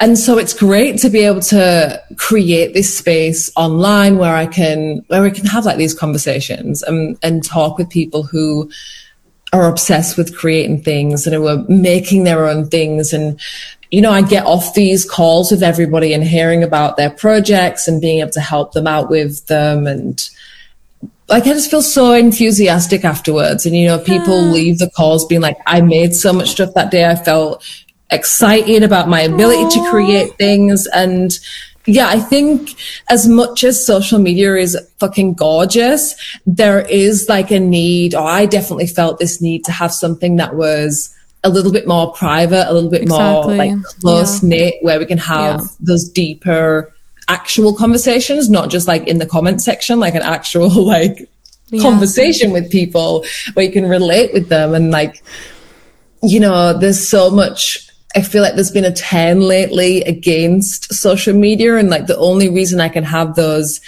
And 0.00 0.16
so 0.16 0.38
it's 0.38 0.54
great 0.54 0.98
to 1.00 1.10
be 1.10 1.20
able 1.20 1.40
to 1.40 2.00
create 2.16 2.72
this 2.72 2.96
space 2.96 3.50
online 3.56 4.16
where 4.16 4.34
I 4.34 4.46
can 4.46 5.04
where 5.08 5.22
we 5.22 5.32
can 5.32 5.44
have 5.46 5.64
like 5.64 5.76
these 5.76 5.94
conversations 5.94 6.82
and 6.82 7.18
and 7.22 7.44
talk 7.44 7.78
with 7.78 7.90
people 7.90 8.22
who 8.22 8.70
are 9.52 9.68
obsessed 9.68 10.16
with 10.16 10.36
creating 10.36 10.82
things 10.82 11.26
and 11.26 11.34
who 11.34 11.48
are 11.48 11.64
making 11.68 12.24
their 12.24 12.46
own 12.46 12.68
things 12.68 13.12
and 13.12 13.40
you 13.90 14.00
know 14.00 14.12
I 14.12 14.22
get 14.22 14.46
off 14.46 14.74
these 14.74 15.04
calls 15.04 15.50
with 15.50 15.64
everybody 15.64 16.12
and 16.12 16.22
hearing 16.22 16.62
about 16.62 16.96
their 16.96 17.10
projects 17.10 17.88
and 17.88 18.00
being 18.00 18.20
able 18.20 18.30
to 18.32 18.40
help 18.40 18.72
them 18.72 18.86
out 18.86 19.10
with 19.10 19.46
them 19.46 19.86
and 19.88 20.30
like 21.28 21.44
I 21.46 21.50
just 21.50 21.70
feel 21.70 21.82
so 21.82 22.12
enthusiastic 22.14 23.04
afterwards. 23.04 23.66
And 23.66 23.76
you 23.76 23.86
know, 23.86 23.98
people 23.98 24.40
leave 24.40 24.78
the 24.78 24.90
calls 24.90 25.26
being 25.26 25.40
like, 25.42 25.58
I 25.66 25.80
made 25.80 26.14
so 26.14 26.32
much 26.32 26.50
stuff 26.50 26.74
that 26.74 26.90
day. 26.90 27.04
I 27.06 27.16
felt 27.16 27.62
excited 28.10 28.82
about 28.82 29.08
my 29.08 29.20
ability 29.20 29.68
to 29.78 29.90
create 29.90 30.34
things. 30.38 30.86
And 30.86 31.38
yeah, 31.86 32.08
I 32.08 32.18
think 32.18 32.74
as 33.10 33.28
much 33.28 33.64
as 33.64 33.84
social 33.84 34.18
media 34.18 34.54
is 34.56 34.76
fucking 34.98 35.34
gorgeous, 35.34 36.14
there 36.46 36.80
is 36.80 37.28
like 37.28 37.50
a 37.50 37.60
need, 37.60 38.14
or 38.14 38.22
I 38.26 38.46
definitely 38.46 38.86
felt 38.86 39.18
this 39.18 39.42
need 39.42 39.64
to 39.66 39.72
have 39.72 39.92
something 39.92 40.36
that 40.36 40.54
was 40.54 41.14
a 41.44 41.50
little 41.50 41.72
bit 41.72 41.86
more 41.86 42.12
private, 42.12 42.70
a 42.70 42.72
little 42.72 42.90
bit 42.90 43.02
Exactly. 43.02 43.56
more 43.56 43.76
like 43.76 43.84
close 44.00 44.42
knit, 44.42 44.74
where 44.80 44.98
we 44.98 45.06
can 45.06 45.18
have 45.18 45.60
Yeah. 45.60 45.66
those 45.80 46.08
deeper 46.08 46.92
actual 47.28 47.74
conversations, 47.74 48.48
not 48.50 48.70
just 48.70 48.88
like 48.88 49.06
in 49.06 49.18
the 49.18 49.26
comment 49.26 49.62
section, 49.62 50.00
like 50.00 50.14
an 50.14 50.22
actual 50.22 50.68
like 50.84 51.28
Yeah. 51.70 51.82
conversation 51.82 52.50
with 52.50 52.70
people 52.70 53.24
where 53.52 53.66
you 53.66 53.72
can 53.72 53.86
relate 53.86 54.32
with 54.32 54.48
them 54.48 54.74
and 54.74 54.90
like, 54.90 55.22
you 56.22 56.40
know, 56.40 56.76
there's 56.76 57.06
so 57.06 57.30
much 57.30 57.88
I 58.16 58.22
feel 58.22 58.42
like 58.42 58.54
there's 58.54 58.70
been 58.70 58.86
a 58.86 58.92
10 58.92 59.42
lately 59.42 60.02
against 60.02 60.92
social 60.94 61.34
media. 61.34 61.76
And 61.76 61.90
like 61.90 62.06
the 62.06 62.16
only 62.16 62.48
reason 62.48 62.80
I 62.80 62.88
can 62.88 63.04
have 63.04 63.34
those 63.34 63.80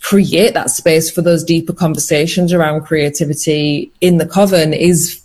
create 0.00 0.54
that 0.54 0.70
space 0.70 1.10
for 1.10 1.22
those 1.22 1.42
deeper 1.42 1.72
conversations 1.72 2.52
around 2.52 2.82
creativity 2.82 3.90
in 4.00 4.18
the 4.18 4.26
coven 4.26 4.72
is 4.72 5.20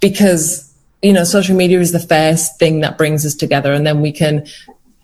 because, 0.00 0.68
you 1.00 1.12
know, 1.12 1.22
social 1.22 1.56
media 1.56 1.78
is 1.78 1.92
the 1.92 2.00
first 2.00 2.58
thing 2.58 2.80
that 2.80 2.98
brings 2.98 3.24
us 3.24 3.34
together. 3.34 3.72
And 3.72 3.86
then 3.86 4.00
we 4.00 4.10
can 4.10 4.46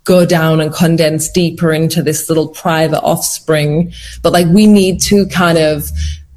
go 0.04 0.26
down 0.26 0.60
and 0.60 0.72
condense 0.72 1.30
deeper 1.30 1.72
into 1.72 2.02
this 2.02 2.28
little 2.28 2.48
private 2.48 3.00
offspring. 3.02 3.92
But 4.22 4.32
like 4.32 4.46
we 4.48 4.66
need 4.66 5.00
to 5.02 5.26
kind 5.26 5.58
of 5.58 5.88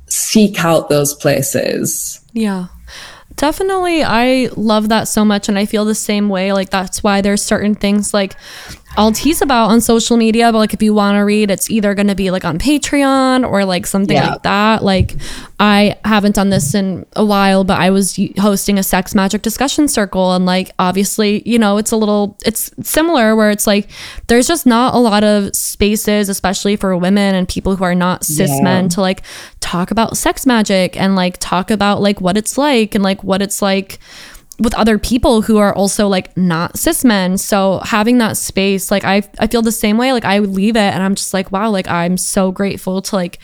seek 0.08 0.64
out 0.64 0.90
those 0.90 1.14
places. 1.14 2.20
Yeah. 2.34 2.68
Definitely, 3.38 4.02
I 4.02 4.50
love 4.56 4.88
that 4.90 5.10
so 5.10 5.26
much, 5.26 5.50
and 5.50 5.60
I 5.60 5.66
feel 5.66 5.84
the 5.84 5.94
same 5.94 6.30
way. 6.30 6.54
Like, 6.54 6.70
that's 6.70 7.04
why 7.04 7.20
there's 7.20 7.42
certain 7.42 7.76
things 7.76 8.14
like 8.14 8.38
I'll 8.98 9.12
tease 9.12 9.42
about 9.42 9.72
on 9.72 9.82
social 9.82 10.18
media, 10.18 10.52
but 10.52 10.58
like 10.60 10.74
if 10.74 10.82
you 10.82 10.94
want 10.94 11.16
to 11.16 11.22
read, 11.22 11.52
it's 11.52 11.70
either 11.70 11.94
going 11.94 12.08
to 12.08 12.16
be 12.16 12.32
like 12.32 12.46
on 12.46 12.60
Patreon 12.60 13.50
or 13.50 13.66
like 13.66 13.86
something 13.86 14.16
yeah. 14.16 14.32
like 14.32 14.44
that. 14.44 14.84
Like 14.84 15.16
I 15.60 15.98
haven't 16.06 16.36
done 16.36 16.50
this 16.50 16.74
in 16.74 17.06
a 17.16 17.26
while, 17.26 17.64
but 17.64 17.80
I 17.80 17.90
was 17.90 18.20
hosting 18.38 18.78
a 18.78 18.84
sex 18.84 19.14
magic 19.16 19.42
discussion 19.42 19.88
circle 19.88 20.34
and 20.34 20.46
like 20.46 20.72
obviously, 20.80 21.48
you 21.48 21.60
know, 21.60 21.78
it's 21.78 21.92
a 21.92 21.98
little 21.98 22.38
it's 22.46 22.72
similar 22.82 23.36
where 23.36 23.52
it's 23.52 23.68
like 23.68 23.90
there's 24.28 24.48
just 24.48 24.66
not 24.66 24.94
a 24.94 24.98
lot 24.98 25.24
of 25.24 25.56
spaces 25.56 26.30
especially 26.30 26.76
for 26.76 26.96
women 26.98 27.36
and 27.36 27.48
people 27.48 27.76
who 27.76 27.84
are 27.84 27.96
not 27.96 28.24
cis 28.24 28.50
yeah. 28.50 28.62
men 28.62 28.90
to 28.90 29.02
like 29.02 29.22
talk 29.60 29.92
about 29.92 30.16
sex 30.16 30.46
magic 30.46 31.00
and 31.00 31.16
like 31.16 31.38
talk 31.40 31.72
about 31.72 32.02
like 32.02 32.22
what 32.22 32.38
it's 32.38 32.58
like 32.58 32.96
and 32.96 33.04
like 33.04 33.24
what 33.24 33.42
it's 33.42 33.62
like 33.62 34.00
with 34.60 34.74
other 34.76 34.98
people 34.98 35.42
who 35.42 35.58
are 35.58 35.74
also 35.74 36.08
like 36.08 36.36
not 36.38 36.78
cis 36.78 37.04
men. 37.04 37.38
So 37.38 37.82
having 37.84 38.20
that 38.20 38.38
space, 38.38 38.92
like 38.92 39.04
I 39.04 39.24
I 39.40 39.48
feel 39.48 39.62
the 39.62 39.72
same 39.72 39.98
way. 39.98 40.14
Like 40.14 40.26
I 40.26 40.40
would 40.40 40.52
leave 40.52 40.76
it 40.76 40.94
and 40.94 41.04
I'm 41.04 41.16
just 41.16 41.34
like, 41.34 41.52
wow, 41.52 41.70
like 41.70 41.88
I'm 41.88 42.18
so 42.18 42.52
grateful 42.52 43.02
to 43.02 43.16
like 43.16 43.40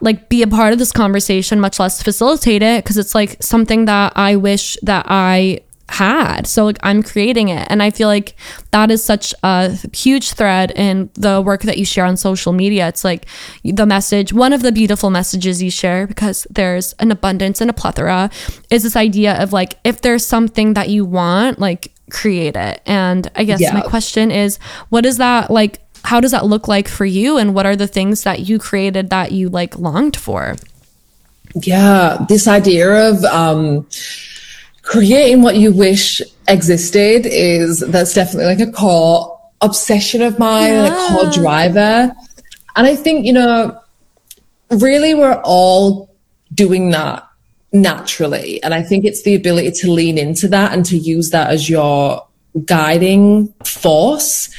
like 0.00 0.28
be 0.28 0.42
a 0.42 0.46
part 0.46 0.72
of 0.72 0.78
this 0.78 0.92
conversation, 0.92 1.60
much 1.60 1.78
less 1.78 2.02
facilitate 2.02 2.62
it 2.62 2.82
because 2.82 2.96
it's 2.96 3.14
like 3.14 3.42
something 3.42 3.84
that 3.84 4.12
I 4.16 4.36
wish 4.36 4.76
that 4.82 5.06
I 5.08 5.60
had. 5.88 6.46
So 6.46 6.64
like 6.64 6.78
I'm 6.82 7.02
creating 7.02 7.48
it. 7.48 7.66
And 7.70 7.82
I 7.82 7.90
feel 7.90 8.08
like 8.08 8.36
that 8.72 8.90
is 8.90 9.04
such 9.04 9.34
a 9.42 9.70
huge 9.92 10.32
thread 10.32 10.72
in 10.72 11.10
the 11.14 11.40
work 11.40 11.62
that 11.62 11.78
you 11.78 11.84
share 11.84 12.04
on 12.04 12.16
social 12.16 12.52
media. 12.52 12.88
It's 12.88 13.04
like 13.04 13.26
the 13.64 13.86
message, 13.86 14.32
one 14.32 14.52
of 14.52 14.62
the 14.62 14.72
beautiful 14.72 15.10
messages 15.10 15.62
you 15.62 15.70
share 15.70 16.06
because 16.06 16.46
there's 16.50 16.92
an 16.94 17.10
abundance 17.10 17.60
and 17.60 17.70
a 17.70 17.72
plethora 17.72 18.30
is 18.70 18.82
this 18.82 18.96
idea 18.96 19.40
of 19.40 19.52
like 19.52 19.78
if 19.84 20.02
there's 20.02 20.26
something 20.26 20.74
that 20.74 20.88
you 20.88 21.04
want, 21.04 21.58
like 21.58 21.92
create 22.10 22.56
it. 22.56 22.82
And 22.84 23.30
I 23.36 23.44
guess 23.44 23.60
yeah. 23.60 23.72
my 23.72 23.82
question 23.82 24.30
is 24.30 24.58
what 24.88 25.06
is 25.06 25.18
that 25.18 25.50
like 25.50 25.80
how 26.02 26.20
does 26.20 26.30
that 26.30 26.46
look 26.46 26.68
like 26.68 26.88
for 26.88 27.04
you 27.04 27.36
and 27.36 27.54
what 27.54 27.66
are 27.66 27.74
the 27.74 27.88
things 27.88 28.22
that 28.22 28.40
you 28.40 28.58
created 28.58 29.10
that 29.10 29.32
you 29.32 29.48
like 29.48 29.76
longed 29.78 30.16
for? 30.16 30.56
Yeah, 31.54 32.24
this 32.28 32.46
idea 32.46 33.10
of 33.10 33.24
um 33.24 33.86
creating 34.86 35.42
what 35.42 35.56
you 35.56 35.72
wish 35.72 36.22
existed 36.48 37.26
is 37.26 37.80
that's 37.80 38.14
definitely 38.14 38.46
like 38.46 38.60
a 38.60 38.72
core 38.72 39.38
obsession 39.60 40.22
of 40.22 40.38
mine, 40.38 40.72
yeah. 40.72 40.86
a 40.86 41.08
core 41.08 41.30
driver. 41.32 42.14
And 42.76 42.86
I 42.86 42.94
think, 42.94 43.26
you 43.26 43.32
know, 43.32 43.78
really 44.70 45.12
we're 45.14 45.40
all 45.44 46.14
doing 46.54 46.90
that 46.90 47.28
naturally. 47.72 48.62
And 48.62 48.72
I 48.72 48.82
think 48.82 49.04
it's 49.04 49.22
the 49.22 49.34
ability 49.34 49.72
to 49.72 49.90
lean 49.90 50.18
into 50.18 50.46
that 50.48 50.72
and 50.72 50.84
to 50.86 50.96
use 50.96 51.30
that 51.30 51.50
as 51.50 51.68
your 51.68 52.24
guiding 52.64 53.48
force 53.64 54.54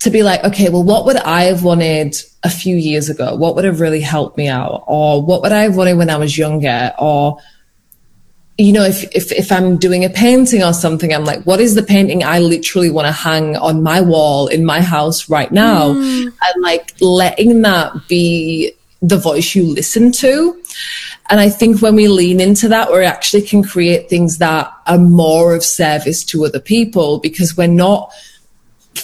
to 0.00 0.10
be 0.10 0.22
like, 0.22 0.42
okay, 0.44 0.70
well, 0.70 0.82
what 0.82 1.04
would 1.04 1.16
I 1.16 1.44
have 1.44 1.62
wanted 1.62 2.16
a 2.42 2.50
few 2.50 2.76
years 2.76 3.10
ago? 3.10 3.34
What 3.34 3.54
would 3.54 3.64
have 3.64 3.80
really 3.80 4.00
helped 4.00 4.38
me 4.38 4.48
out? 4.48 4.84
Or 4.86 5.22
what 5.22 5.42
would 5.42 5.52
I 5.52 5.62
have 5.62 5.76
wanted 5.76 5.98
when 5.98 6.10
I 6.10 6.16
was 6.16 6.38
younger? 6.38 6.94
Or 6.98 7.38
you 8.58 8.72
know, 8.72 8.84
if, 8.84 9.04
if, 9.14 9.32
if 9.32 9.52
I'm 9.52 9.76
doing 9.76 10.04
a 10.04 10.08
painting 10.08 10.62
or 10.62 10.72
something, 10.72 11.12
I'm 11.12 11.24
like, 11.24 11.42
what 11.42 11.60
is 11.60 11.74
the 11.74 11.82
painting 11.82 12.24
I 12.24 12.38
literally 12.38 12.90
want 12.90 13.06
to 13.06 13.12
hang 13.12 13.54
on 13.56 13.82
my 13.82 14.00
wall 14.00 14.46
in 14.46 14.64
my 14.64 14.80
house 14.80 15.28
right 15.28 15.52
now? 15.52 15.92
Mm. 15.92 16.24
And 16.24 16.62
like 16.62 16.94
letting 17.00 17.62
that 17.62 18.08
be 18.08 18.72
the 19.02 19.18
voice 19.18 19.54
you 19.54 19.64
listen 19.64 20.10
to. 20.10 20.62
And 21.28 21.38
I 21.38 21.50
think 21.50 21.82
when 21.82 21.96
we 21.96 22.08
lean 22.08 22.40
into 22.40 22.68
that, 22.68 22.90
we 22.90 23.04
actually 23.04 23.42
can 23.42 23.62
create 23.62 24.08
things 24.08 24.38
that 24.38 24.72
are 24.86 24.98
more 24.98 25.54
of 25.54 25.62
service 25.62 26.24
to 26.26 26.46
other 26.46 26.60
people 26.60 27.18
because 27.18 27.56
we're 27.56 27.66
not 27.66 28.10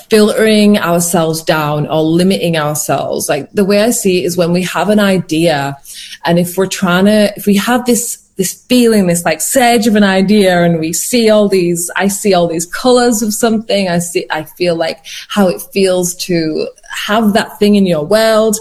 filtering 0.09 0.79
ourselves 0.79 1.43
down 1.43 1.87
or 1.89 2.03
limiting 2.03 2.57
ourselves. 2.57 3.29
Like 3.29 3.51
the 3.53 3.65
way 3.65 3.83
I 3.83 3.91
see 3.91 4.23
it 4.23 4.27
is 4.27 4.37
when 4.37 4.53
we 4.53 4.63
have 4.63 4.89
an 4.89 5.01
idea 5.01 5.77
and 6.25 6.39
if 6.39 6.57
we're 6.57 6.67
trying 6.67 7.05
to, 7.07 7.35
if 7.37 7.45
we 7.45 7.57
have 7.57 7.85
this 7.85 8.22
this 8.43 8.65
feeling, 8.65 9.07
this 9.07 9.25
like 9.25 9.41
surge 9.41 9.87
of 9.87 9.95
an 9.95 10.03
idea, 10.03 10.65
and 10.65 10.81
we 10.81 10.93
see 10.93 11.31
all 11.31 11.49
these, 11.49 11.89
I 11.95 12.09
see 12.09 12.35
all 12.35 12.49
these 12.49 12.67
colors 12.67 13.23
of 13.23 13.33
something. 13.33 13.89
I 13.89 14.01
see, 14.01 14.27
I 14.31 14.43
feel 14.43 14.75
like 14.75 14.99
how 15.29 15.47
it 15.47 15.63
feels 15.73 16.17
to 16.27 16.67
have 16.91 17.35
that 17.35 17.57
thing 17.61 17.77
in 17.77 17.87
your 17.87 18.05
world. 18.05 18.57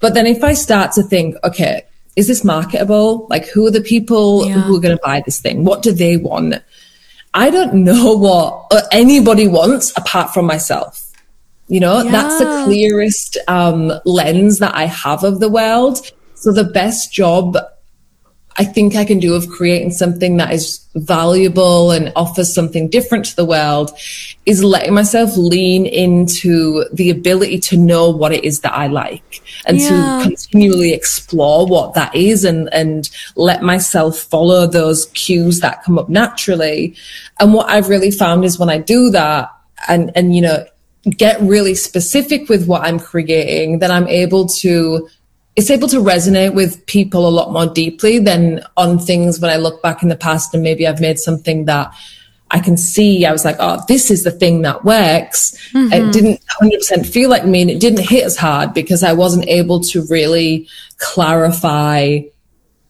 But 0.00 0.14
then 0.14 0.26
if 0.26 0.42
I 0.42 0.54
start 0.54 0.92
to 0.92 1.02
think, 1.02 1.36
okay, 1.44 1.82
is 2.16 2.28
this 2.28 2.44
marketable? 2.44 3.26
Like, 3.28 3.46
who 3.48 3.66
are 3.66 3.70
the 3.70 3.82
people 3.82 4.46
yeah. 4.46 4.54
who 4.54 4.74
are 4.74 4.80
going 4.80 4.96
to 4.96 5.02
buy 5.04 5.20
this 5.22 5.38
thing? 5.38 5.66
What 5.66 5.82
do 5.82 5.92
they 5.92 6.16
want? 6.16 6.54
I 7.34 7.50
don't 7.50 7.74
know 7.90 8.16
what 8.16 8.72
anybody 8.90 9.48
wants 9.48 9.92
apart 9.98 10.32
from 10.32 10.46
myself. 10.46 11.02
You 11.68 11.80
know, 11.80 12.00
yeah. 12.00 12.10
that's 12.10 12.38
the 12.38 12.64
clearest 12.64 13.36
um, 13.48 13.92
lens 14.06 14.60
that 14.60 14.74
I 14.74 14.86
have 14.86 15.24
of 15.24 15.40
the 15.40 15.50
world. 15.50 16.10
So 16.36 16.52
the 16.52 16.64
best 16.64 17.12
job 17.12 17.58
I 18.58 18.64
think 18.64 18.96
I 18.96 19.04
can 19.04 19.18
do 19.18 19.34
of 19.34 19.48
creating 19.48 19.90
something 19.90 20.38
that 20.38 20.52
is 20.52 20.80
valuable 20.94 21.90
and 21.90 22.10
offers 22.16 22.54
something 22.54 22.88
different 22.88 23.26
to 23.26 23.36
the 23.36 23.44
world 23.44 23.90
is 24.46 24.64
letting 24.64 24.94
myself 24.94 25.36
lean 25.36 25.84
into 25.84 26.84
the 26.92 27.10
ability 27.10 27.58
to 27.60 27.76
know 27.76 28.08
what 28.08 28.32
it 28.32 28.44
is 28.44 28.60
that 28.60 28.72
I 28.72 28.86
like 28.86 29.42
and 29.66 29.78
yeah. 29.78 29.88
to 29.88 30.22
continually 30.22 30.94
explore 30.94 31.66
what 31.66 31.94
that 31.94 32.14
is 32.14 32.44
and, 32.44 32.72
and 32.72 33.10
let 33.34 33.62
myself 33.62 34.18
follow 34.18 34.66
those 34.66 35.06
cues 35.06 35.60
that 35.60 35.82
come 35.82 35.98
up 35.98 36.08
naturally. 36.08 36.96
And 37.38 37.52
what 37.52 37.68
I've 37.68 37.90
really 37.90 38.10
found 38.10 38.44
is 38.44 38.58
when 38.58 38.70
I 38.70 38.78
do 38.78 39.10
that 39.10 39.52
and, 39.86 40.10
and, 40.14 40.34
you 40.34 40.40
know, 40.40 40.64
get 41.10 41.40
really 41.40 41.74
specific 41.74 42.48
with 42.48 42.66
what 42.66 42.82
I'm 42.82 42.98
creating, 42.98 43.80
then 43.80 43.90
I'm 43.90 44.08
able 44.08 44.48
to 44.48 45.08
it's 45.56 45.70
able 45.70 45.88
to 45.88 45.96
resonate 45.96 46.54
with 46.54 46.84
people 46.84 47.26
a 47.26 47.30
lot 47.30 47.50
more 47.50 47.66
deeply 47.66 48.18
than 48.18 48.62
on 48.76 48.98
things 48.98 49.40
when 49.40 49.50
I 49.50 49.56
look 49.56 49.82
back 49.82 50.02
in 50.02 50.10
the 50.10 50.16
past 50.16 50.52
and 50.52 50.62
maybe 50.62 50.86
I've 50.86 51.00
made 51.00 51.18
something 51.18 51.64
that 51.64 51.94
I 52.50 52.60
can 52.60 52.76
see. 52.76 53.24
I 53.24 53.32
was 53.32 53.44
like, 53.44 53.56
oh, 53.58 53.82
this 53.88 54.10
is 54.10 54.22
the 54.22 54.30
thing 54.30 54.62
that 54.62 54.84
works. 54.84 55.56
Mm-hmm. 55.72 55.92
It 55.94 56.12
didn't 56.12 56.40
100% 56.62 57.06
feel 57.06 57.30
like 57.30 57.46
me 57.46 57.62
and 57.62 57.70
it 57.70 57.80
didn't 57.80 58.06
hit 58.06 58.24
as 58.24 58.36
hard 58.36 58.74
because 58.74 59.02
I 59.02 59.14
wasn't 59.14 59.48
able 59.48 59.80
to 59.80 60.06
really 60.08 60.68
clarify 60.98 62.20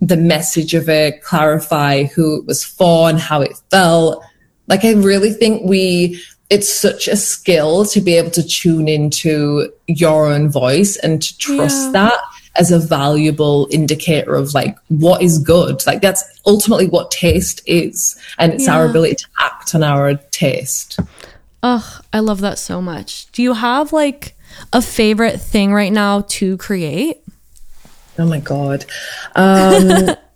the 0.00 0.16
message 0.16 0.74
of 0.74 0.88
it, 0.88 1.22
clarify 1.22 2.04
who 2.04 2.40
it 2.40 2.46
was 2.46 2.64
for 2.64 3.08
and 3.08 3.18
how 3.18 3.42
it 3.42 3.56
felt. 3.70 4.22
Like, 4.66 4.84
I 4.84 4.92
really 4.92 5.30
think 5.30 5.62
we, 5.64 6.20
it's 6.50 6.68
such 6.68 7.06
a 7.06 7.16
skill 7.16 7.84
to 7.86 8.00
be 8.00 8.14
able 8.14 8.32
to 8.32 8.42
tune 8.42 8.88
into 8.88 9.72
your 9.86 10.26
own 10.26 10.50
voice 10.50 10.96
and 10.96 11.22
to 11.22 11.38
trust 11.38 11.86
yeah. 11.86 11.92
that 11.92 12.20
as 12.58 12.70
a 12.70 12.78
valuable 12.78 13.68
indicator 13.70 14.34
of 14.34 14.54
like 14.54 14.76
what 14.88 15.22
is 15.22 15.38
good. 15.38 15.86
Like 15.86 16.00
that's 16.00 16.24
ultimately 16.46 16.88
what 16.88 17.10
taste 17.10 17.62
is. 17.66 18.16
And 18.38 18.52
it's 18.52 18.66
yeah. 18.66 18.76
our 18.76 18.86
ability 18.88 19.16
to 19.16 19.26
act 19.38 19.74
on 19.74 19.82
our 19.82 20.14
taste. 20.14 20.98
Oh, 21.62 22.00
I 22.12 22.20
love 22.20 22.40
that 22.40 22.58
so 22.58 22.80
much. 22.80 23.30
Do 23.32 23.42
you 23.42 23.54
have 23.54 23.92
like 23.92 24.36
a 24.72 24.80
favorite 24.80 25.40
thing 25.40 25.72
right 25.72 25.92
now 25.92 26.22
to 26.28 26.56
create? 26.58 27.22
Oh 28.18 28.26
my 28.26 28.40
God. 28.40 28.86
Um, 29.34 30.16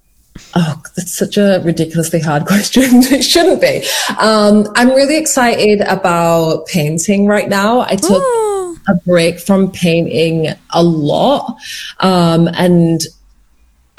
Oh, 0.55 0.83
that's 0.97 1.17
such 1.17 1.37
a 1.37 1.61
ridiculously 1.65 2.21
hard 2.21 2.47
question. 2.47 2.83
it 2.85 3.23
shouldn't 3.23 3.61
be. 3.61 3.87
Um, 4.19 4.67
I'm 4.75 4.89
really 4.89 5.17
excited 5.17 5.81
about 5.83 6.67
painting 6.67 7.27
right 7.27 7.49
now. 7.49 7.81
I 7.81 7.97
took 7.97 8.23
Ooh 8.23 8.60
a 8.91 8.95
break 8.95 9.39
from 9.41 9.71
painting 9.71 10.55
a 10.71 10.83
lot. 10.83 11.57
Um, 12.01 12.49
and 12.49 13.01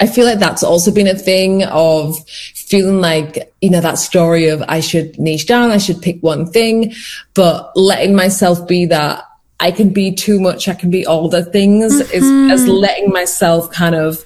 I 0.00 0.06
feel 0.06 0.26
like 0.26 0.38
that's 0.38 0.62
also 0.62 0.90
been 0.90 1.06
a 1.06 1.14
thing 1.14 1.64
of 1.64 2.16
feeling 2.28 3.00
like, 3.00 3.52
you 3.60 3.70
know, 3.70 3.80
that 3.80 3.98
story 3.98 4.48
of 4.48 4.62
I 4.66 4.80
should 4.80 5.18
niche 5.18 5.46
down, 5.46 5.70
I 5.70 5.78
should 5.78 6.02
pick 6.02 6.22
one 6.22 6.46
thing, 6.46 6.94
but 7.34 7.70
letting 7.76 8.14
myself 8.14 8.66
be 8.66 8.86
that 8.86 9.24
I 9.60 9.70
can 9.70 9.90
be 9.90 10.12
too 10.12 10.40
much, 10.40 10.66
I 10.68 10.74
can 10.74 10.90
be 10.90 11.06
all 11.06 11.28
the 11.28 11.44
things 11.44 11.92
mm-hmm. 11.92 12.50
is, 12.50 12.52
as 12.52 12.66
letting 12.66 13.10
myself 13.10 13.70
kind 13.70 13.94
of 13.94 14.24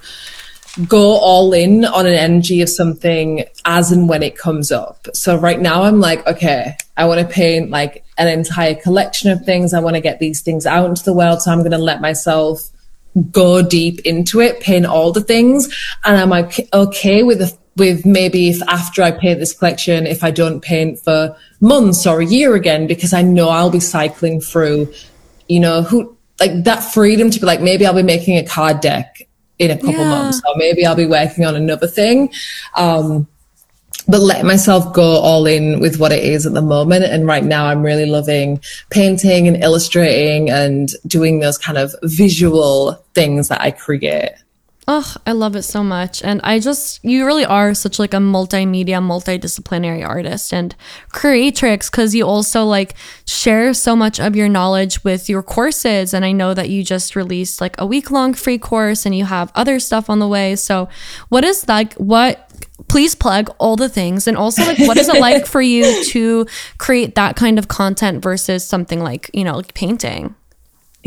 go 0.89 1.17
all 1.17 1.53
in 1.53 1.85
on 1.85 2.07
an 2.07 2.15
energy 2.15 2.61
of 2.61 2.69
something 2.69 3.45
as 3.65 3.93
and 3.93 4.09
when 4.09 4.23
it 4.23 4.37
comes 4.37 4.71
up. 4.71 5.07
So 5.15 5.39
right 5.39 5.61
now 5.61 5.85
I'm 5.85 6.01
like, 6.01 6.27
okay, 6.27 6.77
I 6.97 7.07
want 7.07 7.21
to 7.21 7.27
paint 7.27 7.71
like 7.71 8.05
an 8.19 8.29
entire 8.29 8.75
collection 8.75 9.31
of 9.31 9.45
things. 9.45 9.73
I 9.73 9.81
want 9.81 9.97
to 9.97 10.03
get 10.03 10.19
these 10.19 10.43
things 10.43 10.67
out 10.67 10.89
into 10.89 11.03
the 11.03 11.15
world. 11.15 11.41
So 11.41 11.51
I'm 11.51 11.61
going 11.61 11.71
to 11.71 11.79
let 11.79 12.01
myself 12.01 12.69
go 13.31 13.63
deep 13.63 14.01
into 14.01 14.41
it, 14.41 14.61
paint 14.61 14.85
all 14.85 15.13
the 15.13 15.23
things. 15.23 15.75
And 16.05 16.19
I'm 16.19 16.29
like, 16.29 16.69
okay 16.73 17.23
with 17.23 17.39
the, 17.39 17.57
with 17.77 18.05
maybe 18.05 18.51
if 18.51 18.63
after 18.69 19.03
I 19.03 19.13
paint 19.13 19.39
this 19.41 19.55
collection, 19.55 20.07
if 20.07 20.23
I 20.23 20.31
don't 20.31 20.61
paint 20.61 20.99
for 20.99 21.37
months 21.61 22.07
or 22.07 22.21
a 22.21 22.27
year 22.27 22.55
again, 22.55 22.87
because 22.87 23.15
I 23.15 23.23
know 23.23 23.49
I'll 23.49 23.71
be 23.71 23.81
cycling 23.81 24.41
through, 24.43 24.93
you 25.49 25.61
know, 25.61 25.83
who 25.83 26.17
like 26.39 26.65
that 26.65 26.81
freedom 26.81 27.31
to 27.31 27.41
be 27.41 27.47
like, 27.47 27.63
maybe 27.63 27.87
I'll 27.87 27.95
be 27.95 28.03
making 28.03 28.37
a 28.37 28.45
card 28.45 28.81
deck 28.81 29.27
in 29.59 29.71
a 29.71 29.77
couple 29.77 29.93
yeah. 29.93 30.11
months, 30.11 30.41
or 30.47 30.55
maybe 30.57 30.85
I'll 30.85 30.97
be 30.97 31.07
working 31.07 31.45
on 31.45 31.57
another 31.57 31.87
thing. 31.87 32.31
Um, 32.75 33.27
but 34.09 34.21
let 34.21 34.45
myself 34.45 34.93
go 34.93 35.03
all 35.03 35.47
in 35.47 35.81
with 35.81 35.99
what 35.99 36.13
it 36.13 36.23
is 36.23 36.47
at 36.47 36.55
the 36.55 36.63
moment. 36.63 37.05
And 37.05 37.27
right 37.27 37.45
now 37.45 37.67
I'm 37.67 37.83
really 37.83 38.07
loving 38.07 38.61
painting 38.91 39.49
and 39.49 39.63
illustrating 39.63 40.49
and 40.49 40.91
doing 41.07 41.41
those 41.41 41.59
kind 41.59 41.77
of 41.77 41.95
visual 42.03 43.05
things 43.15 43.49
that 43.49 43.61
I 43.61 43.73
create. 43.73 44.31
Oh, 44.89 45.17
I 45.27 45.33
love 45.33 45.57
it 45.57 45.65
so 45.65 45.83
much. 45.83 46.23
And 46.23 46.41
I 46.45 46.61
just, 46.61 47.05
you 47.05 47.27
really 47.27 47.45
are 47.45 47.75
such 47.75 47.99
like 47.99 48.15
a 48.15 48.19
multimedia, 48.19 49.03
multidisciplinary 49.03 50.07
artist 50.07 50.55
and 50.55 50.77
creatrix 51.09 51.91
because 51.91 52.15
you 52.15 52.25
also 52.25 52.65
like 52.65 52.95
share 53.27 53.75
so 53.75 53.97
much 53.97 54.21
of 54.21 54.37
your 54.37 54.49
knowledge 54.49 55.03
with 55.03 55.29
your 55.29 55.43
courses. 55.43 56.15
And 56.15 56.25
I 56.25 56.31
know 56.31 56.55
that 56.55 56.69
you 56.69 56.85
just 56.85 57.17
released 57.17 57.61
like 57.61 57.75
a 57.81 57.87
week 57.87 58.13
long 58.13 58.33
free 58.33 58.59
course 58.59 59.05
and 59.05 59.13
you 59.17 59.25
have 59.25 59.51
other 59.57 59.81
stuff 59.81 60.09
on 60.09 60.21
the 60.21 60.29
way. 60.29 60.55
So, 60.55 60.89
what 61.31 61.43
is 61.43 61.67
like, 61.67 61.95
what, 61.95 62.49
please 62.87 63.17
plug 63.17 63.51
all 63.59 63.75
the 63.75 63.89
things. 63.89 64.29
And 64.29 64.37
also, 64.37 64.63
like, 64.63 64.79
what 64.79 64.99
is 64.99 65.09
it 65.09 65.21
like 65.21 65.47
for 65.55 65.61
you 65.61 66.05
to 66.05 66.47
create 66.79 67.17
that 67.17 67.35
kind 67.35 67.59
of 67.59 67.67
content 67.67 68.23
versus 68.23 68.65
something 68.65 69.01
like, 69.01 69.33
you 69.35 69.43
know, 69.43 69.57
like 69.57 69.75
painting? 69.75 70.37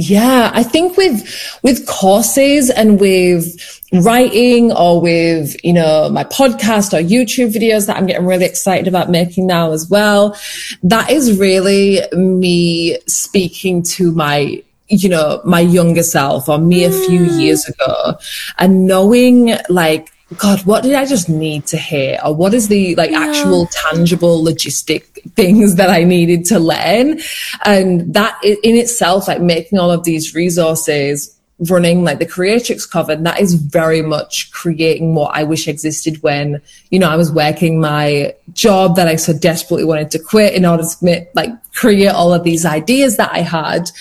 Yeah, 0.02 0.50
I 0.54 0.64
think 0.64 0.96
with 0.96 1.60
with 1.62 1.86
courses 1.86 2.70
and 2.70 3.02
with 3.02 3.82
writing 3.92 4.72
or 4.72 5.02
with, 5.02 5.62
you 5.62 5.74
know, 5.74 6.10
my 6.10 6.24
podcast 6.24 6.94
or 6.94 7.04
YouTube 7.04 7.54
videos 7.54 7.86
that 7.88 7.98
I'm 7.98 8.06
getting 8.06 8.26
really 8.26 8.46
excited 8.46 8.88
about 8.88 9.10
making 9.10 9.46
now 9.46 9.74
as 9.74 9.90
well, 9.90 10.38
that 10.84 11.12
is 11.12 11.38
really 11.38 12.00
me 12.14 12.98
speaking 13.08 13.84
to 13.84 14.14
my 14.14 14.64
you 14.88 15.10
know, 15.10 15.42
my 15.44 15.60
younger 15.60 16.02
self 16.02 16.48
or 16.48 16.58
me 16.58 16.86
a 16.86 16.92
few 16.92 17.26
mm. 17.26 17.40
years 17.40 17.68
ago 17.68 18.16
and 18.58 18.88
knowing 18.88 19.56
like 19.68 20.14
God, 20.38 20.64
what 20.66 20.84
did 20.84 20.94
I 20.94 21.06
just 21.06 21.28
need 21.28 21.66
to 21.68 21.78
hear? 21.78 22.20
Or 22.24 22.36
what 22.36 22.54
is 22.54 22.68
the 22.68 22.96
like 22.96 23.12
yeah. 23.12 23.22
actual 23.22 23.68
tangible 23.68 24.44
logistic 24.44 25.06
things 25.34 25.76
that 25.76 25.90
I 25.90 26.04
needed 26.04 26.46
to 26.46 26.60
learn? 26.60 27.20
And 27.66 28.14
that 28.14 28.40
in 28.44 28.76
itself, 28.76 29.28
like 29.28 29.42
making 29.42 29.80
all 29.80 29.92
of 29.92 30.04
these 30.04 30.36
resources 30.36 31.36
running 31.68 32.04
like 32.04 32.20
the 32.20 32.26
Creatrix 32.26 32.86
Coven 32.86 33.24
that 33.24 33.40
is 33.42 33.54
very 33.54 34.02
much 34.02 34.50
creating 34.52 35.14
what 35.14 35.36
i 35.36 35.44
wish 35.44 35.68
existed 35.68 36.22
when 36.24 36.62
you 36.90 36.98
know 36.98 37.10
i 37.10 37.18
was 37.18 37.32
working 37.32 37.82
my 37.82 38.34
job 38.54 38.96
that 38.96 39.10
i 39.10 39.18
so 39.18 39.34
desperately 39.34 39.84
wanted 39.84 40.10
to 40.10 40.20
quit 40.20 40.54
in 40.54 40.66
order 40.66 40.84
to 40.84 41.28
like 41.34 41.50
create 41.74 42.08
all 42.08 42.34
of 42.34 42.44
these 42.44 42.66
ideas 42.66 43.18
that 43.18 43.30
i 43.34 43.40
had 43.40 43.92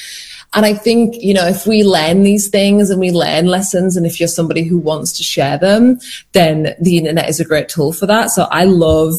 and 0.54 0.64
I 0.64 0.74
think, 0.74 1.16
you 1.22 1.34
know, 1.34 1.46
if 1.46 1.66
we 1.66 1.84
learn 1.84 2.22
these 2.22 2.48
things 2.48 2.88
and 2.90 2.98
we 2.98 3.10
learn 3.10 3.46
lessons, 3.46 3.96
and 3.96 4.06
if 4.06 4.18
you're 4.18 4.28
somebody 4.28 4.62
who 4.62 4.78
wants 4.78 5.12
to 5.18 5.22
share 5.22 5.58
them, 5.58 6.00
then 6.32 6.74
the 6.80 6.96
internet 6.98 7.28
is 7.28 7.38
a 7.38 7.44
great 7.44 7.68
tool 7.68 7.92
for 7.92 8.06
that. 8.06 8.30
So 8.30 8.44
I 8.50 8.64
love, 8.64 9.14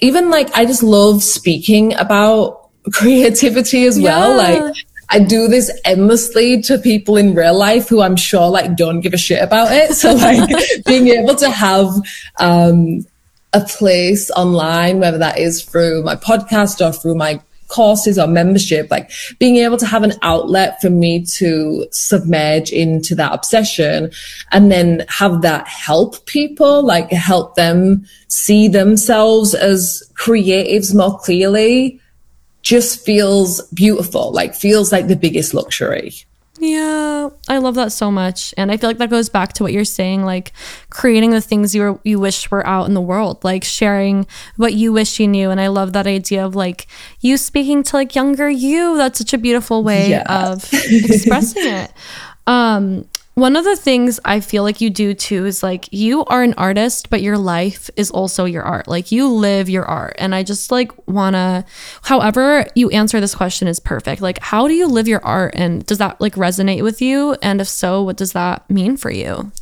even 0.00 0.30
like, 0.30 0.54
I 0.54 0.66
just 0.66 0.82
love 0.82 1.22
speaking 1.22 1.94
about 1.94 2.68
creativity 2.92 3.86
as 3.86 3.98
well. 3.98 4.36
Yeah. 4.36 4.60
Like, 4.60 4.74
I 5.10 5.20
do 5.20 5.48
this 5.48 5.70
endlessly 5.86 6.60
to 6.62 6.76
people 6.76 7.16
in 7.16 7.34
real 7.34 7.56
life 7.56 7.88
who 7.88 8.02
I'm 8.02 8.16
sure 8.16 8.50
like 8.50 8.76
don't 8.76 9.00
give 9.00 9.14
a 9.14 9.18
shit 9.18 9.42
about 9.42 9.72
it. 9.72 9.94
So 9.94 10.12
like 10.12 10.50
being 10.84 11.08
able 11.08 11.34
to 11.36 11.48
have, 11.48 11.88
um, 12.38 13.06
a 13.54 13.60
place 13.60 14.30
online, 14.32 15.00
whether 15.00 15.18
that 15.18 15.38
is 15.38 15.62
through 15.62 16.02
my 16.02 16.14
podcast 16.14 16.86
or 16.86 16.92
through 16.92 17.14
my 17.14 17.40
courses 17.68 18.18
or 18.18 18.26
membership, 18.26 18.90
like 18.90 19.10
being 19.38 19.56
able 19.56 19.76
to 19.76 19.86
have 19.86 20.02
an 20.02 20.12
outlet 20.22 20.80
for 20.80 20.90
me 20.90 21.24
to 21.24 21.86
submerge 21.90 22.70
into 22.70 23.14
that 23.14 23.32
obsession 23.32 24.10
and 24.52 24.72
then 24.72 25.04
have 25.08 25.42
that 25.42 25.68
help 25.68 26.24
people, 26.26 26.82
like 26.82 27.10
help 27.10 27.54
them 27.54 28.04
see 28.28 28.68
themselves 28.68 29.54
as 29.54 30.02
creatives 30.14 30.94
more 30.94 31.18
clearly 31.18 32.00
just 32.62 33.04
feels 33.04 33.62
beautiful, 33.68 34.32
like 34.32 34.54
feels 34.54 34.92
like 34.92 35.06
the 35.06 35.16
biggest 35.16 35.54
luxury. 35.54 36.12
Yeah, 36.60 37.28
I 37.48 37.58
love 37.58 37.76
that 37.76 37.92
so 37.92 38.10
much. 38.10 38.52
And 38.56 38.72
I 38.72 38.76
feel 38.76 38.90
like 38.90 38.98
that 38.98 39.10
goes 39.10 39.28
back 39.28 39.52
to 39.54 39.62
what 39.62 39.72
you're 39.72 39.84
saying 39.84 40.24
like 40.24 40.52
creating 40.90 41.30
the 41.30 41.40
things 41.40 41.74
you 41.74 41.82
were, 41.82 42.00
you 42.04 42.18
wish 42.18 42.50
were 42.50 42.66
out 42.66 42.86
in 42.88 42.94
the 42.94 43.00
world, 43.00 43.44
like 43.44 43.64
sharing 43.64 44.26
what 44.56 44.74
you 44.74 44.92
wish 44.92 45.20
you 45.20 45.28
knew. 45.28 45.50
And 45.50 45.60
I 45.60 45.68
love 45.68 45.92
that 45.92 46.06
idea 46.06 46.44
of 46.44 46.54
like 46.56 46.86
you 47.20 47.36
speaking 47.36 47.82
to 47.84 47.96
like 47.96 48.14
younger 48.14 48.48
you. 48.48 48.96
That's 48.96 49.18
such 49.18 49.32
a 49.32 49.38
beautiful 49.38 49.84
way 49.84 50.10
yeah. 50.10 50.24
of 50.50 50.68
expressing 50.72 51.66
it. 51.66 51.92
Um 52.46 53.04
one 53.38 53.54
of 53.54 53.64
the 53.64 53.76
things 53.76 54.18
I 54.24 54.40
feel 54.40 54.64
like 54.64 54.80
you 54.80 54.90
do 54.90 55.14
too 55.14 55.46
is 55.46 55.62
like 55.62 55.92
you 55.92 56.24
are 56.24 56.42
an 56.42 56.54
artist, 56.54 57.08
but 57.08 57.22
your 57.22 57.38
life 57.38 57.88
is 57.94 58.10
also 58.10 58.44
your 58.44 58.64
art. 58.64 58.88
Like 58.88 59.12
you 59.12 59.28
live 59.28 59.68
your 59.68 59.84
art. 59.84 60.16
And 60.18 60.34
I 60.34 60.42
just 60.42 60.72
like 60.72 60.90
wanna, 61.06 61.64
however 62.02 62.66
you 62.74 62.90
answer 62.90 63.20
this 63.20 63.36
question 63.36 63.68
is 63.68 63.78
perfect. 63.78 64.20
Like, 64.20 64.40
how 64.40 64.66
do 64.66 64.74
you 64.74 64.88
live 64.88 65.06
your 65.06 65.24
art? 65.24 65.54
And 65.54 65.86
does 65.86 65.98
that 65.98 66.20
like 66.20 66.34
resonate 66.34 66.82
with 66.82 67.00
you? 67.00 67.36
And 67.40 67.60
if 67.60 67.68
so, 67.68 68.02
what 68.02 68.16
does 68.16 68.32
that 68.32 68.68
mean 68.68 68.96
for 68.96 69.10
you? 69.10 69.52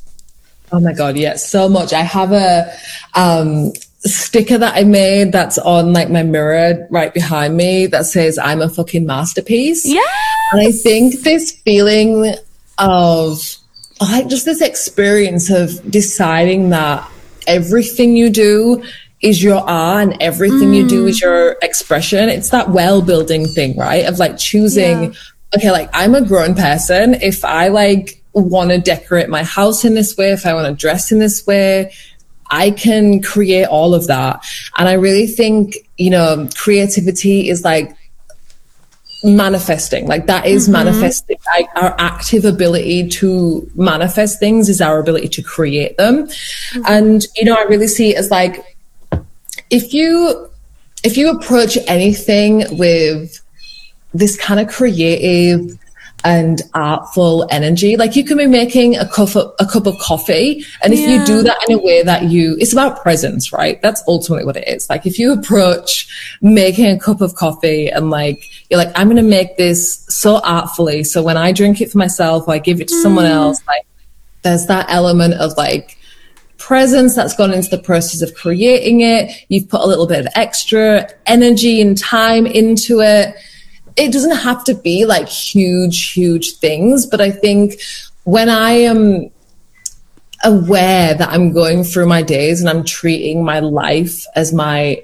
Oh 0.72 0.80
my 0.80 0.94
God, 0.94 1.16
yes, 1.16 1.48
so 1.48 1.68
much. 1.68 1.92
I 1.92 2.02
have 2.02 2.32
a, 2.32 2.72
um, 3.14 3.72
sticker 4.00 4.56
that 4.56 4.76
I 4.76 4.84
made 4.84 5.32
that's 5.32 5.58
on 5.58 5.92
like 5.92 6.10
my 6.10 6.22
mirror 6.22 6.86
right 6.90 7.12
behind 7.12 7.56
me 7.56 7.86
that 7.88 8.06
says 8.06 8.38
I'm 8.38 8.62
a 8.62 8.68
fucking 8.68 9.04
masterpiece. 9.04 9.84
Yeah. 9.84 10.00
And 10.52 10.60
I 10.60 10.70
think 10.70 11.20
this 11.22 11.50
feeling 11.50 12.34
of 12.78 13.56
like 14.00 14.28
just 14.28 14.44
this 14.44 14.60
experience 14.60 15.50
of 15.50 15.90
deciding 15.90 16.70
that 16.70 17.08
everything 17.46 18.16
you 18.16 18.30
do 18.30 18.82
is 19.22 19.42
your 19.42 19.58
art 19.58 20.02
and 20.02 20.22
everything 20.22 20.70
mm. 20.70 20.76
you 20.76 20.88
do 20.88 21.06
is 21.06 21.18
mm. 21.18 21.22
your 21.22 21.56
expression. 21.62 22.28
It's 22.28 22.50
that 22.50 22.70
world 22.70 23.06
building 23.06 23.46
thing, 23.46 23.76
right? 23.76 24.04
Of 24.06 24.18
like 24.18 24.36
choosing, 24.36 25.04
yeah. 25.04 25.18
okay, 25.56 25.70
like 25.70 25.90
I'm 25.92 26.14
a 26.14 26.24
grown 26.24 26.54
person. 26.54 27.14
If 27.14 27.44
I 27.44 27.68
like 27.68 28.22
want 28.34 28.70
to 28.70 28.78
decorate 28.78 29.28
my 29.28 29.42
house 29.42 29.84
in 29.84 29.94
this 29.94 30.16
way, 30.16 30.32
if 30.32 30.44
I 30.44 30.52
want 30.52 30.66
to 30.66 30.74
dress 30.74 31.10
in 31.10 31.18
this 31.18 31.46
way, 31.46 31.92
I 32.50 32.70
can 32.70 33.22
create 33.22 33.66
all 33.66 33.94
of 33.94 34.06
that. 34.08 34.44
And 34.76 34.88
I 34.88 34.92
really 34.92 35.26
think, 35.26 35.76
you 35.96 36.10
know, 36.10 36.48
creativity 36.54 37.48
is 37.48 37.64
like 37.64 37.96
manifesting 39.24 40.06
like 40.06 40.26
that 40.26 40.46
is 40.46 40.64
mm-hmm. 40.64 40.72
manifesting 40.72 41.38
like 41.54 41.66
our 41.76 41.94
active 41.98 42.44
ability 42.44 43.08
to 43.08 43.68
manifest 43.74 44.38
things 44.38 44.68
is 44.68 44.80
our 44.80 44.98
ability 44.98 45.28
to 45.28 45.42
create 45.42 45.96
them 45.96 46.26
mm-hmm. 46.26 46.82
and 46.86 47.26
you 47.36 47.44
know 47.44 47.54
i 47.54 47.62
really 47.62 47.88
see 47.88 48.10
it 48.10 48.18
as 48.18 48.30
like 48.30 48.76
if 49.70 49.92
you 49.92 50.48
if 51.02 51.16
you 51.16 51.30
approach 51.30 51.78
anything 51.86 52.64
with 52.76 53.40
this 54.12 54.36
kind 54.36 54.60
of 54.60 54.68
creative 54.68 55.78
and 56.24 56.62
artful 56.74 57.46
energy. 57.50 57.96
Like 57.96 58.16
you 58.16 58.24
can 58.24 58.36
be 58.36 58.46
making 58.46 58.96
a 58.96 59.06
cup 59.08 59.36
of, 59.36 59.54
a 59.60 59.66
cup 59.66 59.86
of 59.86 59.96
coffee. 59.98 60.64
And 60.82 60.92
if 60.92 61.00
yeah. 61.00 61.20
you 61.20 61.26
do 61.26 61.42
that 61.42 61.58
in 61.68 61.76
a 61.76 61.78
way 61.78 62.02
that 62.02 62.24
you, 62.24 62.56
it's 62.58 62.72
about 62.72 63.00
presence, 63.02 63.52
right? 63.52 63.80
That's 63.80 64.02
ultimately 64.08 64.44
what 64.44 64.56
it 64.56 64.66
is. 64.66 64.90
Like 64.90 65.06
if 65.06 65.18
you 65.18 65.32
approach 65.32 66.38
making 66.42 66.86
a 66.86 66.98
cup 66.98 67.20
of 67.20 67.34
coffee 67.34 67.88
and 67.88 68.10
like, 68.10 68.42
you're 68.70 68.78
like, 68.78 68.92
I'm 68.98 69.06
going 69.06 69.16
to 69.16 69.22
make 69.22 69.56
this 69.56 70.04
so 70.08 70.40
artfully. 70.42 71.04
So 71.04 71.22
when 71.22 71.36
I 71.36 71.52
drink 71.52 71.80
it 71.80 71.92
for 71.92 71.98
myself 71.98 72.48
or 72.48 72.54
I 72.54 72.58
give 72.58 72.80
it 72.80 72.88
to 72.88 72.94
mm. 72.94 73.02
someone 73.02 73.26
else, 73.26 73.64
like 73.68 73.86
there's 74.42 74.66
that 74.66 74.86
element 74.88 75.34
of 75.34 75.56
like, 75.56 75.96
presence 76.58 77.14
that's 77.14 77.36
gone 77.36 77.52
into 77.52 77.68
the 77.68 77.78
process 77.78 78.22
of 78.22 78.34
creating 78.34 79.02
it. 79.02 79.30
You've 79.48 79.68
put 79.68 79.82
a 79.82 79.86
little 79.86 80.06
bit 80.06 80.20
of 80.20 80.32
extra 80.34 81.08
energy 81.26 81.80
and 81.80 81.96
time 81.96 82.44
into 82.46 83.00
it 83.00 83.36
it 83.96 84.12
doesn't 84.12 84.36
have 84.36 84.64
to 84.64 84.74
be 84.74 85.04
like 85.06 85.28
huge, 85.28 86.12
huge 86.12 86.56
things, 86.58 87.06
but 87.06 87.20
I 87.20 87.30
think 87.30 87.80
when 88.24 88.48
I 88.48 88.72
am 88.72 89.30
aware 90.44 91.14
that 91.14 91.28
I'm 91.30 91.52
going 91.52 91.82
through 91.82 92.06
my 92.06 92.22
days 92.22 92.60
and 92.60 92.68
I'm 92.68 92.84
treating 92.84 93.44
my 93.44 93.60
life 93.60 94.24
as 94.34 94.52
my 94.52 95.02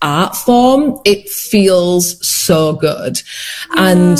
art 0.00 0.34
form, 0.34 0.98
it 1.04 1.28
feels 1.28 2.26
so 2.26 2.72
good. 2.74 3.20
Yeah. 3.74 3.90
And, 3.90 4.18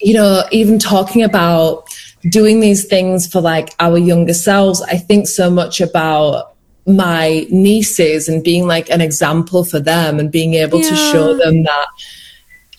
you 0.00 0.14
know, 0.14 0.44
even 0.52 0.78
talking 0.78 1.24
about 1.24 1.88
doing 2.28 2.60
these 2.60 2.84
things 2.84 3.26
for 3.26 3.40
like 3.40 3.74
our 3.80 3.98
younger 3.98 4.34
selves, 4.34 4.82
I 4.82 4.98
think 4.98 5.26
so 5.26 5.50
much 5.50 5.80
about 5.80 6.54
my 6.86 7.46
nieces 7.50 8.28
and 8.28 8.44
being 8.44 8.66
like 8.66 8.88
an 8.90 9.00
example 9.00 9.64
for 9.64 9.80
them 9.80 10.20
and 10.20 10.30
being 10.30 10.54
able 10.54 10.80
yeah. 10.80 10.90
to 10.90 10.96
show 10.96 11.36
them 11.36 11.64
that 11.64 11.86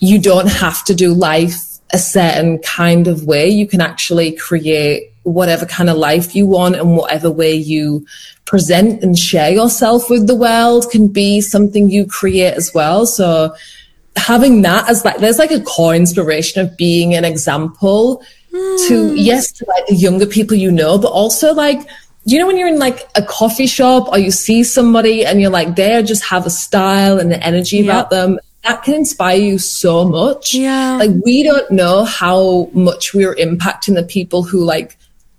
you 0.00 0.18
don't 0.18 0.48
have 0.48 0.84
to 0.84 0.94
do 0.94 1.12
life 1.12 1.68
a 1.92 1.98
certain 1.98 2.58
kind 2.58 3.08
of 3.08 3.24
way. 3.24 3.48
You 3.48 3.66
can 3.66 3.80
actually 3.80 4.32
create 4.32 5.12
whatever 5.22 5.66
kind 5.66 5.90
of 5.90 5.96
life 5.96 6.34
you 6.34 6.46
want 6.46 6.76
and 6.76 6.96
whatever 6.96 7.30
way 7.30 7.54
you 7.54 8.06
present 8.44 9.02
and 9.02 9.18
share 9.18 9.50
yourself 9.50 10.08
with 10.08 10.26
the 10.26 10.34
world 10.34 10.90
can 10.90 11.08
be 11.08 11.40
something 11.40 11.90
you 11.90 12.06
create 12.06 12.54
as 12.54 12.72
well. 12.72 13.06
So 13.06 13.54
having 14.16 14.62
that 14.62 14.88
as 14.88 15.04
like, 15.04 15.18
there's 15.18 15.38
like 15.38 15.50
a 15.50 15.60
core 15.60 15.94
inspiration 15.94 16.62
of 16.62 16.76
being 16.76 17.14
an 17.14 17.24
example 17.24 18.22
mm. 18.52 18.88
to, 18.88 19.10
hmm. 19.10 19.16
yes, 19.16 19.52
to 19.52 19.66
like 19.66 19.86
the 19.86 19.94
younger 19.94 20.26
people 20.26 20.56
you 20.56 20.70
know, 20.70 20.98
but 20.98 21.12
also 21.12 21.52
like, 21.52 21.88
you 22.24 22.38
know, 22.38 22.46
when 22.46 22.58
you're 22.58 22.68
in 22.68 22.78
like 22.78 23.08
a 23.14 23.22
coffee 23.22 23.66
shop 23.66 24.08
or 24.08 24.18
you 24.18 24.30
see 24.30 24.62
somebody 24.62 25.24
and 25.24 25.40
you're 25.40 25.50
like, 25.50 25.76
they 25.76 26.02
just 26.02 26.24
have 26.24 26.46
a 26.46 26.50
style 26.50 27.18
and 27.18 27.32
an 27.32 27.42
energy 27.42 27.82
about 27.82 28.10
them 28.10 28.38
that 28.68 28.82
can 28.82 28.94
inspire 28.94 29.38
you 29.38 29.58
so 29.58 30.04
much. 30.04 30.52
Yeah. 30.52 30.96
Like 30.96 31.10
we 31.24 31.42
don't 31.42 31.70
know 31.70 32.04
how 32.04 32.68
much 32.74 33.14
we're 33.14 33.34
impacting 33.36 33.94
the 33.94 34.02
people 34.02 34.42
who 34.42 34.62
like 34.62 34.98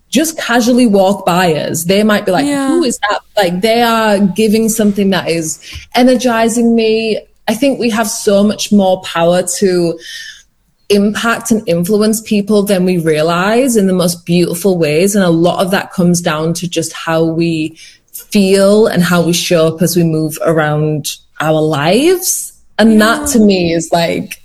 just 0.09 0.36
casually 0.39 0.88
walk 0.88 1.27
by 1.27 1.53
us. 1.53 1.84
They 1.84 2.03
might 2.03 2.25
be 2.25 2.32
like, 2.32 2.47
yeah. 2.47 2.69
who 2.69 2.84
is 2.84 2.97
that? 3.07 3.19
Like 3.38 3.61
they 3.61 3.84
are 3.84 4.19
giving 4.19 4.67
something 4.67 5.11
that 5.11 5.30
is 5.30 5.63
energizing 5.93 6.73
me. 6.73 7.21
I 7.47 7.53
think 7.53 7.80
we 7.80 7.91
have 7.91 8.07
so 8.07 8.43
much 8.43 8.71
more 8.71 8.99
power 9.03 9.43
to 9.59 9.99
impact 10.89 11.51
and 11.51 11.67
influence 11.69 12.21
people 12.21 12.63
than 12.63 12.84
we 12.84 12.97
realize 12.97 13.77
in 13.77 13.86
the 13.86 13.93
most 13.93 14.25
beautiful 14.25 14.75
ways. 14.80 15.15
And 15.15 15.23
a 15.23 15.30
lot 15.30 15.63
of 15.63 15.69
that 15.69 15.91
comes 15.91 16.19
down 16.19 16.55
to 16.55 16.67
just 16.67 16.93
how 16.93 17.23
we 17.23 17.77
feel 18.11 18.88
and 18.88 19.03
how 19.03 19.21
we 19.21 19.34
show 19.34 19.67
up 19.67 19.84
as 19.84 19.95
we 19.95 20.03
move 20.03 20.36
around 20.41 21.11
our 21.39 21.61
lives. 21.61 22.59
And 22.80 22.93
yeah. 22.93 22.97
that 22.99 23.27
to 23.30 23.39
me 23.39 23.73
is 23.73 23.91
like 23.91 24.41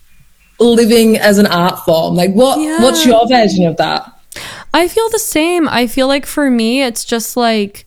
living 0.60 1.16
as 1.16 1.38
an 1.38 1.46
art 1.46 1.78
form. 1.84 2.14
Like 2.14 2.32
what 2.32 2.60
yeah. 2.60 2.82
what's 2.82 3.06
your 3.06 3.26
version 3.28 3.66
of 3.66 3.76
that? 3.78 4.12
I 4.74 4.88
feel 4.88 5.08
the 5.10 5.18
same. 5.18 5.68
I 5.68 5.86
feel 5.86 6.08
like 6.08 6.26
for 6.26 6.50
me 6.50 6.82
it's 6.82 7.04
just 7.04 7.36
like 7.36 7.86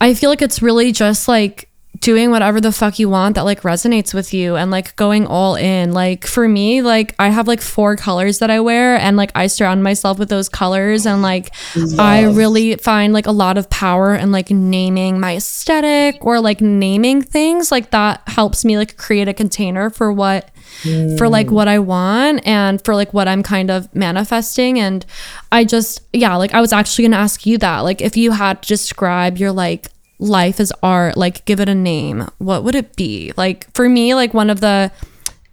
I 0.00 0.14
feel 0.14 0.28
like 0.28 0.42
it's 0.42 0.60
really 0.60 0.92
just 0.92 1.28
like 1.28 1.67
doing 2.00 2.30
whatever 2.30 2.60
the 2.60 2.72
fuck 2.72 2.98
you 2.98 3.08
want 3.08 3.34
that 3.34 3.42
like 3.44 3.62
resonates 3.62 4.14
with 4.14 4.32
you 4.32 4.56
and 4.56 4.70
like 4.70 4.94
going 4.96 5.26
all 5.26 5.56
in. 5.56 5.92
Like 5.92 6.26
for 6.26 6.48
me, 6.48 6.82
like 6.82 7.14
I 7.18 7.28
have 7.28 7.48
like 7.48 7.60
four 7.60 7.96
colors 7.96 8.38
that 8.38 8.50
I 8.50 8.60
wear 8.60 8.96
and 8.96 9.16
like 9.16 9.32
I 9.34 9.46
surround 9.46 9.82
myself 9.82 10.18
with 10.18 10.28
those 10.28 10.48
colors 10.48 11.06
and 11.06 11.22
like 11.22 11.50
Love. 11.76 12.00
I 12.00 12.24
really 12.24 12.76
find 12.76 13.12
like 13.12 13.26
a 13.26 13.32
lot 13.32 13.58
of 13.58 13.68
power 13.70 14.14
in 14.14 14.32
like 14.32 14.50
naming 14.50 15.20
my 15.20 15.36
aesthetic 15.36 16.24
or 16.24 16.40
like 16.40 16.60
naming 16.60 17.22
things. 17.22 17.70
Like 17.72 17.90
that 17.90 18.22
helps 18.26 18.64
me 18.64 18.76
like 18.76 18.96
create 18.96 19.28
a 19.28 19.34
container 19.34 19.90
for 19.90 20.12
what 20.12 20.50
Mm. 20.82 21.18
for 21.18 21.28
like 21.28 21.50
what 21.50 21.66
I 21.66 21.80
want 21.80 22.46
and 22.46 22.80
for 22.84 22.94
like 22.94 23.12
what 23.12 23.26
I'm 23.26 23.42
kind 23.42 23.68
of 23.68 23.92
manifesting. 23.96 24.78
And 24.78 25.04
I 25.50 25.64
just, 25.64 26.02
yeah, 26.12 26.36
like 26.36 26.54
I 26.54 26.60
was 26.60 26.72
actually 26.72 27.06
gonna 27.06 27.16
ask 27.16 27.46
you 27.46 27.58
that. 27.58 27.80
Like, 27.80 28.00
if 28.00 28.16
you 28.16 28.30
had 28.30 28.62
to 28.62 28.68
describe 28.68 29.38
your 29.38 29.50
like 29.50 29.88
life 30.18 30.60
is 30.60 30.72
art, 30.82 31.16
like 31.16 31.44
give 31.44 31.60
it 31.60 31.68
a 31.68 31.74
name, 31.74 32.26
what 32.38 32.64
would 32.64 32.74
it 32.74 32.96
be? 32.96 33.32
Like 33.36 33.72
for 33.74 33.88
me, 33.88 34.14
like 34.14 34.34
one 34.34 34.50
of 34.50 34.60
the 34.60 34.90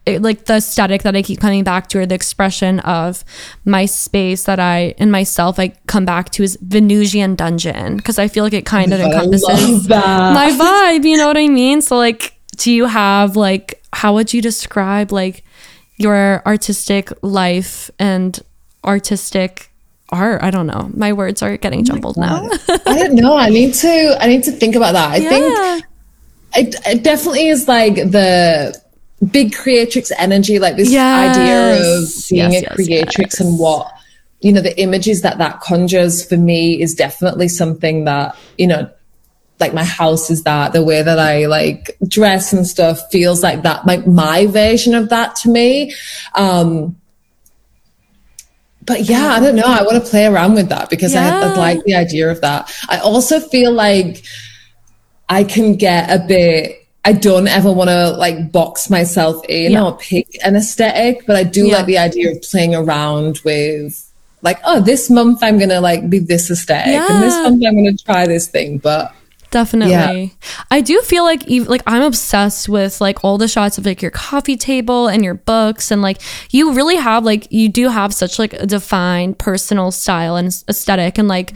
like 0.07 0.45
the 0.45 0.57
aesthetic 0.57 1.01
that 1.01 1.15
I 1.15 1.23
keep 1.23 1.39
coming 1.39 1.63
back 1.63 1.87
to 1.87 1.99
or 1.99 2.05
the 2.05 2.13
expression 2.13 2.79
of 2.81 3.23
my 3.63 3.85
space 3.85 4.43
that 4.43 4.59
I 4.59 4.93
in 4.97 5.09
myself 5.09 5.57
I 5.59 5.69
come 5.87 6.05
back 6.05 6.29
to 6.31 6.43
is 6.43 6.57
Venusian 6.61 7.35
dungeon 7.35 7.97
because 7.97 8.19
I 8.19 8.27
feel 8.27 8.43
like 8.43 8.53
it 8.53 8.65
kind 8.65 8.93
of 8.93 8.99
encompasses 8.99 9.89
my 9.89 10.51
vibe, 10.59 11.05
you 11.05 11.17
know 11.17 11.27
what 11.27 11.37
I 11.37 11.47
mean? 11.47 11.81
So 11.81 11.97
like 11.97 12.37
do 12.57 12.71
you 12.71 12.85
have 12.85 13.35
like 13.35 13.81
how 13.93 14.13
would 14.13 14.31
you 14.33 14.41
describe 14.41 15.11
like 15.11 15.43
your 15.97 16.43
artistic 16.45 17.11
life 17.23 17.89
and 17.97 18.39
artistic 18.83 19.71
art. 20.09 20.43
I 20.43 20.51
don't 20.51 20.67
know. 20.67 20.89
My 20.93 21.13
words 21.13 21.41
are 21.41 21.57
getting 21.57 21.81
oh 21.81 21.83
jumbled 21.83 22.17
now. 22.17 22.49
I 22.85 22.99
don't 22.99 23.15
know. 23.15 23.35
I 23.35 23.49
need 23.49 23.73
to. 23.75 24.17
I 24.19 24.27
need 24.27 24.43
to 24.43 24.51
think 24.51 24.75
about 24.75 24.93
that. 24.93 25.11
I 25.11 25.17
yeah. 25.17 25.29
think 25.29 25.85
it, 26.55 26.75
it 26.87 27.03
definitely 27.03 27.47
is 27.47 27.67
like 27.67 27.95
the 27.95 28.79
big 29.31 29.53
creatrix 29.53 30.11
energy, 30.17 30.59
like 30.59 30.75
this 30.75 30.91
yes. 30.91 31.37
idea 31.37 31.97
of 31.97 32.09
being 32.29 32.51
yes, 32.53 32.71
a 32.71 32.75
creatrix 32.75 33.39
yes, 33.39 33.39
and 33.39 33.59
what 33.59 33.91
you 34.41 34.53
know 34.53 34.61
the 34.61 34.79
images 34.79 35.21
that 35.21 35.37
that 35.37 35.61
conjures 35.61 36.27
for 36.27 36.37
me 36.37 36.79
is 36.79 36.93
definitely 36.93 37.47
something 37.47 38.05
that 38.05 38.35
you 38.57 38.67
know 38.67 38.89
like 39.59 39.73
my 39.73 39.83
house 39.83 40.29
is 40.29 40.43
that 40.43 40.73
the 40.73 40.83
way 40.83 41.01
that 41.01 41.17
i 41.17 41.45
like 41.45 41.97
dress 42.07 42.51
and 42.51 42.67
stuff 42.67 42.99
feels 43.11 43.41
like 43.41 43.63
that 43.63 43.85
like 43.87 44.05
my 44.05 44.45
version 44.45 44.93
of 44.93 45.09
that 45.09 45.35
to 45.35 45.49
me 45.49 45.93
um 46.35 46.95
but 48.85 49.01
yeah, 49.01 49.33
I 49.33 49.39
don't 49.39 49.55
know. 49.55 49.63
I 49.65 49.83
want 49.83 50.03
to 50.03 50.09
play 50.09 50.25
around 50.25 50.53
with 50.53 50.69
that 50.69 50.89
because 50.89 51.13
yeah. 51.13 51.39
I, 51.39 51.47
I 51.47 51.55
like 51.55 51.83
the 51.83 51.95
idea 51.95 52.29
of 52.29 52.41
that. 52.41 52.71
I 52.89 52.99
also 52.99 53.39
feel 53.39 53.71
like 53.71 54.23
I 55.29 55.43
can 55.43 55.75
get 55.75 56.09
a 56.09 56.25
bit 56.25 56.85
I 57.05 57.13
don't 57.13 57.47
ever 57.47 57.71
want 57.71 57.91
to 57.91 58.11
like 58.11 58.51
box 58.51 58.89
myself 58.89 59.45
in 59.47 59.73
yeah. 59.73 59.83
or 59.83 59.95
pick 59.97 60.27
an 60.43 60.55
aesthetic, 60.55 61.27
but 61.27 61.35
I 61.35 61.43
do 61.43 61.67
yeah. 61.67 61.77
like 61.77 61.85
the 61.85 61.99
idea 61.99 62.31
of 62.31 62.41
playing 62.41 62.73
around 62.73 63.41
with 63.45 64.11
like, 64.41 64.59
oh, 64.65 64.81
this 64.81 65.11
month 65.11 65.43
I'm 65.43 65.59
gonna 65.59 65.81
like 65.81 66.09
be 66.09 66.17
this 66.17 66.49
aesthetic, 66.49 66.95
and 66.95 67.23
this 67.23 67.35
month 67.35 67.63
I'm 67.65 67.75
gonna 67.75 67.95
try 67.95 68.25
this 68.25 68.47
thing. 68.47 68.79
But 68.79 69.13
Definitely. 69.55 69.93
Yeah. 69.93 70.27
I 70.69 70.81
do 70.81 71.01
feel 71.03 71.23
like 71.23 71.47
even 71.47 71.69
like 71.69 71.81
I'm 71.87 72.01
obsessed 72.01 72.67
with 72.67 72.99
like 72.99 73.23
all 73.23 73.37
the 73.37 73.47
shots 73.47 73.77
of 73.77 73.85
like 73.85 74.01
your 74.01 74.11
coffee 74.11 74.57
table 74.57 75.07
and 75.07 75.23
your 75.23 75.35
books 75.35 75.91
and 75.91 76.01
like 76.01 76.21
you 76.51 76.73
really 76.73 76.97
have 76.97 77.23
like 77.23 77.49
you 77.53 77.69
do 77.69 77.87
have 77.87 78.13
such 78.13 78.37
like 78.37 78.51
a 78.51 78.65
defined 78.65 79.39
personal 79.39 79.91
style 79.91 80.35
and 80.35 80.47
aesthetic 80.67 81.17
and 81.17 81.29
like 81.29 81.53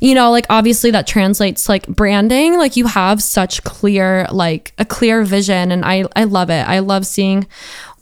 you 0.00 0.14
know 0.14 0.30
like 0.30 0.46
obviously 0.48 0.92
that 0.92 1.08
translates 1.08 1.68
like 1.68 1.88
branding 1.88 2.56
like 2.56 2.76
you 2.76 2.86
have 2.86 3.20
such 3.20 3.64
clear 3.64 4.28
like 4.30 4.72
a 4.78 4.84
clear 4.84 5.24
vision 5.24 5.72
and 5.72 5.84
I 5.84 6.04
I 6.14 6.24
love 6.24 6.50
it. 6.50 6.62
I 6.68 6.78
love 6.78 7.04
seeing 7.04 7.48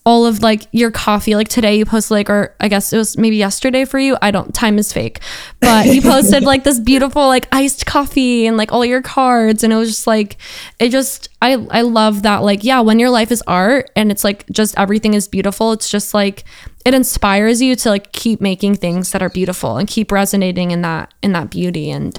all 0.05 0.26
of 0.26 0.42
like 0.42 0.66
your 0.72 0.90
coffee. 0.90 1.34
Like 1.34 1.49
today 1.49 1.76
you 1.76 1.84
posted 1.84 2.12
like, 2.12 2.30
or 2.30 2.55
I 2.61 2.68
guess 2.68 2.92
it 2.92 2.96
was 2.96 3.18
maybe 3.18 3.36
yesterday 3.36 3.84
for 3.84 3.99
you. 3.99 4.16
I 4.22 4.30
don't, 4.30 4.55
time 4.55 4.78
is 4.78 4.92
fake, 4.92 5.20
but 5.61 5.86
you 5.86 6.01
posted 6.03 6.42
like 6.42 6.64
this 6.64 6.78
beautiful 6.80 7.26
like 7.26 7.46
iced 7.53 7.86
coffee 7.86 8.46
and 8.46 8.57
like 8.57 8.72
all 8.72 8.84
your 8.84 9.03
cards. 9.03 9.62
And 9.62 9.72
it 9.72 9.76
was 9.76 9.88
just 9.88 10.07
like, 10.07 10.36
it 10.78 10.90
just, 10.90 11.28
I, 11.42 11.66
I 11.70 11.82
love 11.82 12.22
that. 12.22 12.38
Like, 12.42 12.64
yeah, 12.64 12.80
when 12.80 12.99
your 12.99 13.11
life 13.11 13.30
is 13.30 13.42
art 13.46 13.90
and 13.96 14.11
it's 14.11 14.24
like 14.24 14.49
just 14.51 14.78
everything 14.78 15.14
is 15.14 15.28
beautiful, 15.28 15.72
it's 15.72 15.90
just 15.90 16.14
like, 16.14 16.44
it 16.84 16.94
inspires 16.94 17.60
you 17.60 17.76
to 17.76 17.90
like 17.90 18.12
keep 18.12 18.40
making 18.40 18.74
things 18.74 19.12
that 19.12 19.22
are 19.22 19.28
beautiful 19.28 19.76
and 19.76 19.88
keep 19.88 20.10
resonating 20.10 20.70
in 20.70 20.82
that 20.82 21.12
in 21.22 21.32
that 21.32 21.50
beauty 21.50 21.90
and 21.90 22.18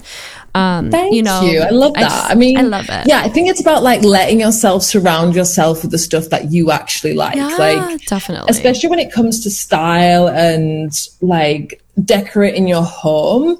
um 0.53 0.91
Thank 0.91 1.15
you 1.15 1.23
know 1.23 1.41
you. 1.41 1.61
I 1.61 1.69
love 1.69 1.93
that. 1.93 1.99
I, 1.99 2.03
just, 2.03 2.31
I 2.31 2.35
mean 2.35 2.57
I 2.57 2.61
love 2.61 2.85
it. 2.89 3.07
Yeah, 3.07 3.21
I 3.21 3.29
think 3.29 3.49
it's 3.49 3.61
about 3.61 3.83
like 3.83 4.03
letting 4.03 4.39
yourself 4.39 4.83
surround 4.83 5.35
yourself 5.35 5.81
with 5.81 5.91
the 5.91 5.97
stuff 5.97 6.29
that 6.29 6.51
you 6.51 6.71
actually 6.71 7.13
like. 7.13 7.35
Yeah, 7.35 7.55
like 7.57 8.05
definitely. 8.05 8.49
Especially 8.49 8.89
when 8.89 8.99
it 8.99 9.11
comes 9.11 9.43
to 9.43 9.49
style 9.49 10.27
and 10.27 10.91
like 11.21 11.81
decorating 12.03 12.67
your 12.67 12.83
home 12.83 13.57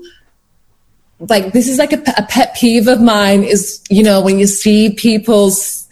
like 1.19 1.51
this 1.51 1.67
is 1.67 1.77
like 1.77 1.91
a, 1.91 2.01
a, 2.17 2.23
pet 2.23 2.55
peeve 2.55 2.87
of 2.87 3.01
mine 3.01 3.43
is 3.43 3.83
you 3.89 4.03
know 4.03 4.21
when 4.21 4.39
you 4.39 4.47
see 4.47 4.93
people's 4.93 5.87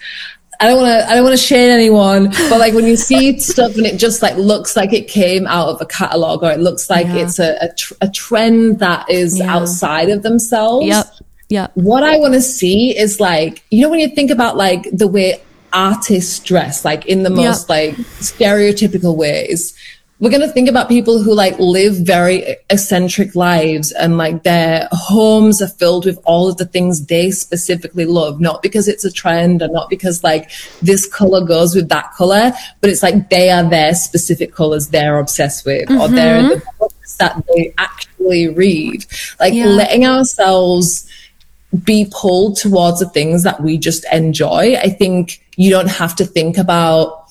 I 0.59 0.67
don't 0.67 0.77
want 0.77 1.01
to. 1.01 1.09
I 1.09 1.15
don't 1.15 1.23
want 1.23 1.37
to 1.37 1.43
shame 1.43 1.69
anyone, 1.69 2.29
but 2.49 2.59
like 2.59 2.73
when 2.73 2.85
you 2.85 2.95
see 2.95 3.39
stuff 3.39 3.75
and 3.75 3.85
it 3.85 3.97
just 3.97 4.21
like 4.21 4.35
looks 4.37 4.75
like 4.75 4.93
it 4.93 5.07
came 5.07 5.45
out 5.47 5.69
of 5.69 5.81
a 5.81 5.85
catalog, 5.85 6.43
or 6.43 6.51
it 6.51 6.59
looks 6.59 6.89
like 6.89 7.07
yeah. 7.07 7.17
it's 7.17 7.39
a, 7.39 7.57
a, 7.61 7.73
tr- 7.73 7.93
a, 8.01 8.09
trend 8.09 8.79
that 8.79 9.09
is 9.09 9.37
yeah. 9.37 9.55
outside 9.55 10.09
of 10.09 10.23
themselves. 10.23 10.87
Yep. 10.87 11.05
Yeah. 11.49 11.67
What 11.75 12.03
I 12.03 12.17
want 12.17 12.33
to 12.33 12.41
see 12.41 12.97
is 12.97 13.19
like 13.19 13.63
you 13.69 13.81
know 13.81 13.89
when 13.89 13.99
you 13.99 14.09
think 14.09 14.31
about 14.31 14.57
like 14.57 14.87
the 14.91 15.07
way 15.07 15.41
artists 15.73 16.39
dress, 16.39 16.83
like 16.83 17.05
in 17.05 17.23
the 17.23 17.29
most 17.29 17.69
yep. 17.69 17.69
like 17.69 17.95
stereotypical 18.19 19.15
ways 19.15 19.75
we're 20.20 20.32
going 20.32 20.41
to 20.41 20.51
think 20.51 20.68
about 20.68 20.89
people 20.89 21.22
who 21.22 21.34
like 21.34 21.57
live 21.59 21.95
very 21.95 22.57
eccentric 22.72 23.36
lives 23.36 23.91
and 23.91 24.18
like 24.18 24.41
their 24.41 24.88
homes 24.91 25.61
are 25.61 25.68
filled 25.68 26.05
with 26.05 26.18
all 26.26 26.49
of 26.49 26.57
the 26.57 26.65
things 26.65 27.05
they 27.05 27.30
specifically 27.30 28.05
love, 28.05 28.41
not 28.41 28.63
because 28.63 28.88
it's 28.88 29.05
a 29.05 29.11
trend 29.11 29.61
or 29.61 29.68
not 29.68 29.89
because 29.89 30.24
like 30.24 30.49
this 30.82 31.07
color 31.07 31.45
goes 31.45 31.76
with 31.76 31.89
that 31.89 32.11
color, 32.13 32.51
but 32.82 32.89
it's 32.89 33.03
like 33.03 33.30
they 33.30 33.51
are 33.51 33.70
their 33.70 33.93
specific 33.93 34.53
colors 34.53 34.88
they're 34.88 35.20
obsessed 35.20 35.65
with 35.65 35.88
mm-hmm. 35.88 36.01
or 36.01 36.07
they're 36.07 36.43
the 36.49 36.63
books 36.80 37.15
that 37.18 37.43
they 37.53 37.72
actually 37.78 38.49
read. 38.49 39.05
Like 39.39 39.53
yeah. 39.53 39.65
letting 39.65 40.07
ourselves 40.07 41.07
be 41.84 42.07
pulled 42.11 42.57
towards 42.57 42.99
the 42.99 43.09
things 43.09 43.43
that 43.43 43.61
we 43.61 43.78
just 43.78 44.03
enjoy. 44.11 44.76
I 44.78 44.89
think 44.89 45.43
you 45.57 45.70
don't 45.70 45.89
have 45.89 46.15
to 46.15 46.26
think 46.26 46.57
about 46.57 47.26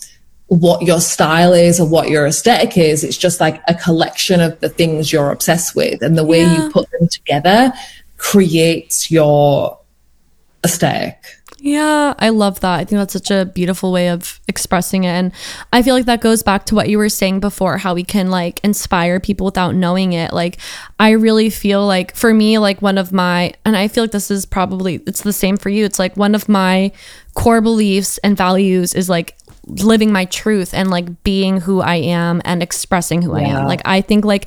what 0.49 0.83
your 0.83 1.01
style 1.01 1.53
is 1.53 1.81
or 1.81 1.89
what 1.89 2.09
your 2.09 2.27
aesthetic 2.27 2.79
is. 2.79 3.03
It's 3.03 3.17
just 3.19 3.41
like 3.41 3.61
a 3.67 3.75
collection 3.75 4.41
of 4.41 4.59
the 4.61 4.69
things 4.69 5.13
you're 5.13 5.31
obsessed 5.33 5.75
with. 5.75 6.03
And 6.03 6.17
the 6.17 6.25
way 6.25 6.43
Yeah. 6.43 6.65
you 6.65 6.71
put 6.71 6.89
them 6.93 7.09
together 7.09 7.73
creates 8.17 9.11
your 9.11 9.79
aesthetic. 10.65 11.17
Yeah, 11.59 12.15
I 12.19 12.29
love 12.29 12.61
that. 12.61 12.79
I 12.79 12.85
think 12.85 12.99
that's 13.01 13.15
such 13.15 13.31
a 13.31 13.45
beautiful 13.47 13.91
way 13.91 14.11
of 14.11 14.41
expressing 14.47 15.03
it. 15.05 15.09
And 15.09 15.33
I 15.73 15.83
feel 15.83 15.97
like 15.97 16.05
that 16.05 16.21
goes 16.21 16.43
back 16.43 16.65
to 16.67 16.77
what 16.77 16.89
you 16.89 16.99
were 16.99 17.09
saying 17.09 17.41
before 17.41 17.79
how 17.79 17.95
we 17.95 18.05
can 18.05 18.31
like 18.31 18.61
inspire 18.63 19.19
people 19.19 19.47
without 19.47 19.75
knowing 19.75 20.13
it. 20.13 20.33
Like, 20.33 20.59
I 21.01 21.11
really 21.11 21.51
feel 21.51 21.85
like 21.85 22.15
for 22.15 22.33
me, 22.33 22.59
like 22.59 22.83
one 22.83 22.99
of 22.99 23.11
my, 23.11 23.55
and 23.65 23.77
I 23.77 23.89
feel 23.89 24.05
like 24.05 24.13
this 24.13 24.31
is 24.31 24.47
probably, 24.47 24.97
it's 25.07 25.23
the 25.23 25.33
same 25.33 25.57
for 25.57 25.71
you. 25.71 25.85
It's 25.85 25.99
like 25.99 26.17
one 26.17 26.37
of 26.37 26.49
my 26.49 26.93
core 27.35 27.61
beliefs 27.61 28.19
and 28.19 28.37
values 28.37 28.95
is 28.95 29.09
like 29.09 29.37
living 29.67 30.13
my 30.13 30.25
truth 30.27 30.73
and 30.73 30.91
like 30.91 31.23
being 31.25 31.61
who 31.61 31.81
I 31.81 31.97
am 31.97 32.41
and 32.45 32.63
expressing 32.63 33.23
who 33.23 33.35
I 33.35 33.43
am. 33.43 33.67
Like, 33.67 33.83
I 33.85 34.01
think 34.01 34.25
like 34.25 34.47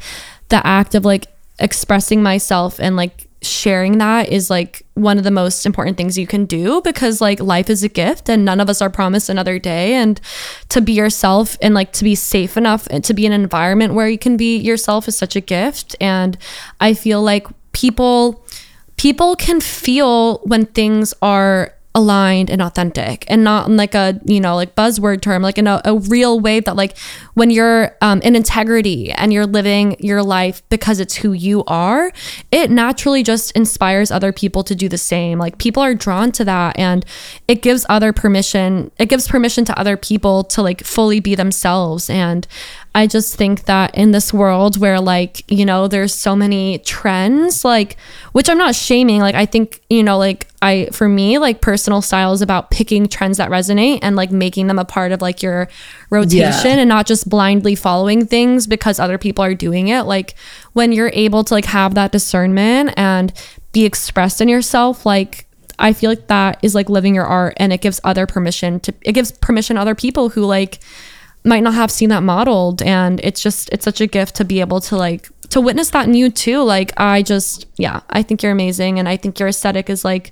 the 0.49 0.65
act 0.65 0.95
of 0.95 1.05
like 1.05 1.27
expressing 1.59 2.23
myself 2.23 2.79
and 2.79 2.95
like 2.95 3.27
sharing 3.41 3.99
that 3.99 4.29
is 4.29 4.49
like 4.49 4.85
one 4.95 5.17
of 5.17 5.23
the 5.23 5.31
most 5.31 5.65
important 5.65 5.95
things 5.95 6.17
you 6.17 6.27
can 6.27 6.45
do 6.45 6.81
because 6.81 7.21
like 7.21 7.39
life 7.39 7.69
is 7.69 7.83
a 7.83 7.89
gift 7.89 8.29
and 8.29 8.43
none 8.43 8.59
of 8.59 8.69
us 8.69 8.81
are 8.81 8.89
promised 8.89 9.29
another 9.29 9.59
day. 9.59 9.93
And 9.93 10.19
to 10.69 10.81
be 10.81 10.93
yourself 10.93 11.57
and 11.61 11.73
like 11.73 11.93
to 11.93 12.03
be 12.03 12.15
safe 12.15 12.57
enough 12.57 12.87
and 12.87 13.03
to 13.05 13.13
be 13.13 13.25
in 13.25 13.31
an 13.31 13.41
environment 13.41 13.93
where 13.93 14.09
you 14.09 14.17
can 14.17 14.37
be 14.37 14.57
yourself 14.57 15.07
is 15.07 15.17
such 15.17 15.35
a 15.35 15.41
gift. 15.41 15.95
And 16.01 16.37
i 16.79 16.93
feel 16.93 17.21
like 17.21 17.47
people 17.71 18.45
people 18.97 19.35
can 19.35 19.61
feel 19.61 20.39
when 20.39 20.65
things 20.65 21.13
are 21.21 21.73
aligned 21.99 22.49
and 22.49 22.61
authentic 22.61 23.25
and 23.27 23.43
not 23.43 23.67
in 23.67 23.77
like 23.77 23.93
a 23.93 24.19
you 24.25 24.39
know 24.39 24.55
like 24.55 24.75
buzzword 24.75 25.21
term 25.21 25.41
like 25.41 25.57
in 25.57 25.67
a, 25.67 25.81
a 25.85 25.97
real 25.97 26.39
way 26.39 26.59
that 26.59 26.75
like 26.75 26.97
when 27.33 27.49
you're 27.49 27.95
um, 28.01 28.21
in 28.21 28.35
integrity 28.35 29.11
and 29.11 29.31
you're 29.33 29.45
living 29.45 29.95
your 29.99 30.23
life 30.23 30.61
because 30.69 30.99
it's 30.99 31.15
who 31.15 31.33
you 31.33 31.63
are 31.67 32.11
it 32.51 32.71
naturally 32.71 33.23
just 33.23 33.51
inspires 33.51 34.11
other 34.11 34.31
people 34.31 34.63
to 34.63 34.75
do 34.75 34.89
the 34.89 34.97
same. 34.97 35.39
Like 35.39 35.57
people 35.57 35.83
are 35.83 35.93
drawn 35.93 36.31
to 36.33 36.45
that 36.45 36.77
and 36.77 37.05
it 37.47 37.61
gives 37.61 37.85
other 37.89 38.13
permission 38.13 38.91
it 38.97 39.07
gives 39.07 39.27
permission 39.27 39.65
to 39.65 39.77
other 39.79 39.97
people 39.97 40.43
to 40.45 40.61
like 40.61 40.83
fully 40.83 41.19
be 41.19 41.35
themselves 41.35 42.09
and 42.09 42.47
I 42.95 43.05
just 43.05 43.35
think 43.35 43.65
that 43.65 43.95
in 43.95 44.11
this 44.11 44.33
world 44.33 44.77
where 44.79 44.99
like, 44.99 45.49
you 45.49 45.63
know, 45.63 45.87
there's 45.87 46.13
so 46.13 46.35
many 46.35 46.79
trends, 46.79 47.63
like 47.63 47.97
which 48.31 48.49
I'm 48.49 48.57
not 48.57 48.73
shaming, 48.75 49.21
like 49.21 49.35
I 49.35 49.45
think, 49.45 49.81
you 49.89 50.03
know, 50.03 50.17
like 50.17 50.47
I 50.61 50.89
for 50.91 51.07
me, 51.07 51.37
like 51.37 51.61
personal 51.61 52.01
style 52.01 52.33
is 52.33 52.41
about 52.41 52.71
picking 52.71 53.07
trends 53.07 53.37
that 53.37 53.51
resonate 53.51 53.99
and 54.01 54.15
like 54.15 54.31
making 54.31 54.67
them 54.67 54.79
a 54.79 54.85
part 54.85 55.11
of 55.11 55.21
like 55.21 55.43
your 55.43 55.69
rotation 56.09 56.39
Yeah. 56.65 56.79
and 56.79 56.89
not 56.89 57.05
just 57.05 57.29
blindly 57.29 57.75
following 57.75 58.25
things 58.25 58.65
because 58.65 58.99
other 58.99 59.19
people 59.19 59.45
are 59.45 59.53
doing 59.53 59.89
it. 59.89 60.03
Like 60.03 60.33
when 60.73 60.91
you're 60.91 61.11
able 61.13 61.43
to 61.43 61.53
like 61.53 61.65
have 61.65 61.93
that 61.93 62.11
discernment 62.11 62.93
and 62.97 63.31
be 63.71 63.85
expressed 63.85 64.41
in 64.41 64.49
yourself, 64.49 65.05
like 65.05 65.45
I 65.77 65.93
feel 65.93 66.09
like 66.09 66.27
that 66.27 66.57
is 66.63 66.73
like 66.75 66.89
living 66.89 67.13
your 67.15 67.25
art 67.25 67.53
and 67.57 67.71
it 67.71 67.81
gives 67.81 68.01
other 68.03 68.25
permission 68.25 68.79
to 68.81 68.93
it 69.03 69.13
gives 69.13 69.31
permission 69.31 69.75
to 69.75 69.81
other 69.81 69.95
people 69.95 70.29
who 70.29 70.43
like 70.43 70.79
might 71.43 71.63
not 71.63 71.73
have 71.73 71.89
seen 71.89 72.09
that 72.09 72.23
modeled 72.23 72.81
and 72.81 73.19
it's 73.23 73.41
just 73.41 73.69
it's 73.71 73.85
such 73.85 74.01
a 74.01 74.07
gift 74.07 74.35
to 74.35 74.45
be 74.45 74.59
able 74.59 74.81
to 74.81 74.95
like 74.95 75.29
to 75.49 75.61
witness 75.61 75.89
that 75.91 76.07
in 76.07 76.13
you 76.13 76.29
too 76.29 76.61
like 76.63 76.91
i 76.97 77.21
just 77.21 77.65
yeah 77.77 78.01
i 78.09 78.21
think 78.21 78.43
you're 78.43 78.51
amazing 78.51 78.99
and 78.99 79.07
i 79.07 79.15
think 79.15 79.39
your 79.39 79.47
aesthetic 79.47 79.89
is 79.89 80.03
like 80.03 80.31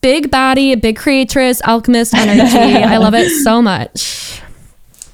big 0.00 0.30
baddie 0.30 0.80
big 0.80 0.96
creatress 0.96 1.60
alchemist 1.62 2.14
energy 2.14 2.56
i 2.84 2.96
love 2.96 3.14
it 3.14 3.28
so 3.44 3.60
much 3.60 4.40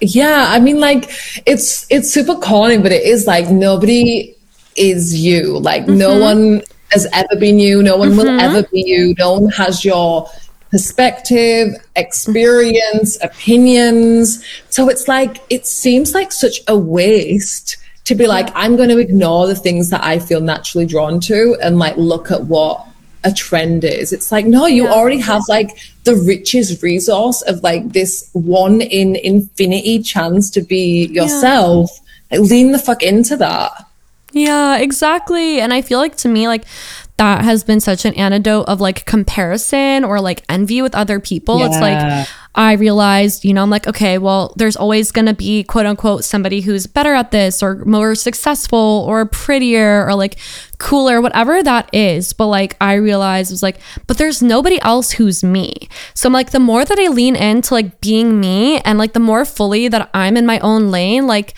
Yeah, 0.01 0.47
I 0.49 0.61
mean, 0.61 0.79
like 0.79 1.11
it's 1.47 1.87
it's 1.91 2.11
super 2.11 2.35
corny, 2.35 2.79
but 2.79 2.93
it 2.93 3.03
is 3.03 3.27
like 3.27 3.51
nobody 3.51 4.35
is 4.77 5.19
you. 5.19 5.59
Like 5.59 5.89
no 5.89 6.11
mm-hmm. 6.11 6.21
one 6.21 6.63
has 6.93 7.07
ever 7.13 7.37
been 7.39 7.59
you. 7.59 7.83
No 7.83 7.97
one 7.97 8.17
will 8.17 8.27
mm-hmm. 8.27 8.41
ever 8.41 8.69
be 8.69 8.85
you. 8.87 9.15
No 9.19 9.39
one 9.39 9.51
has 9.53 9.85
your 9.85 10.29
perspective, 10.71 11.75
experience, 11.95 13.19
opinions. 13.23 14.45
So 14.71 14.89
it's 14.89 15.09
like 15.09 15.39
it 15.51 15.67
seems 15.67 16.15
like 16.15 16.33
such 16.33 16.61
a 16.69 16.77
waste 16.77 17.77
to 18.05 18.15
be 18.15 18.27
like 18.27 18.49
I'm 18.55 18.77
going 18.77 18.89
to 18.91 18.99
ignore 18.99 19.47
the 19.47 19.57
things 19.57 19.91
that 19.91 20.05
I 20.05 20.19
feel 20.19 20.41
naturally 20.41 20.87
drawn 20.87 21.21
to 21.21 21.57
and 21.61 21.79
like 21.79 21.97
look 21.97 22.31
at 22.31 22.45
what 22.45 22.87
a 23.25 23.33
trend 23.33 23.85
is. 23.85 24.13
It's 24.13 24.31
like, 24.31 24.47
no, 24.47 24.67
you 24.67 24.87
already 24.87 25.19
have 25.19 25.43
like 25.49 25.77
the 26.05 26.15
richest 26.15 26.83
resource 26.83 27.43
of 27.43 27.63
like 27.63 27.93
this 27.93 28.31
one 28.33 28.81
in 28.81 29.17
infinity 29.17 30.03
chance 30.03 30.49
to 30.51 30.63
be 30.63 31.07
yourself. 31.07 31.91
Like, 32.31 32.41
lean 32.41 32.71
the 32.71 32.79
fuck 32.79 33.03
into 33.03 33.37
that. 33.39 33.87
Yeah, 34.33 34.79
exactly. 34.79 35.61
And 35.61 35.73
I 35.73 35.83
feel 35.83 35.99
like 35.99 36.17
to 36.19 36.29
me, 36.29 36.47
like 36.47 36.65
that 37.17 37.45
has 37.45 37.65
been 37.65 37.81
such 37.81 38.05
an 38.05 38.15
antidote 38.15 38.67
of 38.69 38.81
like 38.81 39.07
comparison 39.07 40.05
or 40.05 40.21
like 40.21 40.43
envy 40.49 40.83
with 40.83 40.95
other 40.95 41.19
people. 41.19 41.63
It's 41.65 41.81
like 41.81 42.29
I 42.55 42.73
realized, 42.73 43.45
you 43.45 43.55
know, 43.55 43.63
I'm 43.63 43.71
like, 43.71 43.87
okay, 43.87 44.19
well, 44.19 44.53
there's 44.57 44.77
always 44.77 45.13
gonna 45.13 45.35
be 45.35 45.65
quote 45.65 45.87
unquote 45.87 46.25
somebody 46.25 46.61
who's 46.61 46.87
better 46.87 47.15
at 47.15 47.31
this 47.31 47.63
or 47.63 47.85
more 47.87 48.15
successful 48.15 49.05
or 49.09 49.25
prettier 49.27 50.07
or 50.07 50.15
like 50.15 50.37
cooler, 50.79 51.21
whatever 51.21 51.63
that 51.63 51.89
is. 51.95 52.35
But 52.35 52.49
like 52.49 52.77
I 52.81 52.95
realized 52.95 53.51
it 53.51 53.55
was 53.55 53.63
like, 53.63 53.79
but 54.07 54.19
there's 54.19 54.43
nobody 54.43 54.81
else 54.83 55.13
who's 55.13 55.43
me. 55.43 55.89
So 56.13 56.29
I'm 56.29 56.35
like, 56.35 56.51
the 56.51 56.61
more 56.61 56.85
that 56.85 56.99
I 56.99 57.09
lean 57.09 57.37
into 57.37 57.73
like 57.73 58.01
being 58.01 58.41
me 58.41 58.79
and 58.81 58.99
like 58.99 59.15
the 59.15 59.21
more 59.21 59.45
fully 59.45 59.89
that 59.89 60.11
I'm 60.13 60.37
in 60.37 60.45
my 60.45 60.59
own 60.61 60.91
lane, 60.91 61.27
like 61.27 61.55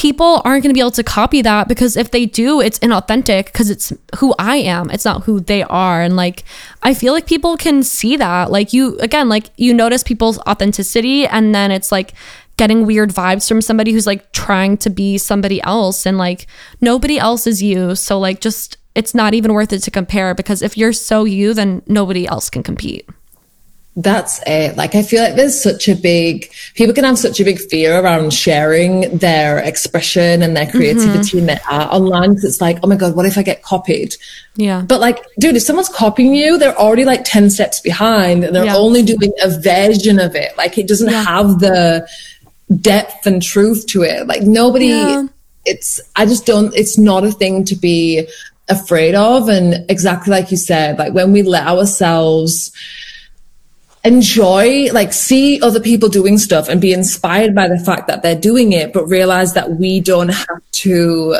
people 0.00 0.40
aren't 0.46 0.62
going 0.62 0.70
to 0.70 0.74
be 0.74 0.80
able 0.80 0.90
to 0.90 1.04
copy 1.04 1.42
that 1.42 1.68
because 1.68 1.94
if 1.94 2.10
they 2.10 2.24
do 2.24 2.58
it's 2.58 2.78
inauthentic 2.78 3.44
because 3.44 3.68
it's 3.68 3.92
who 4.16 4.34
i 4.38 4.56
am. 4.56 4.88
It's 4.88 5.04
not 5.04 5.24
who 5.24 5.40
they 5.40 5.62
are. 5.64 6.00
And 6.00 6.16
like 6.16 6.42
i 6.82 6.94
feel 6.94 7.12
like 7.12 7.26
people 7.26 7.58
can 7.58 7.82
see 7.82 8.16
that. 8.16 8.50
Like 8.50 8.72
you 8.72 8.96
again 9.00 9.28
like 9.28 9.50
you 9.58 9.74
notice 9.74 10.02
people's 10.02 10.38
authenticity 10.48 11.26
and 11.26 11.54
then 11.54 11.70
it's 11.70 11.92
like 11.92 12.14
getting 12.56 12.86
weird 12.86 13.10
vibes 13.10 13.46
from 13.46 13.60
somebody 13.60 13.92
who's 13.92 14.06
like 14.06 14.32
trying 14.32 14.78
to 14.78 14.88
be 14.88 15.18
somebody 15.18 15.60
else 15.64 16.06
and 16.06 16.16
like 16.16 16.46
nobody 16.80 17.18
else 17.18 17.46
is 17.46 17.62
you. 17.62 17.94
So 17.94 18.18
like 18.18 18.40
just 18.40 18.78
it's 18.94 19.14
not 19.14 19.34
even 19.34 19.52
worth 19.52 19.70
it 19.70 19.80
to 19.80 19.90
compare 19.90 20.34
because 20.34 20.62
if 20.62 20.78
you're 20.78 20.94
so 20.94 21.24
you 21.24 21.52
then 21.52 21.82
nobody 21.86 22.26
else 22.26 22.48
can 22.48 22.62
compete 22.62 23.06
That's 23.96 24.40
it. 24.46 24.76
Like, 24.76 24.94
I 24.94 25.02
feel 25.02 25.22
like 25.22 25.34
there's 25.34 25.60
such 25.60 25.88
a 25.88 25.96
big, 25.96 26.50
people 26.74 26.94
can 26.94 27.04
have 27.04 27.18
such 27.18 27.40
a 27.40 27.44
big 27.44 27.58
fear 27.58 28.00
around 28.00 28.32
sharing 28.32 29.18
their 29.18 29.58
expression 29.58 30.42
and 30.42 30.56
their 30.56 30.70
creativity 30.70 31.10
mm-hmm. 31.12 31.38
and 31.38 31.48
their 31.48 31.60
art 31.68 31.92
online. 31.92 32.34
Cause 32.34 32.44
it's 32.44 32.60
like, 32.60 32.78
oh 32.82 32.86
my 32.86 32.96
God, 32.96 33.16
what 33.16 33.26
if 33.26 33.36
I 33.36 33.42
get 33.42 33.62
copied? 33.62 34.14
yeah 34.56 34.82
But 34.86 35.00
like, 35.00 35.24
dude, 35.40 35.56
if 35.56 35.62
someone's 35.62 35.88
copying 35.88 36.34
you, 36.34 36.56
they're 36.56 36.78
already 36.78 37.04
like 37.04 37.22
10 37.24 37.50
steps 37.50 37.80
behind 37.80 38.44
and 38.44 38.54
they're 38.54 38.66
Yeah. 38.66 38.76
only 38.76 39.02
doing 39.02 39.32
a 39.42 39.50
version 39.58 40.20
of 40.20 40.36
it. 40.36 40.56
Like, 40.56 40.78
it 40.78 40.86
doesn't 40.86 41.10
Yeah. 41.10 41.24
have 41.24 41.58
the 41.58 42.08
depth 42.80 43.26
and 43.26 43.42
truth 43.42 43.86
to 43.88 44.02
it. 44.02 44.26
Like, 44.28 44.42
nobody, 44.42 44.86
Yeah. 44.86 45.24
it's, 45.66 46.00
I 46.14 46.26
just 46.26 46.46
don't, 46.46 46.74
it's 46.76 46.96
not 46.96 47.24
a 47.24 47.32
thing 47.32 47.64
to 47.64 47.74
be 47.74 48.28
afraid 48.68 49.16
of. 49.16 49.48
And 49.48 49.84
exactly 49.90 50.30
like 50.30 50.52
you 50.52 50.56
said, 50.56 50.96
like 50.96 51.12
when 51.12 51.32
we 51.32 51.42
let 51.42 51.66
ourselves 51.66 52.70
enjoy, 54.04 54.90
like 54.92 55.12
see 55.12 55.60
other 55.60 55.80
people 55.80 56.08
doing 56.08 56.38
stuff 56.38 56.68
and 56.68 56.80
be 56.80 56.92
inspired 56.92 57.54
by 57.54 57.68
the 57.68 57.78
fact 57.78 58.06
that 58.06 58.22
they're 58.22 58.40
doing 58.40 58.72
it, 58.72 58.92
but 58.92 59.06
realize 59.06 59.54
that 59.54 59.72
we 59.72 60.00
don't 60.00 60.30
have 60.30 60.62
to 60.72 61.36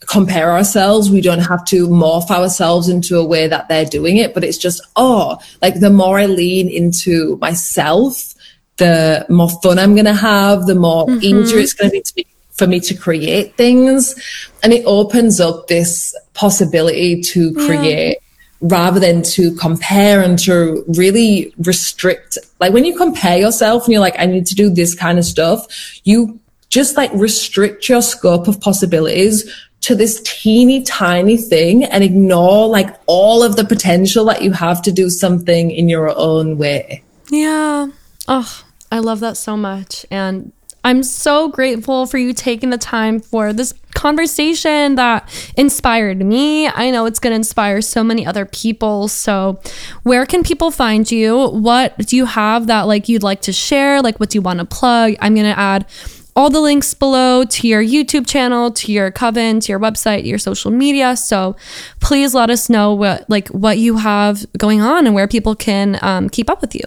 compare 0.00 0.50
ourselves. 0.50 1.10
We 1.10 1.20
don't 1.20 1.38
have 1.40 1.64
to 1.66 1.88
morph 1.88 2.30
ourselves 2.30 2.88
into 2.88 3.18
a 3.18 3.24
way 3.24 3.48
that 3.48 3.68
they're 3.68 3.86
doing 3.86 4.18
it, 4.18 4.34
but 4.34 4.44
it's 4.44 4.58
just, 4.58 4.82
oh, 4.96 5.38
like 5.62 5.80
the 5.80 5.90
more 5.90 6.18
I 6.18 6.26
lean 6.26 6.68
into 6.68 7.36
myself, 7.36 8.34
the 8.76 9.24
more 9.28 9.48
fun 9.62 9.78
I'm 9.78 9.94
going 9.94 10.06
to 10.06 10.14
have, 10.14 10.66
the 10.66 10.74
more 10.74 11.06
mm-hmm. 11.06 11.22
easier 11.22 11.58
it's 11.58 11.72
going 11.72 11.90
to 11.90 11.96
be 11.96 12.02
to 12.02 12.14
be 12.14 12.26
for 12.52 12.66
me 12.66 12.80
to 12.80 12.94
create 12.94 13.56
things. 13.56 14.14
And 14.62 14.72
it 14.72 14.84
opens 14.84 15.40
up 15.40 15.68
this 15.68 16.14
possibility 16.34 17.22
to 17.22 17.54
create 17.54 18.18
rather 18.62 19.00
than 19.00 19.22
to 19.22 19.54
compare 19.56 20.22
and 20.22 20.38
to 20.38 20.84
really 20.88 21.52
restrict. 21.58 22.38
Like 22.60 22.72
when 22.72 22.84
you 22.84 22.96
compare 22.96 23.36
yourself 23.36 23.84
and 23.84 23.92
you're 23.92 24.00
like, 24.00 24.18
I 24.18 24.26
need 24.26 24.46
to 24.46 24.54
do 24.54 24.70
this 24.70 24.94
kind 24.94 25.18
of 25.18 25.24
stuff, 25.24 25.66
you 26.04 26.40
just 26.68 26.96
like 26.96 27.12
restrict 27.12 27.88
your 27.88 28.00
scope 28.00 28.48
of 28.48 28.60
possibilities 28.60 29.52
to 29.82 29.96
this 29.96 30.22
teeny 30.24 30.82
tiny 30.84 31.36
thing 31.36 31.84
and 31.84 32.04
ignore 32.04 32.68
like 32.68 32.94
all 33.06 33.42
of 33.42 33.56
the 33.56 33.64
potential 33.64 34.24
that 34.26 34.42
you 34.42 34.52
have 34.52 34.80
to 34.82 34.92
do 34.92 35.10
something 35.10 35.72
in 35.72 35.88
your 35.88 36.16
own 36.16 36.56
way. 36.56 37.02
Yeah. 37.30 37.88
Oh, 38.28 38.64
I 38.92 39.00
love 39.00 39.20
that 39.20 39.36
so 39.36 39.56
much. 39.56 40.06
And 40.10 40.52
I'm 40.84 41.02
so 41.02 41.48
grateful 41.48 42.06
for 42.06 42.18
you 42.18 42.32
taking 42.32 42.70
the 42.70 42.78
time 42.78 43.20
for 43.20 43.52
this 43.52 43.72
conversation 43.94 44.96
that 44.96 45.28
inspired 45.56 46.18
me. 46.18 46.66
I 46.68 46.90
know 46.90 47.06
it's 47.06 47.18
going 47.18 47.32
to 47.32 47.36
inspire 47.36 47.80
so 47.80 48.02
many 48.02 48.26
other 48.26 48.44
people. 48.44 49.08
So, 49.08 49.60
where 50.02 50.26
can 50.26 50.42
people 50.42 50.70
find 50.70 51.10
you? 51.10 51.48
What 51.48 51.96
do 51.98 52.16
you 52.16 52.26
have 52.26 52.66
that 52.66 52.82
like 52.82 53.08
you'd 53.08 53.22
like 53.22 53.42
to 53.42 53.52
share? 53.52 54.02
Like, 54.02 54.18
what 54.18 54.30
do 54.30 54.38
you 54.38 54.42
want 54.42 54.58
to 54.58 54.64
plug? 54.64 55.14
I'm 55.20 55.34
going 55.34 55.46
to 55.46 55.58
add 55.58 55.86
all 56.34 56.50
the 56.50 56.60
links 56.60 56.94
below 56.94 57.44
to 57.44 57.68
your 57.68 57.82
YouTube 57.82 58.26
channel, 58.26 58.70
to 58.72 58.90
your 58.90 59.10
coven, 59.10 59.60
to 59.60 59.70
your 59.70 59.78
website, 59.78 60.24
your 60.24 60.38
social 60.38 60.70
media. 60.70 61.16
So 61.16 61.56
please 62.00 62.34
let 62.34 62.50
us 62.50 62.70
know 62.70 62.94
what 62.94 63.28
like 63.28 63.48
what 63.48 63.78
you 63.78 63.98
have 63.98 64.46
going 64.56 64.80
on 64.80 65.06
and 65.06 65.14
where 65.14 65.28
people 65.28 65.54
can 65.54 65.98
um, 66.02 66.28
keep 66.28 66.48
up 66.48 66.60
with 66.60 66.74
you. 66.74 66.82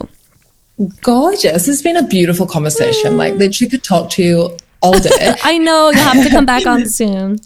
Gorgeous. 1.02 1.68
It's 1.68 1.82
been 1.82 1.98
a 1.98 2.08
beautiful 2.08 2.46
conversation. 2.46 3.14
Mm. 3.14 3.18
Like 3.18 3.34
literally 3.36 3.70
could 3.70 3.84
talk 3.84 4.10
to 4.12 4.24
you 4.24 4.58
all 4.82 5.00
day. 5.00 5.36
I 5.44 5.58
know 5.58 5.90
you'll 5.90 6.02
have 6.02 6.24
to 6.24 6.30
come 6.30 6.46
back 6.46 6.66
on 6.66 6.86
soon. 6.90 7.40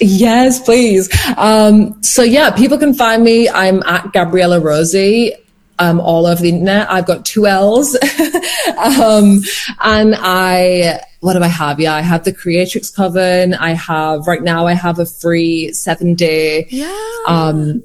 Yes, 0.00 0.60
please. 0.60 1.08
Um, 1.36 2.02
so 2.02 2.22
yeah, 2.22 2.50
people 2.50 2.78
can 2.78 2.92
find 2.92 3.22
me. 3.22 3.48
I'm 3.48 3.82
at 3.84 4.12
Gabriella 4.12 4.58
Rosie 4.60 5.34
um, 5.78 6.00
all 6.00 6.26
over 6.26 6.42
the 6.42 6.48
internet. 6.48 6.90
I've 6.90 7.06
got 7.06 7.24
two 7.24 7.46
L's. 7.46 7.94
um, 8.78 9.42
and 9.80 10.14
I, 10.18 11.00
what 11.20 11.34
do 11.34 11.42
I 11.42 11.48
have? 11.48 11.80
Yeah, 11.80 11.94
I 11.94 12.00
have 12.00 12.24
the 12.24 12.32
Creatrix 12.32 12.90
Coven. 12.90 13.54
I 13.54 13.70
have, 13.70 14.26
right 14.26 14.42
now, 14.42 14.66
I 14.66 14.74
have 14.74 14.98
a 14.98 15.06
free 15.06 15.72
seven 15.72 16.14
day 16.14 16.66
yeah. 16.70 16.92
um, 17.26 17.82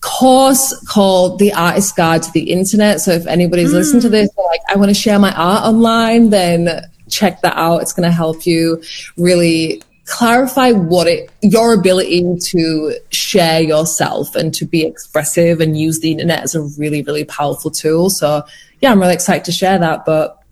course 0.00 0.74
called 0.86 1.38
The 1.38 1.52
Artist 1.52 1.96
Guide 1.96 2.22
to 2.22 2.30
the 2.32 2.50
Internet. 2.50 3.00
So 3.00 3.12
if 3.12 3.26
anybody's 3.26 3.70
mm. 3.70 3.74
listening 3.74 4.02
to 4.02 4.08
this, 4.08 4.30
like, 4.36 4.60
I 4.68 4.76
want 4.76 4.90
to 4.90 4.94
share 4.94 5.18
my 5.18 5.32
art 5.34 5.64
online, 5.64 6.30
then 6.30 6.82
check 7.08 7.40
that 7.42 7.56
out. 7.56 7.82
It's 7.82 7.92
going 7.92 8.08
to 8.08 8.14
help 8.14 8.46
you 8.46 8.82
really 9.16 9.82
clarify 10.08 10.72
what 10.72 11.06
it 11.06 11.30
your 11.42 11.74
ability 11.74 12.24
to 12.40 12.94
share 13.10 13.60
yourself 13.60 14.34
and 14.34 14.54
to 14.54 14.64
be 14.64 14.82
expressive 14.82 15.60
and 15.60 15.78
use 15.78 16.00
the 16.00 16.10
internet 16.10 16.42
as 16.42 16.54
a 16.54 16.62
really 16.78 17.02
really 17.02 17.24
powerful 17.26 17.70
tool 17.70 18.08
so 18.08 18.42
yeah 18.80 18.90
i'm 18.90 18.98
really 18.98 19.12
excited 19.12 19.44
to 19.44 19.52
share 19.52 19.78
that 19.78 20.06
but 20.06 20.42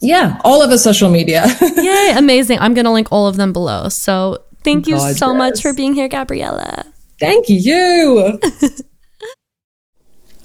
yeah 0.00 0.40
all 0.42 0.62
of 0.62 0.70
over 0.70 0.78
social 0.78 1.10
media 1.10 1.44
yay 1.76 2.14
amazing 2.16 2.58
i'm 2.60 2.72
gonna 2.72 2.92
link 2.92 3.08
all 3.12 3.26
of 3.26 3.36
them 3.36 3.52
below 3.52 3.90
so 3.90 4.42
thank 4.62 4.86
you 4.86 4.98
so 4.98 5.34
much 5.34 5.60
for 5.60 5.74
being 5.74 5.92
here 5.92 6.08
gabriella 6.08 6.86
thank 7.18 7.48
you 7.48 8.38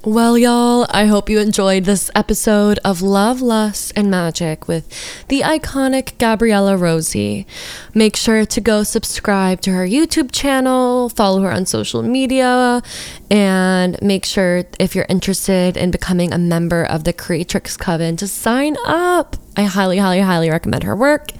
Well, 0.05 0.37
y'all, 0.37 0.87
I 0.91 1.07
hope 1.07 1.29
you 1.29 1.39
enjoyed 1.39 1.83
this 1.83 2.09
episode 2.15 2.79
of 2.85 3.01
Love, 3.01 3.41
Lust, 3.41 3.91
and 3.97 4.07
Magick 4.07 4.65
with 4.65 4.87
the 5.27 5.41
iconic 5.41 6.17
Gabriella 6.17 6.77
Rosie. 6.77 7.45
Make 7.93 8.15
sure 8.15 8.45
to 8.45 8.61
go 8.61 8.83
subscribe 8.83 9.59
to 9.61 9.71
her 9.71 9.85
YouTube 9.85 10.31
channel, 10.31 11.09
follow 11.09 11.41
her 11.41 11.51
on 11.51 11.65
social 11.65 12.01
media, 12.01 12.81
and 13.29 14.01
make 14.01 14.23
sure 14.23 14.63
if 14.79 14.95
you're 14.95 15.05
interested 15.09 15.75
in 15.75 15.91
becoming 15.91 16.31
a 16.31 16.37
member 16.37 16.85
of 16.85 17.03
the 17.03 17.11
Creatrix 17.11 17.75
Coven 17.75 18.15
to 18.15 18.27
sign 18.27 18.77
up. 18.85 19.35
I 19.57 19.63
highly, 19.63 19.97
highly, 19.97 20.21
highly 20.21 20.49
recommend 20.49 20.83
her 20.83 20.95
work. 20.95 21.31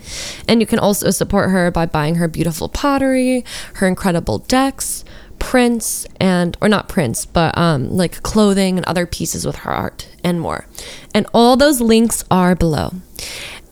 And 0.50 0.60
you 0.60 0.68
can 0.68 0.80
also 0.80 1.12
support 1.12 1.50
her 1.50 1.72
by 1.72 1.86
buying 1.86 2.16
her 2.16 2.28
beautiful 2.28 2.68
pottery, 2.68 3.46
her 3.76 3.88
incredible 3.88 4.40
decks 4.40 5.06
prints 5.40 6.06
and 6.20 6.58
or 6.62 6.70
not 6.70 6.90
prints 6.90 7.26
but 7.26 7.58
um 7.58 7.90
like 7.90 8.22
clothing 8.24 8.78
and 8.78 8.86
other 8.86 9.06
pieces 9.06 9.46
with 9.46 9.58
her 9.58 9.72
art 9.72 10.08
and 10.24 10.40
more 10.40 10.68
and 11.14 11.26
all 11.34 11.56
those 11.56 11.82
links 11.82 12.24
are 12.30 12.56
below 12.56 12.92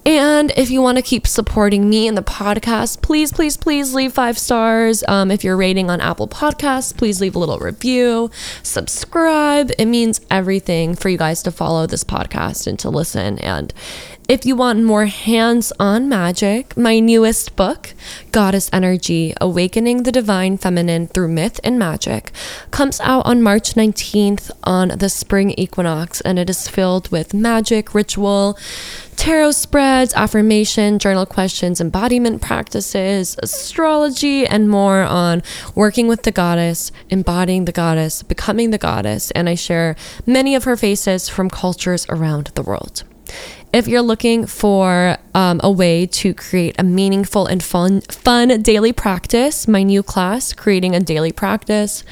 and 0.07 0.53
if 0.55 0.69
you 0.69 0.81
want 0.81 0.97
to 0.97 1.01
keep 1.01 1.27
supporting 1.27 1.89
me 1.89 2.07
and 2.07 2.17
the 2.17 2.23
podcast, 2.23 3.01
please, 3.01 3.33
please, 3.33 3.57
please 3.57 3.93
leave 3.93 4.13
five 4.13 4.37
stars. 4.37 5.03
Um, 5.05 5.29
if 5.29 5.43
you're 5.43 5.57
rating 5.57 5.89
on 5.89 5.99
Apple 5.99 6.29
Podcasts, 6.29 6.95
please 6.95 7.19
leave 7.19 7.35
a 7.35 7.39
little 7.39 7.59
review, 7.59 8.31
subscribe. 8.63 9.69
It 9.77 9.87
means 9.87 10.21
everything 10.31 10.95
for 10.95 11.09
you 11.09 11.17
guys 11.17 11.43
to 11.43 11.51
follow 11.51 11.87
this 11.87 12.05
podcast 12.05 12.67
and 12.67 12.79
to 12.79 12.89
listen. 12.89 13.37
And 13.39 13.73
if 14.27 14.45
you 14.45 14.57
want 14.57 14.83
more 14.83 15.05
hands 15.05 15.71
on 15.79 16.09
magic, 16.09 16.75
my 16.75 16.99
newest 16.99 17.55
book, 17.55 17.93
Goddess 18.33 18.69
Energy 18.73 19.33
Awakening 19.39 20.03
the 20.03 20.11
Divine 20.11 20.57
Feminine 20.57 21.07
Through 21.07 21.29
Myth 21.29 21.61
and 21.63 21.79
Magic, 21.79 22.33
comes 22.69 22.99
out 22.99 23.25
on 23.25 23.41
March 23.41 23.75
19th 23.75 24.51
on 24.65 24.89
the 24.89 25.07
spring 25.07 25.51
equinox, 25.51 26.19
and 26.19 26.37
it 26.37 26.49
is 26.49 26.67
filled 26.67 27.09
with 27.09 27.33
magic, 27.33 27.93
ritual, 27.93 28.57
tarot 29.15 29.51
spreads, 29.51 30.13
affirmation, 30.13 30.99
journal 30.99 31.25
questions, 31.25 31.79
embodiment 31.79 32.41
practices, 32.41 33.37
astrology, 33.41 34.45
and 34.45 34.69
more 34.69 35.03
on 35.03 35.41
working 35.73 36.09
with 36.09 36.23
the 36.23 36.33
goddess, 36.33 36.91
embodying 37.09 37.63
the 37.63 37.71
goddess, 37.71 38.23
becoming 38.23 38.71
the 38.71 38.77
goddess, 38.77 39.31
and 39.31 39.47
I 39.47 39.55
share 39.55 39.95
many 40.25 40.53
of 40.53 40.65
her 40.65 40.75
faces 40.75 41.29
from 41.29 41.49
cultures 41.49 42.05
around 42.09 42.51
the 42.55 42.63
world. 42.63 43.05
If 43.73 43.87
you're 43.87 44.01
looking 44.01 44.45
for 44.45 45.17
um, 45.35 45.59
a 45.61 45.69
way 45.69 46.05
to 46.05 46.33
create 46.33 46.75
a 46.79 46.83
meaningful 46.83 47.47
and 47.47 47.61
fun, 47.61 47.99
fun 48.01 48.61
daily 48.61 48.93
practice, 48.93 49.67
my 49.67 49.83
new 49.83 50.01
class, 50.01 50.53
Creating 50.53 50.95
a 50.95 51.01
Daily 51.01 51.33
Practice, 51.33 52.05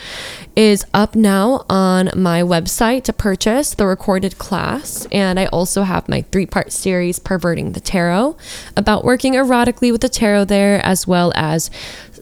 is 0.58 0.86
up 0.94 1.16
now 1.16 1.66
on 1.70 2.12
my 2.14 2.42
website 2.42 3.04
to 3.06 3.14
purchase 3.14 3.74
the 3.74 3.88
recorded 3.88 4.38
class. 4.38 5.08
And 5.14 5.40
I 5.40 5.46
also 5.46 5.84
have 5.84 6.10
my 6.10 6.24
three 6.24 6.46
part 6.46 6.74
series, 6.74 7.20
Perverting 7.20 7.72
the 7.72 7.80
Tarot, 7.80 8.36
about 8.76 9.06
working 9.06 9.34
erotically 9.34 9.94
with 9.94 10.02
the 10.02 10.10
tarot 10.10 10.46
there, 10.46 10.86
as 10.86 11.08
well 11.08 11.32
as 11.36 11.72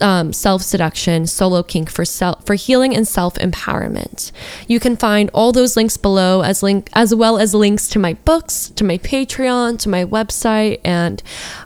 um, 0.04 0.34
self 0.34 0.62
seduction, 0.62 1.26
solo 1.26 1.64
kink 1.64 1.90
for 1.90 2.06
self 2.06 2.46
for 2.46 2.56
healing 2.56 2.96
and 2.96 3.08
self 3.08 3.36
empowerment. 3.36 4.32
You 4.68 4.80
can 4.80 4.98
find 4.98 5.32
all 5.34 5.52
those 5.52 5.76
links 5.76 5.98
below, 5.98 6.42
as 6.42 6.62
link 6.62 6.90
as 6.94 7.16
well 7.16 7.40
as 7.40 7.56
links 7.56 7.88
to 7.90 8.00
my 8.00 8.14
books, 8.26 8.70
to 8.76 8.84
my 8.84 8.98
Patreon, 8.98 9.80
to 9.80 9.90
my 9.90 10.06
website, 10.06 10.80
and 10.84 11.24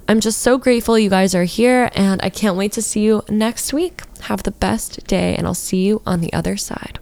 I'm 0.07 0.19
just 0.19 0.39
so 0.39 0.57
grateful 0.57 0.97
you 0.97 1.09
guys 1.09 1.35
are 1.35 1.43
here, 1.43 1.89
and 1.95 2.21
I 2.23 2.29
can't 2.29 2.55
wait 2.55 2.71
to 2.73 2.81
see 2.81 3.01
you 3.01 3.23
next 3.27 3.73
week. 3.73 4.03
Have 4.21 4.43
the 4.43 4.51
best 4.51 5.05
day, 5.07 5.35
and 5.35 5.47
I'll 5.47 5.53
see 5.53 5.85
you 5.85 6.01
on 6.05 6.21
the 6.21 6.31
other 6.31 6.55
side. 6.57 6.99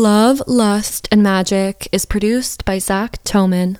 Love, 0.00 0.42
Lust, 0.46 1.06
and 1.12 1.20
Magick 1.20 1.86
is 1.92 2.06
produced 2.06 2.64
by 2.64 2.78
Zach 2.78 3.22
Toman. 3.22 3.76